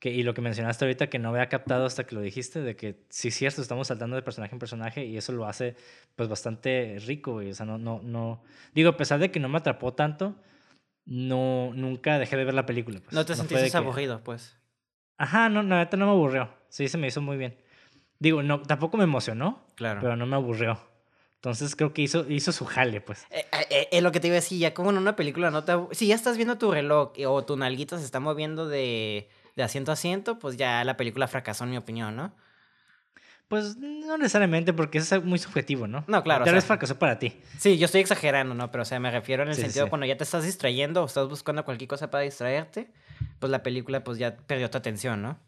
[0.00, 2.74] Que, y lo que mencionaste ahorita que no había captado hasta que lo dijiste, de
[2.74, 5.76] que sí es cierto, estamos saltando de personaje en personaje y eso lo hace
[6.16, 7.50] pues bastante rico, güey.
[7.50, 8.42] O sea, no, no, no...
[8.74, 10.34] Digo, a pesar de que no me atrapó tanto,
[11.04, 12.98] no, nunca dejé de ver la película.
[13.00, 13.12] pues.
[13.12, 14.58] no te de sentiste que- aburrido, pues.
[15.18, 16.50] Ajá, no, la neta no me aburrió.
[16.68, 17.56] Sí, se me hizo muy bien.
[18.18, 20.00] Digo, no, tampoco me emocionó, Claro.
[20.00, 20.80] pero no me aburrió.
[21.42, 23.26] Entonces creo que hizo, hizo su jale, pues.
[23.30, 25.50] Eh, eh, eh, es lo que te iba a decir, ya como en una película
[25.50, 25.72] no te...
[25.90, 29.90] Si ya estás viendo tu reloj o tu nalguita se está moviendo de, de asiento
[29.90, 32.32] a asiento, pues ya la película fracasó en mi opinión, ¿no?
[33.48, 36.04] Pues no necesariamente, porque eso es muy subjetivo, ¿no?
[36.06, 37.36] No, claro, o Tal sea- vez fracasó para ti.
[37.58, 38.70] Sí, yo estoy exagerando, ¿no?
[38.70, 39.90] Pero o sea, me refiero en el sí, sentido sí.
[39.90, 42.88] cuando ya te estás distrayendo o estás buscando cualquier cosa para distraerte,
[43.40, 45.40] pues la película pues ya perdió tu atención, ¿no?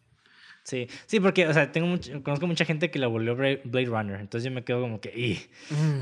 [0.64, 4.18] Sí, sí, porque, o sea, tengo much- conozco mucha gente que le volvió Blade Runner,
[4.18, 5.38] entonces yo me quedo como que, "Ih".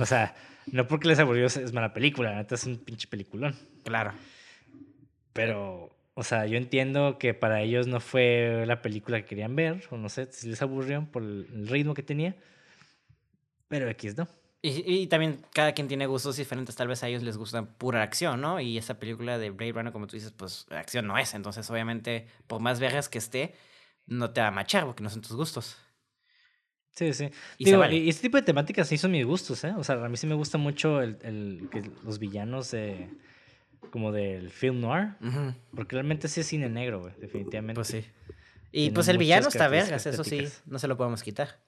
[0.00, 0.34] o sea,
[0.70, 3.54] no porque les aburrió es- mala película, la neta es un pinche peliculón.
[3.84, 4.12] Claro.
[5.32, 9.82] Pero, o sea, yo entiendo que para ellos no fue la película que querían ver,
[9.90, 12.36] o no sé si les aburrió por el el ritmo que tenía,
[13.68, 14.28] pero X no.
[14.64, 18.02] Y, y también cada quien tiene gustos diferentes, tal vez a ellos les gusta pura
[18.02, 18.60] acción, ¿no?
[18.60, 22.28] Y esa película de Blade Runner, como tú dices, pues acción no es, entonces obviamente
[22.46, 23.54] por más vergas que esté,
[24.06, 25.76] no te va a machar porque no son tus gustos.
[26.94, 27.30] Sí, sí.
[27.56, 27.96] Y se Digo, vale.
[27.96, 29.72] y este tipo de temáticas sí son mis gustos, ¿eh?
[29.78, 33.08] O sea, a mí sí me gusta mucho el, el- que los villanos de,
[33.90, 35.14] como del film noir,
[35.74, 37.76] porque realmente sí es cine negro, güey, definitivamente.
[37.76, 38.04] Pues sí.
[38.72, 41.60] Y Tiene pues el villano está vergas, eso sí, no se lo podemos quitar.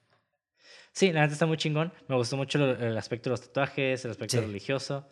[0.91, 1.91] Sí, la neta está muy chingón.
[2.07, 4.43] Me gustó mucho el aspecto de los tatuajes, el aspecto Sí.
[4.45, 5.09] religioso.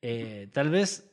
[0.00, 1.08] Eh, tal vez...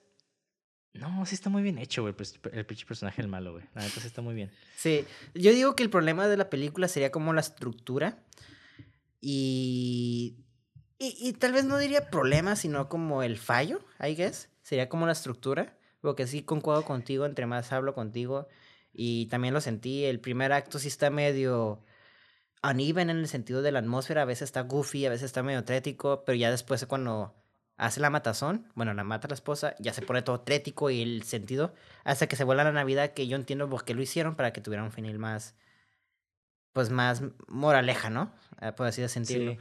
[0.94, 3.66] No, sí está muy bien hecho, güey, pues, el pinche personaje el malo, güey.
[3.76, 4.52] La está muy bien.
[4.76, 8.24] Sí, yo digo que el problema de la película sería como la estructura
[9.22, 10.38] y,
[10.98, 14.50] y, y tal vez no diría problema, sino como el fallo, I guess.
[14.62, 18.48] Sería como la estructura, porque sí concuerdo contigo, entre más hablo contigo
[18.94, 21.84] y también lo sentí, el primer acto sí está medio
[22.64, 25.64] uneven en el sentido de la atmósfera, a veces está goofy, a veces está medio
[25.64, 27.34] trético, pero ya después cuando
[27.80, 31.24] hace la matazón, bueno, la mata la esposa, ya se pone todo trético y el
[31.24, 31.74] sentido,
[32.04, 34.62] hasta que se vuelve la Navidad, que yo entiendo por qué lo hicieron, para que
[34.62, 35.56] tuviera un final más,
[36.74, 38.32] pues más moraleja, ¿no?
[38.62, 39.54] Eh, Por así de sentirlo.
[39.54, 39.60] Sí.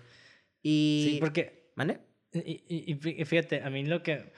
[0.62, 1.08] Y...
[1.12, 1.72] Sí, porque...
[1.76, 2.00] ¿Mande?
[2.32, 4.32] Y, y- y fí- y fíjate, a mí lo que...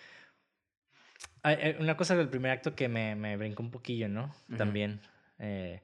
[1.43, 4.35] hay- una cosa del primer acto que me, me brincó un poquillo, ¿no?
[4.57, 5.01] También.
[5.39, 5.82] eh,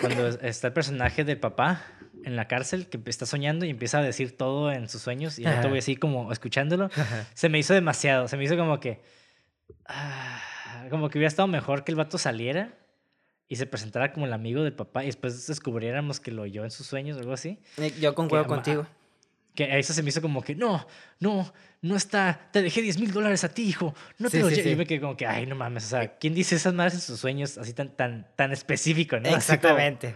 [0.00, 1.82] cuando es- está el personaje del papá
[2.24, 5.44] en la cárcel que está soñando y empieza a decir todo en sus sueños y
[5.44, 6.90] yo voy así como escuchándolo,
[7.34, 9.00] se me hizo demasiado, se me hizo como que...
[9.86, 10.40] ah,
[10.90, 12.74] como que hubiera estado mejor que el vato saliera
[13.48, 16.70] y se presentara como el amigo del papá y después descubriéramos que lo oyó en
[16.70, 17.60] sus sueños o algo así.
[17.76, 18.86] Eh, Yo concuerdo ama- contigo.
[19.56, 20.86] Que a eso se me hizo como que, no,
[21.18, 21.52] no,
[21.82, 24.56] no está, te dejé 10 mil dólares a ti, hijo, no te Sí, lo sí,
[24.56, 24.60] lle-".
[24.60, 24.70] Y sí.
[24.70, 27.00] yo me quedé como que, ay, no mames, o sea, ¿quién dice esas madres en
[27.00, 29.22] sus sueños así tan, tan, tan específico, no?
[29.24, 30.14] Como- Exactamente.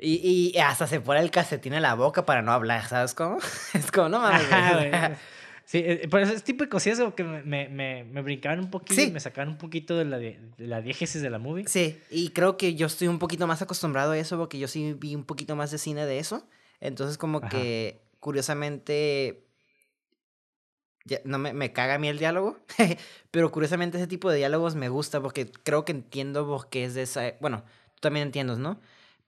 [0.00, 3.38] Y, y hasta se pone el calcetín en la boca para no hablar, ¿sabes cómo?
[3.74, 4.50] Es como, no mames.
[4.50, 5.16] Ajá.
[5.68, 9.02] Sí, eh, pero ese tipo de cosillas como que me, me, me, brincaban un poquito
[9.02, 11.68] y me sacaban un poquito de la, de, de la diégesis de la movie.
[11.68, 14.94] Sí, y creo que yo estoy un poquito más acostumbrado a eso porque yo sí
[14.94, 16.48] vi un poquito más de cine de eso.
[16.80, 17.50] Entonces, como Ajá.
[17.50, 19.46] que, curiosamente,
[21.04, 22.58] ya- no me, me caga a mí el diálogo,
[23.30, 26.94] pero curiosamente ese tipo de diálogos me gusta porque creo que entiendo por qué es
[26.94, 27.22] de esa...
[27.40, 27.64] Bueno,
[27.94, 28.80] tú también entiendes, ¿no?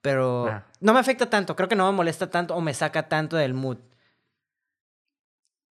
[0.02, 3.36] Pero no me afecta tanto, creo que no me molesta tanto o me saca tanto
[3.36, 3.78] del mood,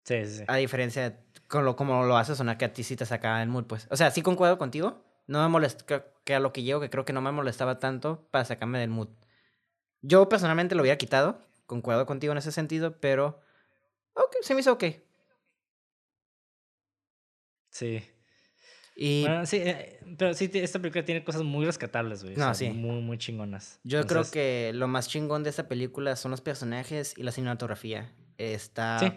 [0.05, 0.45] Sí, sí, sí.
[0.47, 1.17] a diferencia de
[1.49, 3.87] con lo, como lo hace sonar que a ti sí te saca del mood, pues.
[3.91, 6.91] O sea, sí concuerdo contigo, no me molesta, creo que a lo que llego, que
[6.91, 9.09] creo que no me molestaba tanto para sacarme del mood.
[10.03, 13.41] Yo personalmente lo hubiera quitado, concuerdo contigo en ese sentido, pero...
[14.15, 14.85] Ok, se me hizo ok.
[17.71, 18.03] Sí.
[18.97, 22.35] Y Bueno, sí, eh, pero sí, esta película tiene cosas muy rescatables, güey.
[22.35, 22.71] o No, sea, sí.
[22.71, 23.79] Muy, muy chingonas.
[23.85, 28.13] yo creo que lo más chingón de esta película son los personajes y la cinematografía.
[28.39, 29.13] Está Sí.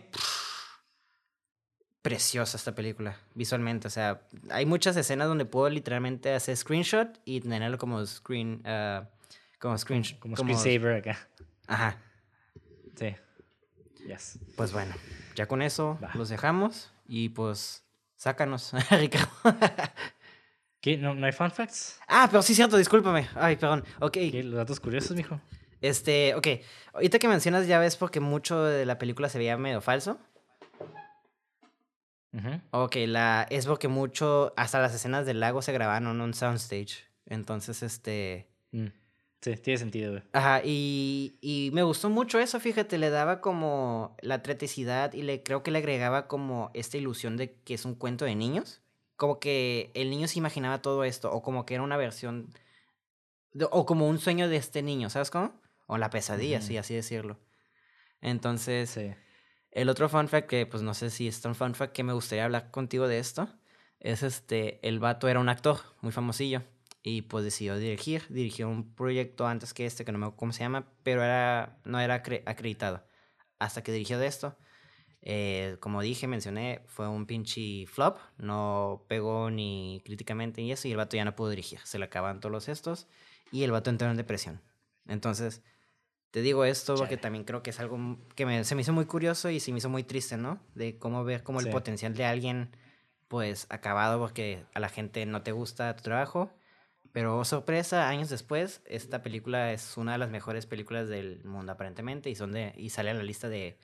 [2.04, 3.88] preciosa esta película, visualmente.
[3.88, 4.22] O sea,
[4.52, 8.62] hay muchas escenas donde puedo literalmente hacer screenshot y tenerlo como screen...
[8.66, 9.10] ah,
[9.60, 10.04] como screen...
[10.20, 11.28] Como screensaver acá.
[11.68, 12.00] Ajá.
[13.02, 13.16] Sí.
[14.08, 14.40] Yes.
[14.56, 14.94] Pues bueno,
[15.36, 16.12] ya con eso Va.
[16.14, 17.84] los dejamos y pues
[18.16, 19.30] sácanos, Ricardo.
[20.80, 20.98] ¿Qué?
[20.98, 22.00] ¿No, ¿No hay fun facts?
[22.08, 23.28] ah, pero sí, cierto, discúlpame.
[23.36, 23.84] Ay, perdón.
[24.00, 24.44] Ok, ¿Qué?
[24.44, 25.40] ¿Los datos curiosos, mijo?
[25.82, 26.48] este, ok.
[26.94, 30.20] Ahorita que mencionas ya ves porque mucho de la película se veía medio falso.
[32.34, 32.62] Ujú.
[32.72, 37.04] Ok, la, es porque mucho, hasta las escenas del lago se grabaron en un soundstage.
[37.26, 38.48] Entonces, este...
[38.72, 38.88] Mm.
[39.42, 40.24] Sí, tiene sentido, güey.
[40.34, 45.42] Ajá, y, y me gustó mucho eso, fíjate, le daba como la atleticidad y le
[45.42, 48.82] creo que le agregaba como esta ilusión de que es un cuento de niños.
[49.18, 52.54] Como que el niño se imaginaba todo esto, o como que era una versión,
[53.54, 55.60] de- o como un sueño de este niño, ¿sabes cómo?
[55.88, 56.68] O la pesadilla, Ujú.
[56.68, 57.40] sí, así decirlo.
[58.22, 59.12] Entonces, Sí.
[59.72, 62.14] el otro fun fact que, pues no sé si es un fun fact que me
[62.14, 63.50] gustaría hablar contigo de esto,
[64.00, 66.64] es este, el vato era un actor muy famosillo
[67.04, 70.54] y pues decidió dirigir, dirigió un proyecto antes que este, que no me acuerdo cómo
[70.54, 73.04] se llama, pero era, no era acre- acreditado.
[73.60, 74.56] Hasta que dirigió de esto,
[75.24, 80.92] eh, como dije, mencioné, fue un pinche flop, no pegó ni críticamente y eso, y
[80.92, 83.08] el vato ya no pudo dirigir, se le acaban todos los estos
[83.52, 84.62] y el vato entró en depresión.
[85.08, 85.62] Entonces,
[86.32, 87.22] te digo esto porque Chale.
[87.22, 89.80] también creo que es algo que me- se me hizo muy curioso y se me
[89.80, 90.60] hizo muy triste, ¿no?
[90.76, 91.72] De cómo ver cómo el Sí.
[91.72, 92.70] potencial de alguien,
[93.28, 96.52] pues, acabado porque a la gente no te gusta tu trabajo.
[97.14, 102.30] Pero sorpresa, años después, esta película es una de las mejores películas del mundo aparentemente
[102.30, 103.78] y, son de, y sale en la lista de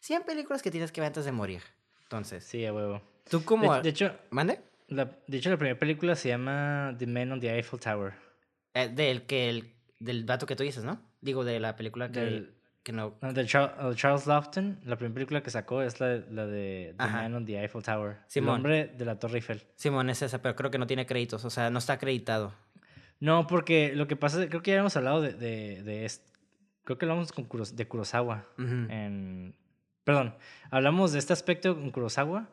[0.00, 1.62] 100 películas que tienes que ver antes de morir.
[2.04, 3.02] Entonces, Sí, a huevo.
[3.28, 3.80] tú De, como...
[3.80, 4.60] de hecho, ¿Mande?
[4.88, 8.14] la, de hecho, la primera película se llama The Man on the Eiffel Tower.
[8.74, 11.00] Eh, del, que el, del vato que tú dices, ¿no?
[11.20, 13.18] Digo, de la película que, Del- que no...
[13.20, 16.94] No, de Char- uh, Charles Lofton, la primera película que sacó es la, la de
[16.96, 17.22] The Ajá.
[17.22, 18.16] Man on the Eiffel Tower.
[18.26, 18.48] Simón.
[18.48, 19.62] El hombre de la Torre Eiffel.
[19.76, 22.54] Simón es esa, pero creo que no tiene créditos, o sea, no está acreditado.
[23.20, 26.26] No, porque lo que pasa, creo que ya hemos hablado de, de, de est-
[26.84, 28.46] creo que hablamos con Kuros- de Kurosawa.
[28.90, 29.54] En,
[30.04, 30.34] perdón,
[30.70, 32.48] hablamos de este aspecto con Kurosawa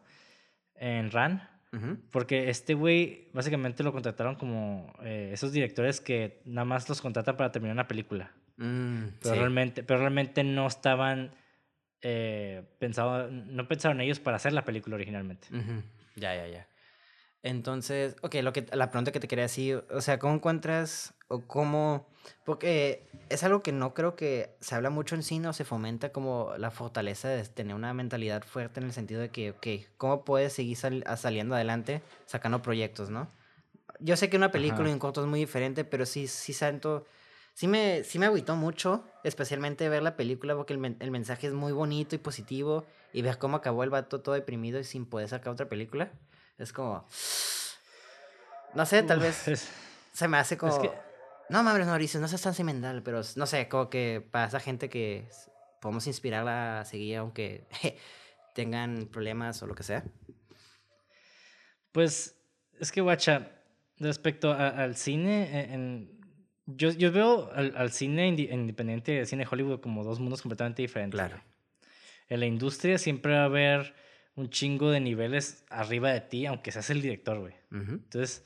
[0.75, 1.49] en Ran.
[2.11, 7.37] Porque este güey básicamente lo contrataron como eh, esos directores que nada más los contratan
[7.37, 8.31] para terminar una película.
[8.57, 9.39] Mm, Pero, sí.
[9.39, 11.31] realmente, pero realmente no estaban
[12.01, 15.47] eh, pensado, no pensaron ellos para hacer la película originalmente.
[16.15, 16.67] Ya, ya, ya.
[17.43, 21.41] Entonces, ok, lo que, la pregunta que te quería decir, o sea, ¿cómo encuentras o
[21.41, 22.07] cómo?
[22.45, 26.11] Porque es algo que no creo que se habla mucho en cine o se fomenta
[26.11, 30.25] como la fortaleza de tener una mentalidad fuerte en el sentido de que, ok, ¿cómo
[30.25, 33.29] puedes seguir sal- saliendo adelante sacando proyectos, no?
[33.99, 37.05] Yo sé que una película y un corto es muy diferente, pero sí, sí santo,
[37.53, 41.47] sí me, sí me agüitó mucho, especialmente ver la película porque el, men- el mensaje
[41.47, 45.05] es muy bonito y positivo y ver cómo acabó el vato todo deprimido y sin
[45.05, 46.11] poder sacar otra película.
[46.57, 47.07] Es como...
[48.73, 49.69] No sé, tal vez Es-
[50.13, 50.81] se me hace como...
[50.81, 50.91] que-
[51.49, 54.89] No mames, Mauricio, no seas tan sentimental, pero no sé, como que para esa gente
[54.89, 55.27] que
[55.81, 57.67] podemos inspirarla a seguir aunque
[58.55, 60.03] tengan problemas o lo que sea.
[61.91, 62.35] Pues
[62.79, 63.51] es que, guacha,
[63.97, 66.17] respecto a- al cine, eh, en-
[66.65, 70.19] yo, yo veo al, al cine indi- independiente y al cine de Hollywood como dos
[70.19, 71.17] mundos completamente diferentes.
[71.17, 71.41] Claro.
[72.29, 73.95] En la industria siempre va a haber
[74.37, 77.53] un chingo de niveles arriba de ti, aunque seas el director, güey.
[77.71, 78.45] Entonces,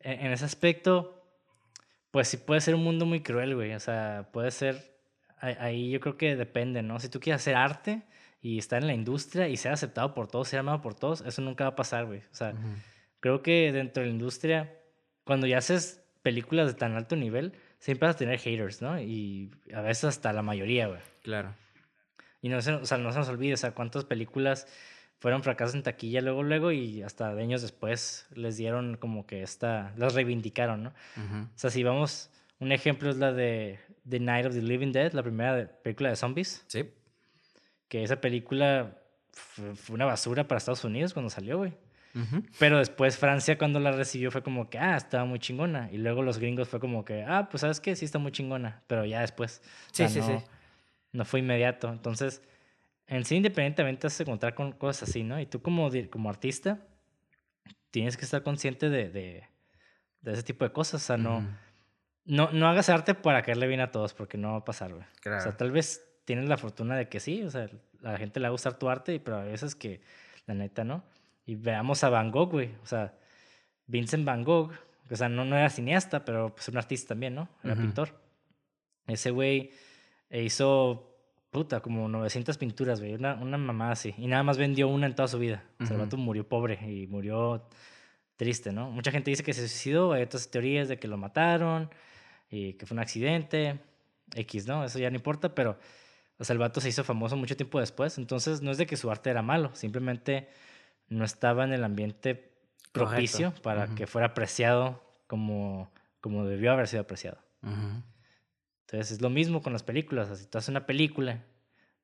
[0.00, 1.22] e- en, ese aspecto,
[2.10, 3.72] pues sí puede ser un mundo muy cruel, güey.
[3.74, 4.96] O sea, puede ser,
[5.38, 6.98] ahí- yo creo que depende, ¿no?
[6.98, 8.02] Si tú quieres hacer arte
[8.40, 11.42] y estar en la industria y ser aceptado por todos, ser amado por todos, eso
[11.42, 12.20] nunca va a pasar, güey.
[12.20, 12.54] O sea,
[13.20, 14.72] creo que dentro de la industria,
[15.24, 18.98] cuando ya haces películas de tan alto nivel, siempre vas a tener haters, ¿no?
[19.00, 21.00] Y a veces hasta la mayoría, güey.
[21.22, 21.54] Claro.
[22.40, 24.66] Y no se, o sea, no se nos olvide, o sea, cuántas películas
[25.18, 29.92] fueron fracasos en taquilla luego, luego, y hasta años después les dieron como que esta,
[29.96, 30.90] las reivindicaron, ¿no?
[31.54, 33.78] O sea, si vamos, un ejemplo es la de
[34.08, 36.64] The Night of the Living Dead, la primera película de zombies.
[36.68, 36.90] Sí.
[37.88, 38.98] Que esa película
[39.32, 41.74] fue, una basura para Estados Unidos cuando salió, güey.
[42.58, 45.90] Pero después Francia cuando la recibió fue como que, ah, estaba muy chingona.
[45.92, 48.82] Y luego los gringos fue como que, ah, pues sabes qué, sí está muy chingona.
[48.86, 49.60] Pero ya después.
[49.92, 50.44] Sí, sí, no, sí.
[51.12, 51.90] No fue inmediato.
[51.90, 52.40] Entonces,
[53.08, 55.40] en sí independientemente vas a encontrar con cosas así, ¿no?
[55.40, 56.80] Y tú como, como artista
[57.90, 59.44] tienes que estar consciente de, de,
[60.20, 61.02] de ese tipo de cosas.
[61.02, 61.46] O sea, no,
[62.24, 65.04] no, no hagas arte para caerle bien a todos porque no va a pasar, güey.
[65.04, 67.68] O sea, tal vez tienes la fortuna de que sí, o sea,
[68.02, 70.00] a la gente le va a gustar tu arte, pero a veces que
[70.46, 71.04] la neta no.
[71.46, 72.74] Y veamos a Van Gogh, güey.
[72.82, 73.14] O sea,
[73.86, 74.72] Vincent Van Gogh,
[75.08, 77.48] o sea, no, no era cineasta, pero pues un artista también, ¿no?
[77.62, 78.20] Era pintor.
[79.06, 79.70] Ese güey
[80.30, 81.15] hizo
[81.56, 84.14] puta, como 900 pinturas, güey, una, una mamá así.
[84.18, 85.64] Y nada más vendió una en toda su vida.
[85.80, 87.66] O sea, el vato murió pobre y murió
[88.36, 88.90] triste, ¿no?
[88.90, 91.88] Mucha gente dice que se suicidó, hay otras teorías de que lo mataron
[92.50, 93.80] y que fue un accidente,
[94.34, 94.84] X, ¿no?
[94.84, 95.78] Eso ya no importa, pero,
[96.36, 98.98] o sea, el vato se hizo famoso mucho tiempo después, entonces no es de que
[98.98, 100.50] su arte era malo, simplemente
[101.08, 102.52] no estaba en el ambiente
[102.92, 107.38] propicio para que fuera apreciado como, como debió haber sido apreciado.
[108.86, 110.38] Entonces es lo mismo con las películas.
[110.38, 111.42] si tú haces una película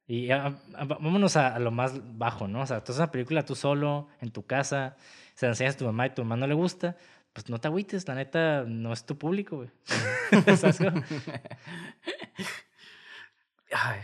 [0.07, 2.63] y vámonos a, lo más bajo, ¿no?
[2.63, 4.97] O sea, tú haces una película tú solo, en tu casa,
[5.35, 6.97] se enseñas a tu mamá y tu mamá no le gusta,
[7.33, 9.71] pues no te agüites, la neta no es tu público, güey.
[13.73, 14.01] Ay,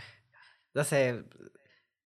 [0.73, 1.25] no sé,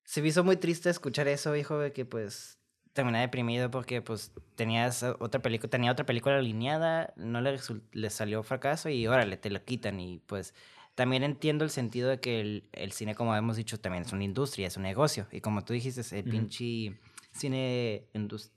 [0.04, 2.58] se me hizo muy triste escuchar eso, hijo, de que pues
[2.94, 7.60] terminé deprimido porque pues tenías otra película, tenía otra película alineada, no le,
[7.92, 10.54] le salió fracaso y órale, te la quitan y pues
[10.96, 14.24] también entiendo el sentido de que el, el, cine, como hemos dicho, también es una
[14.24, 16.96] industria, es un negocio y como tú dijiste, el pinche
[17.32, 18.08] cine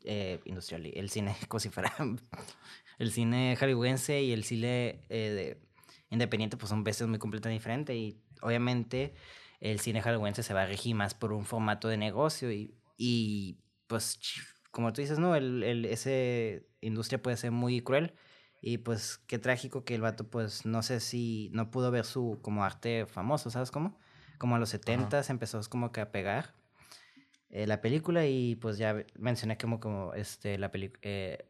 [0.04, 1.34] eh, industrial, el cine
[1.70, 1.94] fuera
[2.98, 5.58] el cine hollywoodense y el cine eh,
[6.10, 9.14] independiente pues son veces muy completamente diferentes y obviamente
[9.60, 13.56] el cine hollywoodense se va a regir más por un formato de negocio y, y
[13.86, 14.18] pues,
[14.70, 15.34] como tú dices, ¿no?
[15.34, 18.14] El, el, ese industria puede ser muy cruel.
[18.60, 22.40] Y pues qué trágico que el vato, pues no sé si no pudo ver su
[22.42, 23.98] como arte famoso, ¿sabes cómo?
[24.38, 26.54] Como a los 70 s empezó como que a pegar
[27.50, 31.00] eh, la película y pues ya mencioné como, como este, la película...
[31.02, 31.46] Eh,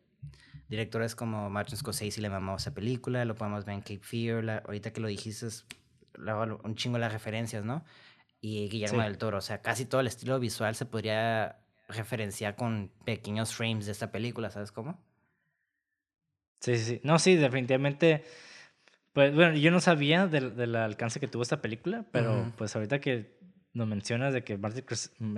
[0.69, 4.93] directores como Martin Scorsese le mamó esa película, lo podemos ver en Cape Fear, ahorita
[4.93, 5.65] que lo dijiste, es
[6.65, 7.85] un chingo las referencias, ¿no?
[8.41, 12.91] Y Guillermo del Toro, o sea, casi todo el estilo visual se podría referenciar con
[13.05, 15.01] pequeños frames de esta película, ¿sabes cómo?
[16.61, 17.01] Sí, sí, sí.
[17.05, 18.25] No, sí, definitivamente.
[19.13, 23.01] Pues bueno, yo no sabía del, del alcance que tuvo esta película, pero pues ahorita
[23.01, 23.37] que
[23.77, 24.85] nos mencionas de que Martin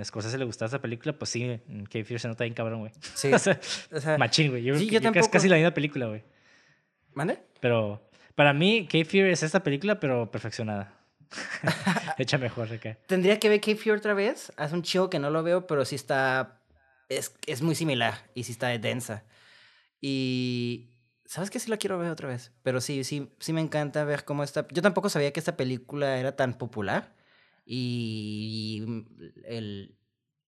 [0.03, 2.91] Scorsese le gustaba esta película, pues sí, Cape Fear se nota bien cabrón, güey.
[3.13, 3.31] Sí.
[3.33, 4.63] o, sea, machín, güey.
[4.63, 5.25] Yo, sí, yo, tampoco...
[5.25, 6.23] es casi la misma película, güey.
[7.13, 7.39] ¿Mande?
[7.59, 10.98] Pero para mí, Cape Fear es esta película, pero perfeccionada.
[12.17, 12.97] Hecha mejor acá.
[13.07, 14.51] Tendría que ver Cape Fear otra vez.
[14.57, 16.61] Hace un chivo que no lo veo, pero sí está.
[17.07, 19.23] Es, es muy similar y sí está densa.
[20.01, 20.95] Y.
[21.25, 21.59] ¿Sabes qué?
[21.59, 22.51] Sí la quiero ver otra vez.
[22.63, 24.67] Pero sí, sí, sí me encanta ver cómo está.
[24.71, 27.15] Yo tampoco sabía que esta película era tan popular.
[27.65, 28.83] Y
[29.45, 29.95] el,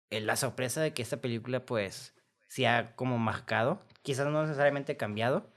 [0.10, 2.16] el, la sorpresa de que esta película, pues,
[2.48, 3.86] se ha como marcado.
[4.02, 5.52] Quizás no necesariamente cambiado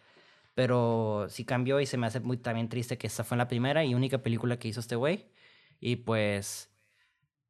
[0.55, 3.85] pero sí cambió y se me hace muy también triste que esta fue la primera
[3.85, 5.27] y única película que hizo este güey.
[5.81, 6.71] Y pues,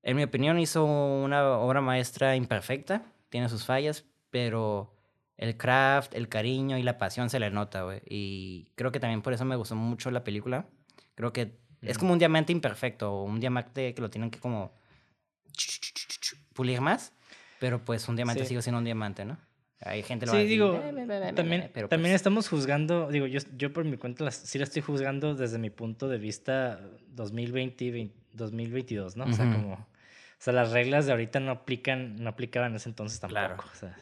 [0.02, 3.02] en mi opinión, hizo una obra maestra imperfecta.
[3.28, 4.97] Tiene sus fallas, pero
[5.36, 8.01] el craft, el cariño y la pasión se le nota, güey.
[8.09, 10.66] Y creo que también por eso me gustó mucho la película.
[11.14, 14.72] Creo que es como un diamante imperfecto, o un diamante que lo tienen que como
[16.55, 17.12] pulir más,
[17.60, 19.39] pero pues un diamante sigue siendo un diamante, ¿no?
[19.85, 20.81] Hay gente lo sí, digo,
[21.35, 25.35] también, también pues estamos juzgando, digo, yo, yo por mi cuenta sí la estoy juzgando
[25.35, 29.24] desde mi punto de vista 2020 2022, ¿no?
[29.24, 29.86] O sea, como, o
[30.39, 33.65] sea, las reglas de ahorita no aplican, no aplicaban en ese entonces tampoco.
[33.70, 33.97] O sea,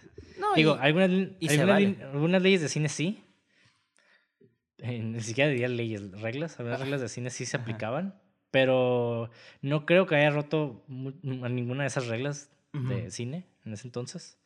[0.54, 3.22] digo, algunas, algunas, leyes de cine sí,
[4.78, 8.20] eh, ni siquiera diría leyes, reglas, algunas reglas de cine sí se aplicaban,
[8.52, 9.30] pero
[9.62, 14.38] no creo que haya roto ninguna de esas reglas de cine en ese entonces.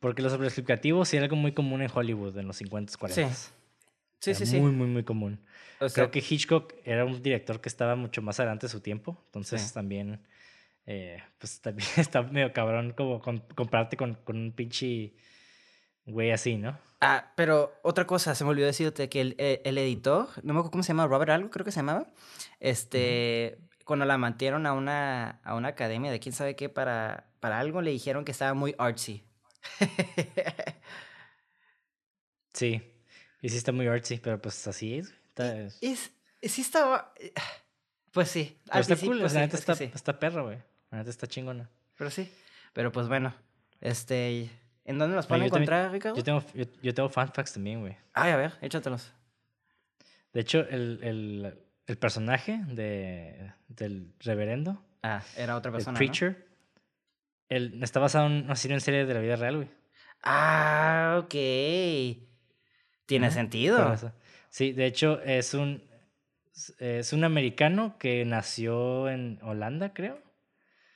[0.00, 3.10] Porque lo sobreexplicativo sí era algo muy común en Hollywood en los 50s, 40s.
[3.10, 3.50] Sí.
[4.20, 4.60] Sí, sí, sí.
[4.60, 5.40] Muy, muy, muy común.
[5.94, 9.16] Creo que Hitchcock era un director que estaba mucho más adelante de su tiempo.
[9.26, 10.20] Entonces también,
[10.86, 13.20] eh, pues también está medio cabrón como
[13.54, 15.14] compararte con, con un pinche
[16.04, 16.78] güey así, ¿no?
[17.00, 20.60] Ah, pero otra cosa, se me olvidó decirte que el, eh, el, editor, no me
[20.60, 22.06] acuerdo cómo se llama, Robert algo, creo que se llamaba.
[22.58, 27.58] Este, cuando la mantieron a una, a una academia de quién sabe qué para, para
[27.58, 29.24] algo, le dijeron que estaba muy artsy.
[32.52, 32.82] Sí.
[33.40, 35.14] Y sí está muy artsy, pero pues así es.
[35.28, 36.10] Está, es,
[36.42, 37.12] sí estaba...
[37.18, 37.32] eh,
[38.12, 38.58] Pues sí.
[38.66, 39.88] pero está cool, sea, la neta está, sí.
[39.94, 40.58] está perro, güey.
[40.90, 41.70] La neta está chingona.
[41.96, 42.30] Pero sí.
[42.72, 43.32] Pero pues bueno.
[43.80, 44.50] Este...
[44.84, 46.16] ¿En dónde nos Oye, pueden encontrar, Ricardo?
[46.16, 47.96] Yo tengo, yo, yo tengo facts también, güey.
[48.12, 49.12] Ay, a ver, échatelos.
[50.32, 55.98] De hecho, el, el, el personaje de, del reverendo, Ah, era otra el persona, ¿no?
[57.50, 59.68] Él está basado en una serie de la vida real, güey.
[60.22, 61.34] Ah, ok.
[63.06, 63.96] Tiene sentido.
[64.48, 65.82] Sí, de hecho, es un,
[66.78, 70.20] es un americano que nació en Holanda, creo.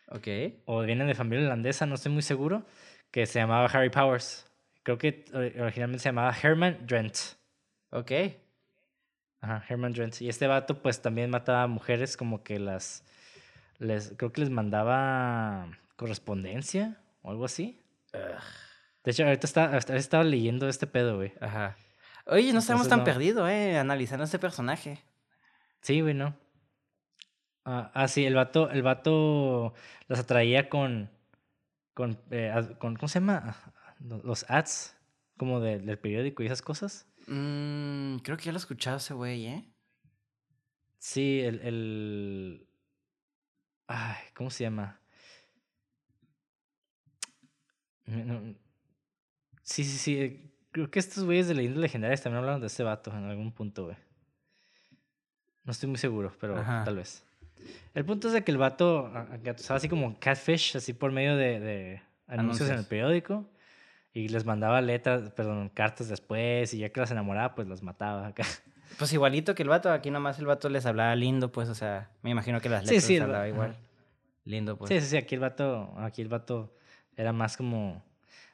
[0.08, 0.28] Ok.
[0.66, 2.64] O viene de familia holandesa, no estoy muy seguro.
[3.10, 4.46] Que se llamaba Harry Powers.
[4.82, 7.16] Creo que ori- originalmente se llamaba Herman Drent.
[7.90, 8.12] Ok.
[9.40, 10.20] Ajá, Herman Drent.
[10.20, 13.04] Y este vato, pues también mataba a mujeres, como que las.
[13.78, 17.80] Les, creo que les mandaba correspondencia o algo así.
[19.04, 21.32] De hecho, ahorita está, estaba leyendo este pedo, güey.
[21.40, 21.76] Ajá.
[22.26, 23.04] Oye, no estamos tan no.
[23.04, 24.98] perdidos, eh, analizando este personaje.
[25.82, 26.38] Sí, güey, no.
[27.66, 29.74] Ah, ah, sí, el vato, el vato
[30.08, 31.10] las atraía con.
[31.94, 33.56] con, eh, con ¿Cómo se llama?
[34.00, 34.96] Lo- Los ads,
[35.36, 37.06] como de- del periódico y esas cosas.
[37.26, 39.70] Mm, creo que ya lo he escuchado ese güey, ¿eh?
[40.98, 42.68] Sí, el, el.
[43.86, 45.00] Ay, ¿cómo se llama?
[47.42, 47.44] Me-
[48.06, 48.54] no-
[49.62, 50.20] Sí, sí, sí.
[50.20, 53.52] eh, Creo que estos güeyes de leyendas legendarias también hablaron de este vato en algún
[53.52, 53.96] punto, güey.
[55.64, 56.82] No estoy muy seguro, pero Ajá.
[56.84, 57.24] tal vez.
[57.94, 61.12] El punto es de que el vato a- a- usaba así como catfish, así por
[61.12, 62.86] medio de, de anuncios, en el Anuncios.
[62.86, 63.48] periódico.
[64.12, 66.74] Y les mandaba letras, perdón, cartas después.
[66.74, 68.42] Y ya que las enamoraba, pues las mataba acá.
[68.98, 72.10] Pues igualito que el vato, aquí nomás el vato les hablaba lindo, pues, o sea,
[72.22, 73.70] me imagino que las Sí, letras sí, les el va- hablaba igual.
[73.70, 73.80] ajá.
[74.44, 74.88] Lindo, pues.
[74.88, 76.76] Sí, sí, sí, aquí el vato, aquí el vato
[77.16, 78.04] era más como,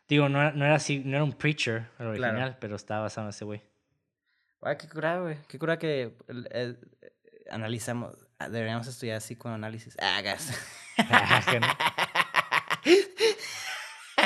[0.09, 3.27] digo, no era, no era así, no era un preacher el original, pero estaba basado
[3.27, 3.62] en ese güey.
[4.62, 5.37] Ay, qué cura, güey.
[5.49, 6.15] Qué cura que
[6.51, 6.77] eh,
[7.51, 8.15] analizamos.
[8.39, 9.97] ah, Deberíamos estudiar así con análisis.
[10.01, 10.53] Ah, gas.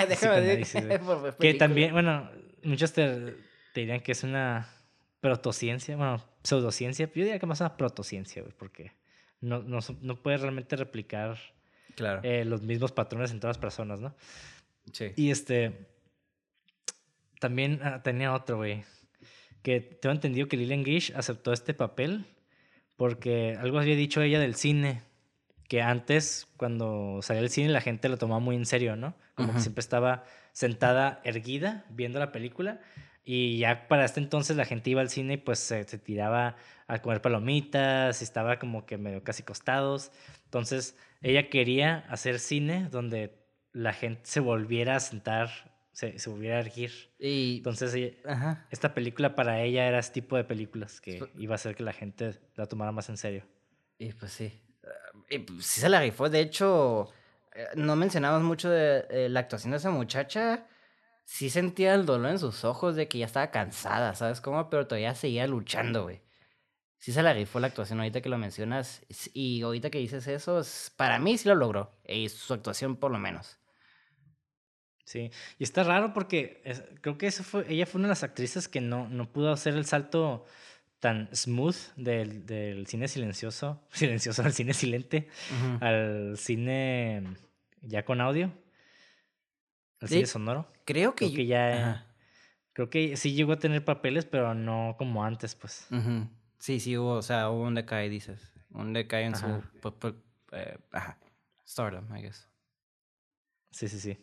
[0.08, 1.58] Déjame decir Psicoanálisis, que película.
[1.58, 2.30] también, bueno,
[2.62, 3.36] muchos te,
[3.72, 4.68] te dirían que es una
[5.20, 8.92] protociencia, bueno, pseudociencia, yo diría que más una protociencia, güey, porque
[9.40, 11.38] no, no, no puedes realmente replicar
[11.96, 12.20] Claro.
[12.22, 14.14] eh, los mismos patrones en todas las personas, ¿no?
[14.92, 15.12] sí.
[15.16, 15.86] Y este.
[17.40, 18.84] También ah, tenía otro, güey.
[19.62, 22.26] Que tengo entendido que Lillian Gish aceptó este papel
[22.96, 25.02] porque algo había dicho ella del cine.
[25.68, 29.14] Que antes, cuando salía el cine, la gente lo tomaba muy en serio, ¿no?
[29.34, 32.80] Como que siempre estaba sentada, erguida, viendo la película.
[33.24, 36.56] Y ya para este entonces la gente iba al cine y pues se, se tiraba
[36.86, 40.12] a comer palomitas y estaba como que medio casi costados.
[40.44, 43.34] Entonces ella quería hacer cine donde
[43.72, 45.48] la gente se volviera a sentar,
[45.92, 46.92] se, se volviera a erguir.
[47.18, 47.56] Y.
[47.58, 48.66] Entonces ella- Ajá.
[48.70, 51.92] esta película para ella era ese tipo de películas que iba a hacer que la
[51.94, 53.44] gente la tomara más en serio.
[53.98, 54.60] Y pues sí.
[55.30, 56.28] Y pues sí se la rifó.
[56.28, 57.10] De hecho,
[57.54, 60.66] eh, no mencionamos mucho de eh, la actuación de esa muchacha.
[61.24, 64.68] Sí sentía el dolor en sus ojos de que ya estaba cansada, ¿sabes cómo?
[64.70, 66.20] Pero todavía seguía luchando, güey.
[66.98, 69.02] Sí se la rifó la actuación ahorita que lo mencionas.
[69.34, 70.62] Y ahorita que dices eso,
[70.96, 71.92] para mí sí lo logró.
[72.06, 73.58] Y su actuación por lo menos.
[75.04, 78.22] Sí, y está raro porque es- creo que eso fue, ella fue una de las
[78.22, 80.46] actrices que no, no pudo hacer el salto
[80.98, 85.28] tan smooth del, del cine silencioso, silencioso al cine silente,
[85.80, 87.22] al cine
[87.82, 88.50] ya con audio,
[90.12, 90.70] al De- sonoro.
[90.84, 92.06] Creo que, Creo que yo- ya, Ajá.
[92.72, 95.86] creo que sí llegó a tener papeles, pero no como antes, pues.
[96.58, 98.52] Sí, sí hubo, o sea, hubo un decae, dices.
[98.70, 99.60] Un decae en Ajá.
[99.72, 99.78] su...
[99.80, 100.16] pu- pu-
[100.52, 101.18] eh, ajá.
[101.66, 102.48] Stardom, I guess.
[103.70, 104.18] Sí, sí, sí.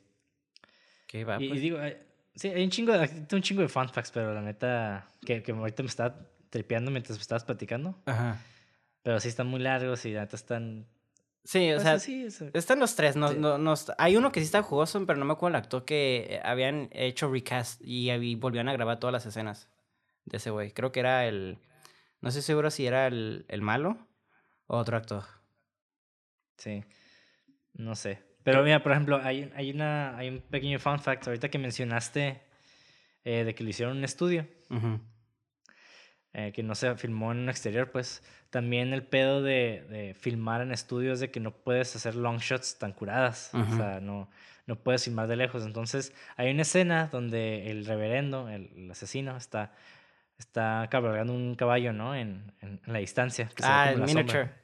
[1.07, 1.61] Que va, y, y pues.
[1.61, 1.97] digo, hay-
[2.35, 5.43] sí, hay un chingo, de, tengo un chingo de fun facts, pero la neta, que,
[5.43, 8.01] que ahorita me está tripeando mientras me estabas platicando.
[8.05, 8.39] Ajá.
[9.03, 10.85] Pero sí están muy largos y la neta están...
[11.43, 13.15] Sí, o pues, sea, sí, están los tres.
[13.15, 13.91] Sí.
[13.97, 17.31] Hay uno que sí está jugoso, pero no me acuerdo el actor que habían hecho
[17.31, 19.67] recast y, ahí volvían a grabar todas las escenas
[20.25, 20.71] de ese güey.
[20.71, 21.57] Creo que era el...
[22.21, 23.97] No estoy seguro si era el, el malo
[24.67, 25.23] o otro actor.
[26.57, 26.83] Sí,
[27.73, 28.21] no sé.
[28.43, 31.57] Pero mira, por ejemplo, hay, un- hay, una, hay un pequeño fun fact ahorita que
[31.57, 32.41] mencionaste
[33.23, 34.47] eh, de que lo hicieron en un estudio.
[36.33, 40.61] Eh, que no se filmó en un exterior, pues también el pedo de, de filmar
[40.61, 44.29] en estudios de que no puedes hacer long shots tan curadas, o sea, no,
[44.65, 45.65] no puedes filmar de lejos.
[45.65, 49.73] Entonces hay una escena donde el reverendo, el, el asesino, está,
[50.37, 52.15] está cabalgando un caballo, ¿no?
[52.15, 53.47] En, en, en la distancia.
[53.55, 54.23] que se Ah, como el sombra.
[54.23, 54.61] miniature.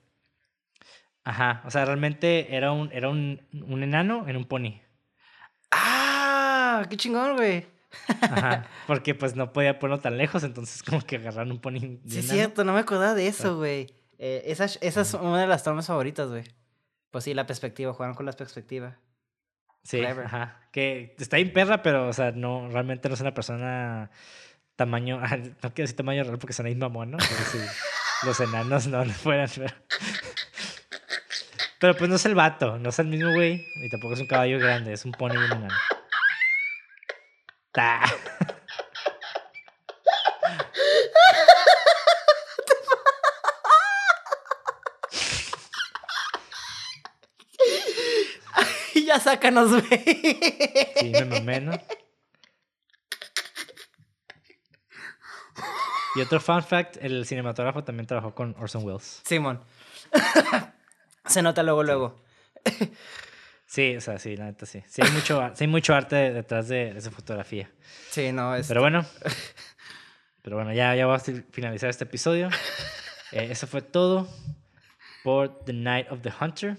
[1.24, 4.80] Ajá, o sea, realmente era un, era un, un enano en un pony.
[5.72, 6.86] ¡Ah!
[6.90, 7.66] ¡Qué chingón, güey!
[8.22, 12.00] Ajá, porque pues no podía ponerlo tan lejos, entonces como que agarraron un pony.
[12.08, 13.88] Sí, es cierto, no me acordaba de eso, güey.
[14.18, 16.44] Eh, esa, esa es una de las tomas favoritas, güey.
[17.12, 18.98] Pues sí, la perspectiva, jugaron con la perspectiva.
[19.84, 20.26] Sí, Clever.
[20.26, 20.60] ajá.
[20.72, 24.12] Que está bien perra, pero, o sea, no, realmente no es una persona
[24.76, 27.18] tamaño, no quiero decir tamaño real porque son ahí mamón, ¿no?
[27.18, 27.60] Pero sí,
[28.26, 29.74] los enanos no, no fueran, pero...
[31.80, 34.26] Pero pues no es el vato, no es el mismo güey, y tampoco es un
[34.26, 35.76] caballo grande, es un pony y un enano.
[37.78, 38.02] Ta.
[49.06, 49.84] ya sácanos, güey.
[50.96, 51.72] Sí, me mamé, ¿no?
[56.16, 59.22] Y otro fun fact, el cinematógrafo también trabajó con Orson Welles.
[59.24, 59.64] Simón.
[61.28, 62.24] Se nota luego, luego.
[63.68, 64.82] Sí, o sea, sí, la neta sí.
[64.88, 67.70] Sí hay mucho, sí hay mucho arte detrás de, esa fotografía.
[68.10, 68.66] Sí, no, es...
[68.68, 69.06] Pero bueno,
[70.42, 72.50] pero bueno, ya, ya vamos a finalizar este episodio.
[73.34, 74.26] Eh, eso fue todo
[75.22, 76.78] por The Night of the Hunter.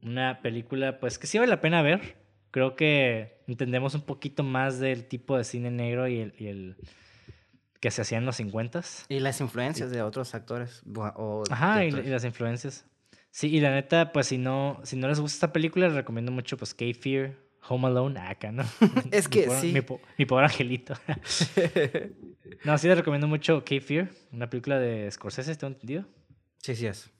[0.00, 2.18] Una película, pues, que sí vale la pena ver.
[2.52, 6.76] Creo que entendemos un poquito más del tipo de cine negro y el, y el
[7.80, 10.84] que se hacía en los 50 Y las influencias de otros actores.
[11.16, 12.86] O Ajá, y, y las influencias.
[13.30, 16.32] Sí, y la neta, pues si no, si no les gusta esta película, les recomiendo
[16.32, 17.36] mucho pues Cape Fear,
[17.68, 18.64] Home Alone, acá, ¿no?
[19.12, 19.72] Es Mi que pobre- sí.
[19.72, 20.94] Mi, po- mi pobre angelito.
[22.64, 26.04] no, sí les recomiendo mucho Cape Fear, una película de Scorsese, ¿tengo entendido?
[26.58, 27.10] sí, sí es.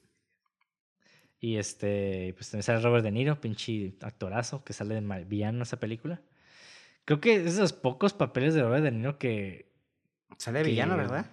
[1.42, 5.62] Y este, pues también sale Robert De Niro, pinche actorazo, que sale de villano en
[5.62, 6.20] esa película.
[7.06, 9.70] Creo que es de los pocos papeles de Robert De Niro que,
[10.36, 11.30] Sale villano, Que- ¿verdad?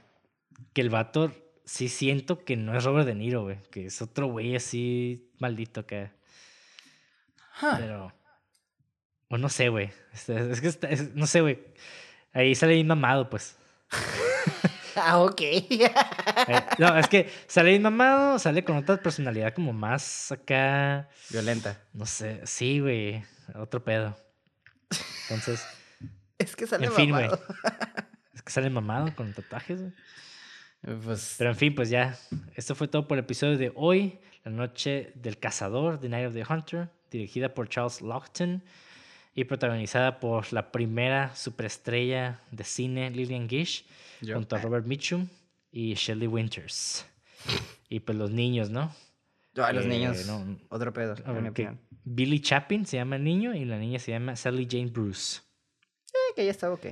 [0.71, 1.33] que el vato
[1.67, 5.85] sí siento que no es Robert De Niro, güey, que es otro güey así maldito
[5.85, 6.09] que...
[7.61, 7.75] Huh.
[7.77, 8.13] Pero.
[9.29, 9.91] O no sé, güey.
[10.13, 11.59] Este, Es que está- es- no sé, güey.
[12.33, 13.55] Ahí sale bien mamado, pues.
[14.99, 15.41] Ah, ok.
[16.49, 21.09] Eh, no, es que sale bien mamado, sale con otra personalidad como más acá.
[21.29, 21.81] Violenta.
[21.93, 22.41] No sé.
[22.45, 23.23] Sí, güey.
[23.55, 24.15] Otro pedo.
[25.23, 25.63] Entonces,
[26.37, 27.25] Es que sale en fin, güey.
[27.25, 27.43] mamado.
[28.33, 29.93] Es que sale mamado con tatuajes, güey.
[30.81, 31.35] Pues...
[31.37, 32.17] Pero en fin, pues ya.
[32.55, 34.19] Esto fue todo por el episodio de hoy.
[34.43, 36.89] La noche del cazador, The Night of the Hunter.
[37.11, 38.63] Dirigida por Charles Lockton.
[39.33, 43.85] Y protagonizada por la primera superestrella de cine, Lillian Gish.
[44.21, 44.35] Yo.
[44.35, 45.27] Junto a Robert Mitchum
[45.71, 47.05] y Shelley Winters.
[47.89, 48.91] Y pues los niños, ¿no?
[49.57, 50.25] Ay, los niños.
[50.27, 51.79] no- Otro pedo, en.
[52.03, 55.41] Billy Chapin se llama el niño y la niña se llama Sally Jane Bruce.
[56.13, 56.85] Eh, que ya está ok.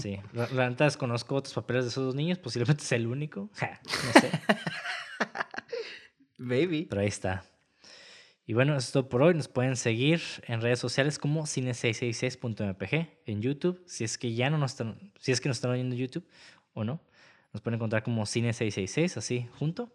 [0.00, 3.50] Sí, la, neta desconozco otros papeles de esos dos niños, posiblemente es el único.
[3.54, 4.30] Ja, no sé.
[6.38, 6.86] Baby.
[6.88, 7.44] Pero ahí está.
[8.46, 9.34] Y bueno, eso es todo por hoy.
[9.34, 13.82] Nos pueden seguir en redes sociales como cine666.mpg en YouTube.
[13.86, 16.26] Si es que ya no nos están, si es que nos están oyendo en YouTube
[16.72, 17.02] o no,
[17.52, 19.92] nos pueden encontrar como cine666, así, junto.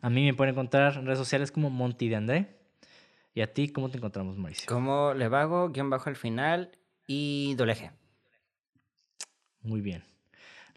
[0.00, 2.56] A mí me pueden encontrar en redes sociales como Monty de André.
[3.34, 4.66] ¿Y a ti cómo te encontramos, Mauricio?
[4.66, 6.70] Como Levago, guion bajo al final
[7.06, 7.90] y doleje.
[9.66, 10.04] Muy bien.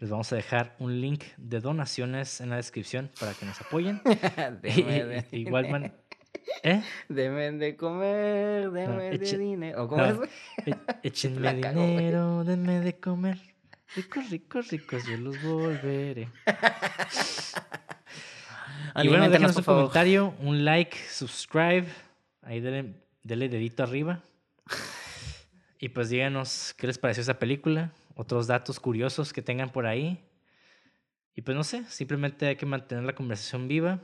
[0.00, 4.00] Les vamos a dejar un link de donaciones en la descripción para que nos apoyen.
[4.62, 5.94] Deme de, y- igual man-
[6.64, 6.82] ¿Eh?
[7.08, 9.84] deme de comer, deme de dinero.
[9.84, 10.24] ¿O cómo no.
[10.24, 10.30] es?
[10.66, 13.38] E- Échenme dinero, denme de comer.
[13.94, 16.28] Ricos, ricos, ricos, yo los volveré.
[19.02, 21.86] Y bueno, déjenos un comentario, un like, subscribe.
[22.42, 24.20] Ahí denle, denle dedito arriba.
[25.78, 30.22] Y pues díganos qué les pareció esa película, otros datos curiosos que tengan por ahí.
[31.34, 34.00] Y pues no sé, simplemente hay que mantener la conversación viva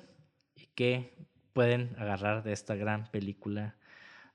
[0.55, 1.15] y que
[1.53, 3.77] pueden agarrar de esta gran película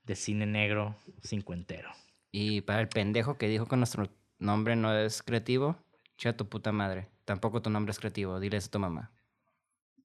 [0.04, 1.90] de cine negro cincuentero.
[2.32, 5.78] Y para el pendejo que dijo que nuestro nombre no es creativo,
[6.16, 7.08] chica tu puta madre.
[7.26, 9.12] Tampoco tu nombre es creativo, dile eso a tu mamá.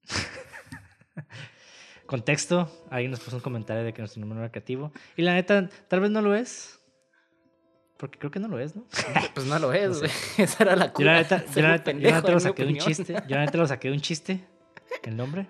[2.07, 4.91] Contexto, alguien nos puso un comentario de que nuestro nombre no era creativo.
[5.15, 6.79] Y la neta, tal vez no lo es.
[7.97, 8.83] Porque creo que no lo es, ¿no?
[9.33, 9.99] Pues no lo es, sé.
[10.07, 10.11] güey.
[10.47, 11.13] Esa era la Yo cura.
[11.13, 13.13] la neta, yo la neta- yo la neta lo saqué de un chiste.
[13.27, 14.43] Yo la neta lo saqué de un chiste.
[15.03, 15.47] El nombre.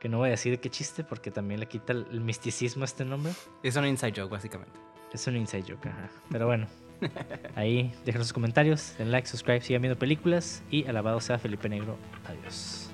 [0.00, 2.82] Que no voy a decir de qué chiste porque también le quita el, el misticismo
[2.82, 3.32] a este nombre.
[3.62, 4.78] Es un inside joke, básicamente.
[5.12, 6.08] Es un inside joke, ajá.
[6.30, 6.66] Pero bueno.
[7.54, 11.96] Ahí dejen sus comentarios, den like, subscribe, sigan viendo películas y alabado sea Felipe Negro.
[12.26, 12.87] Adiós.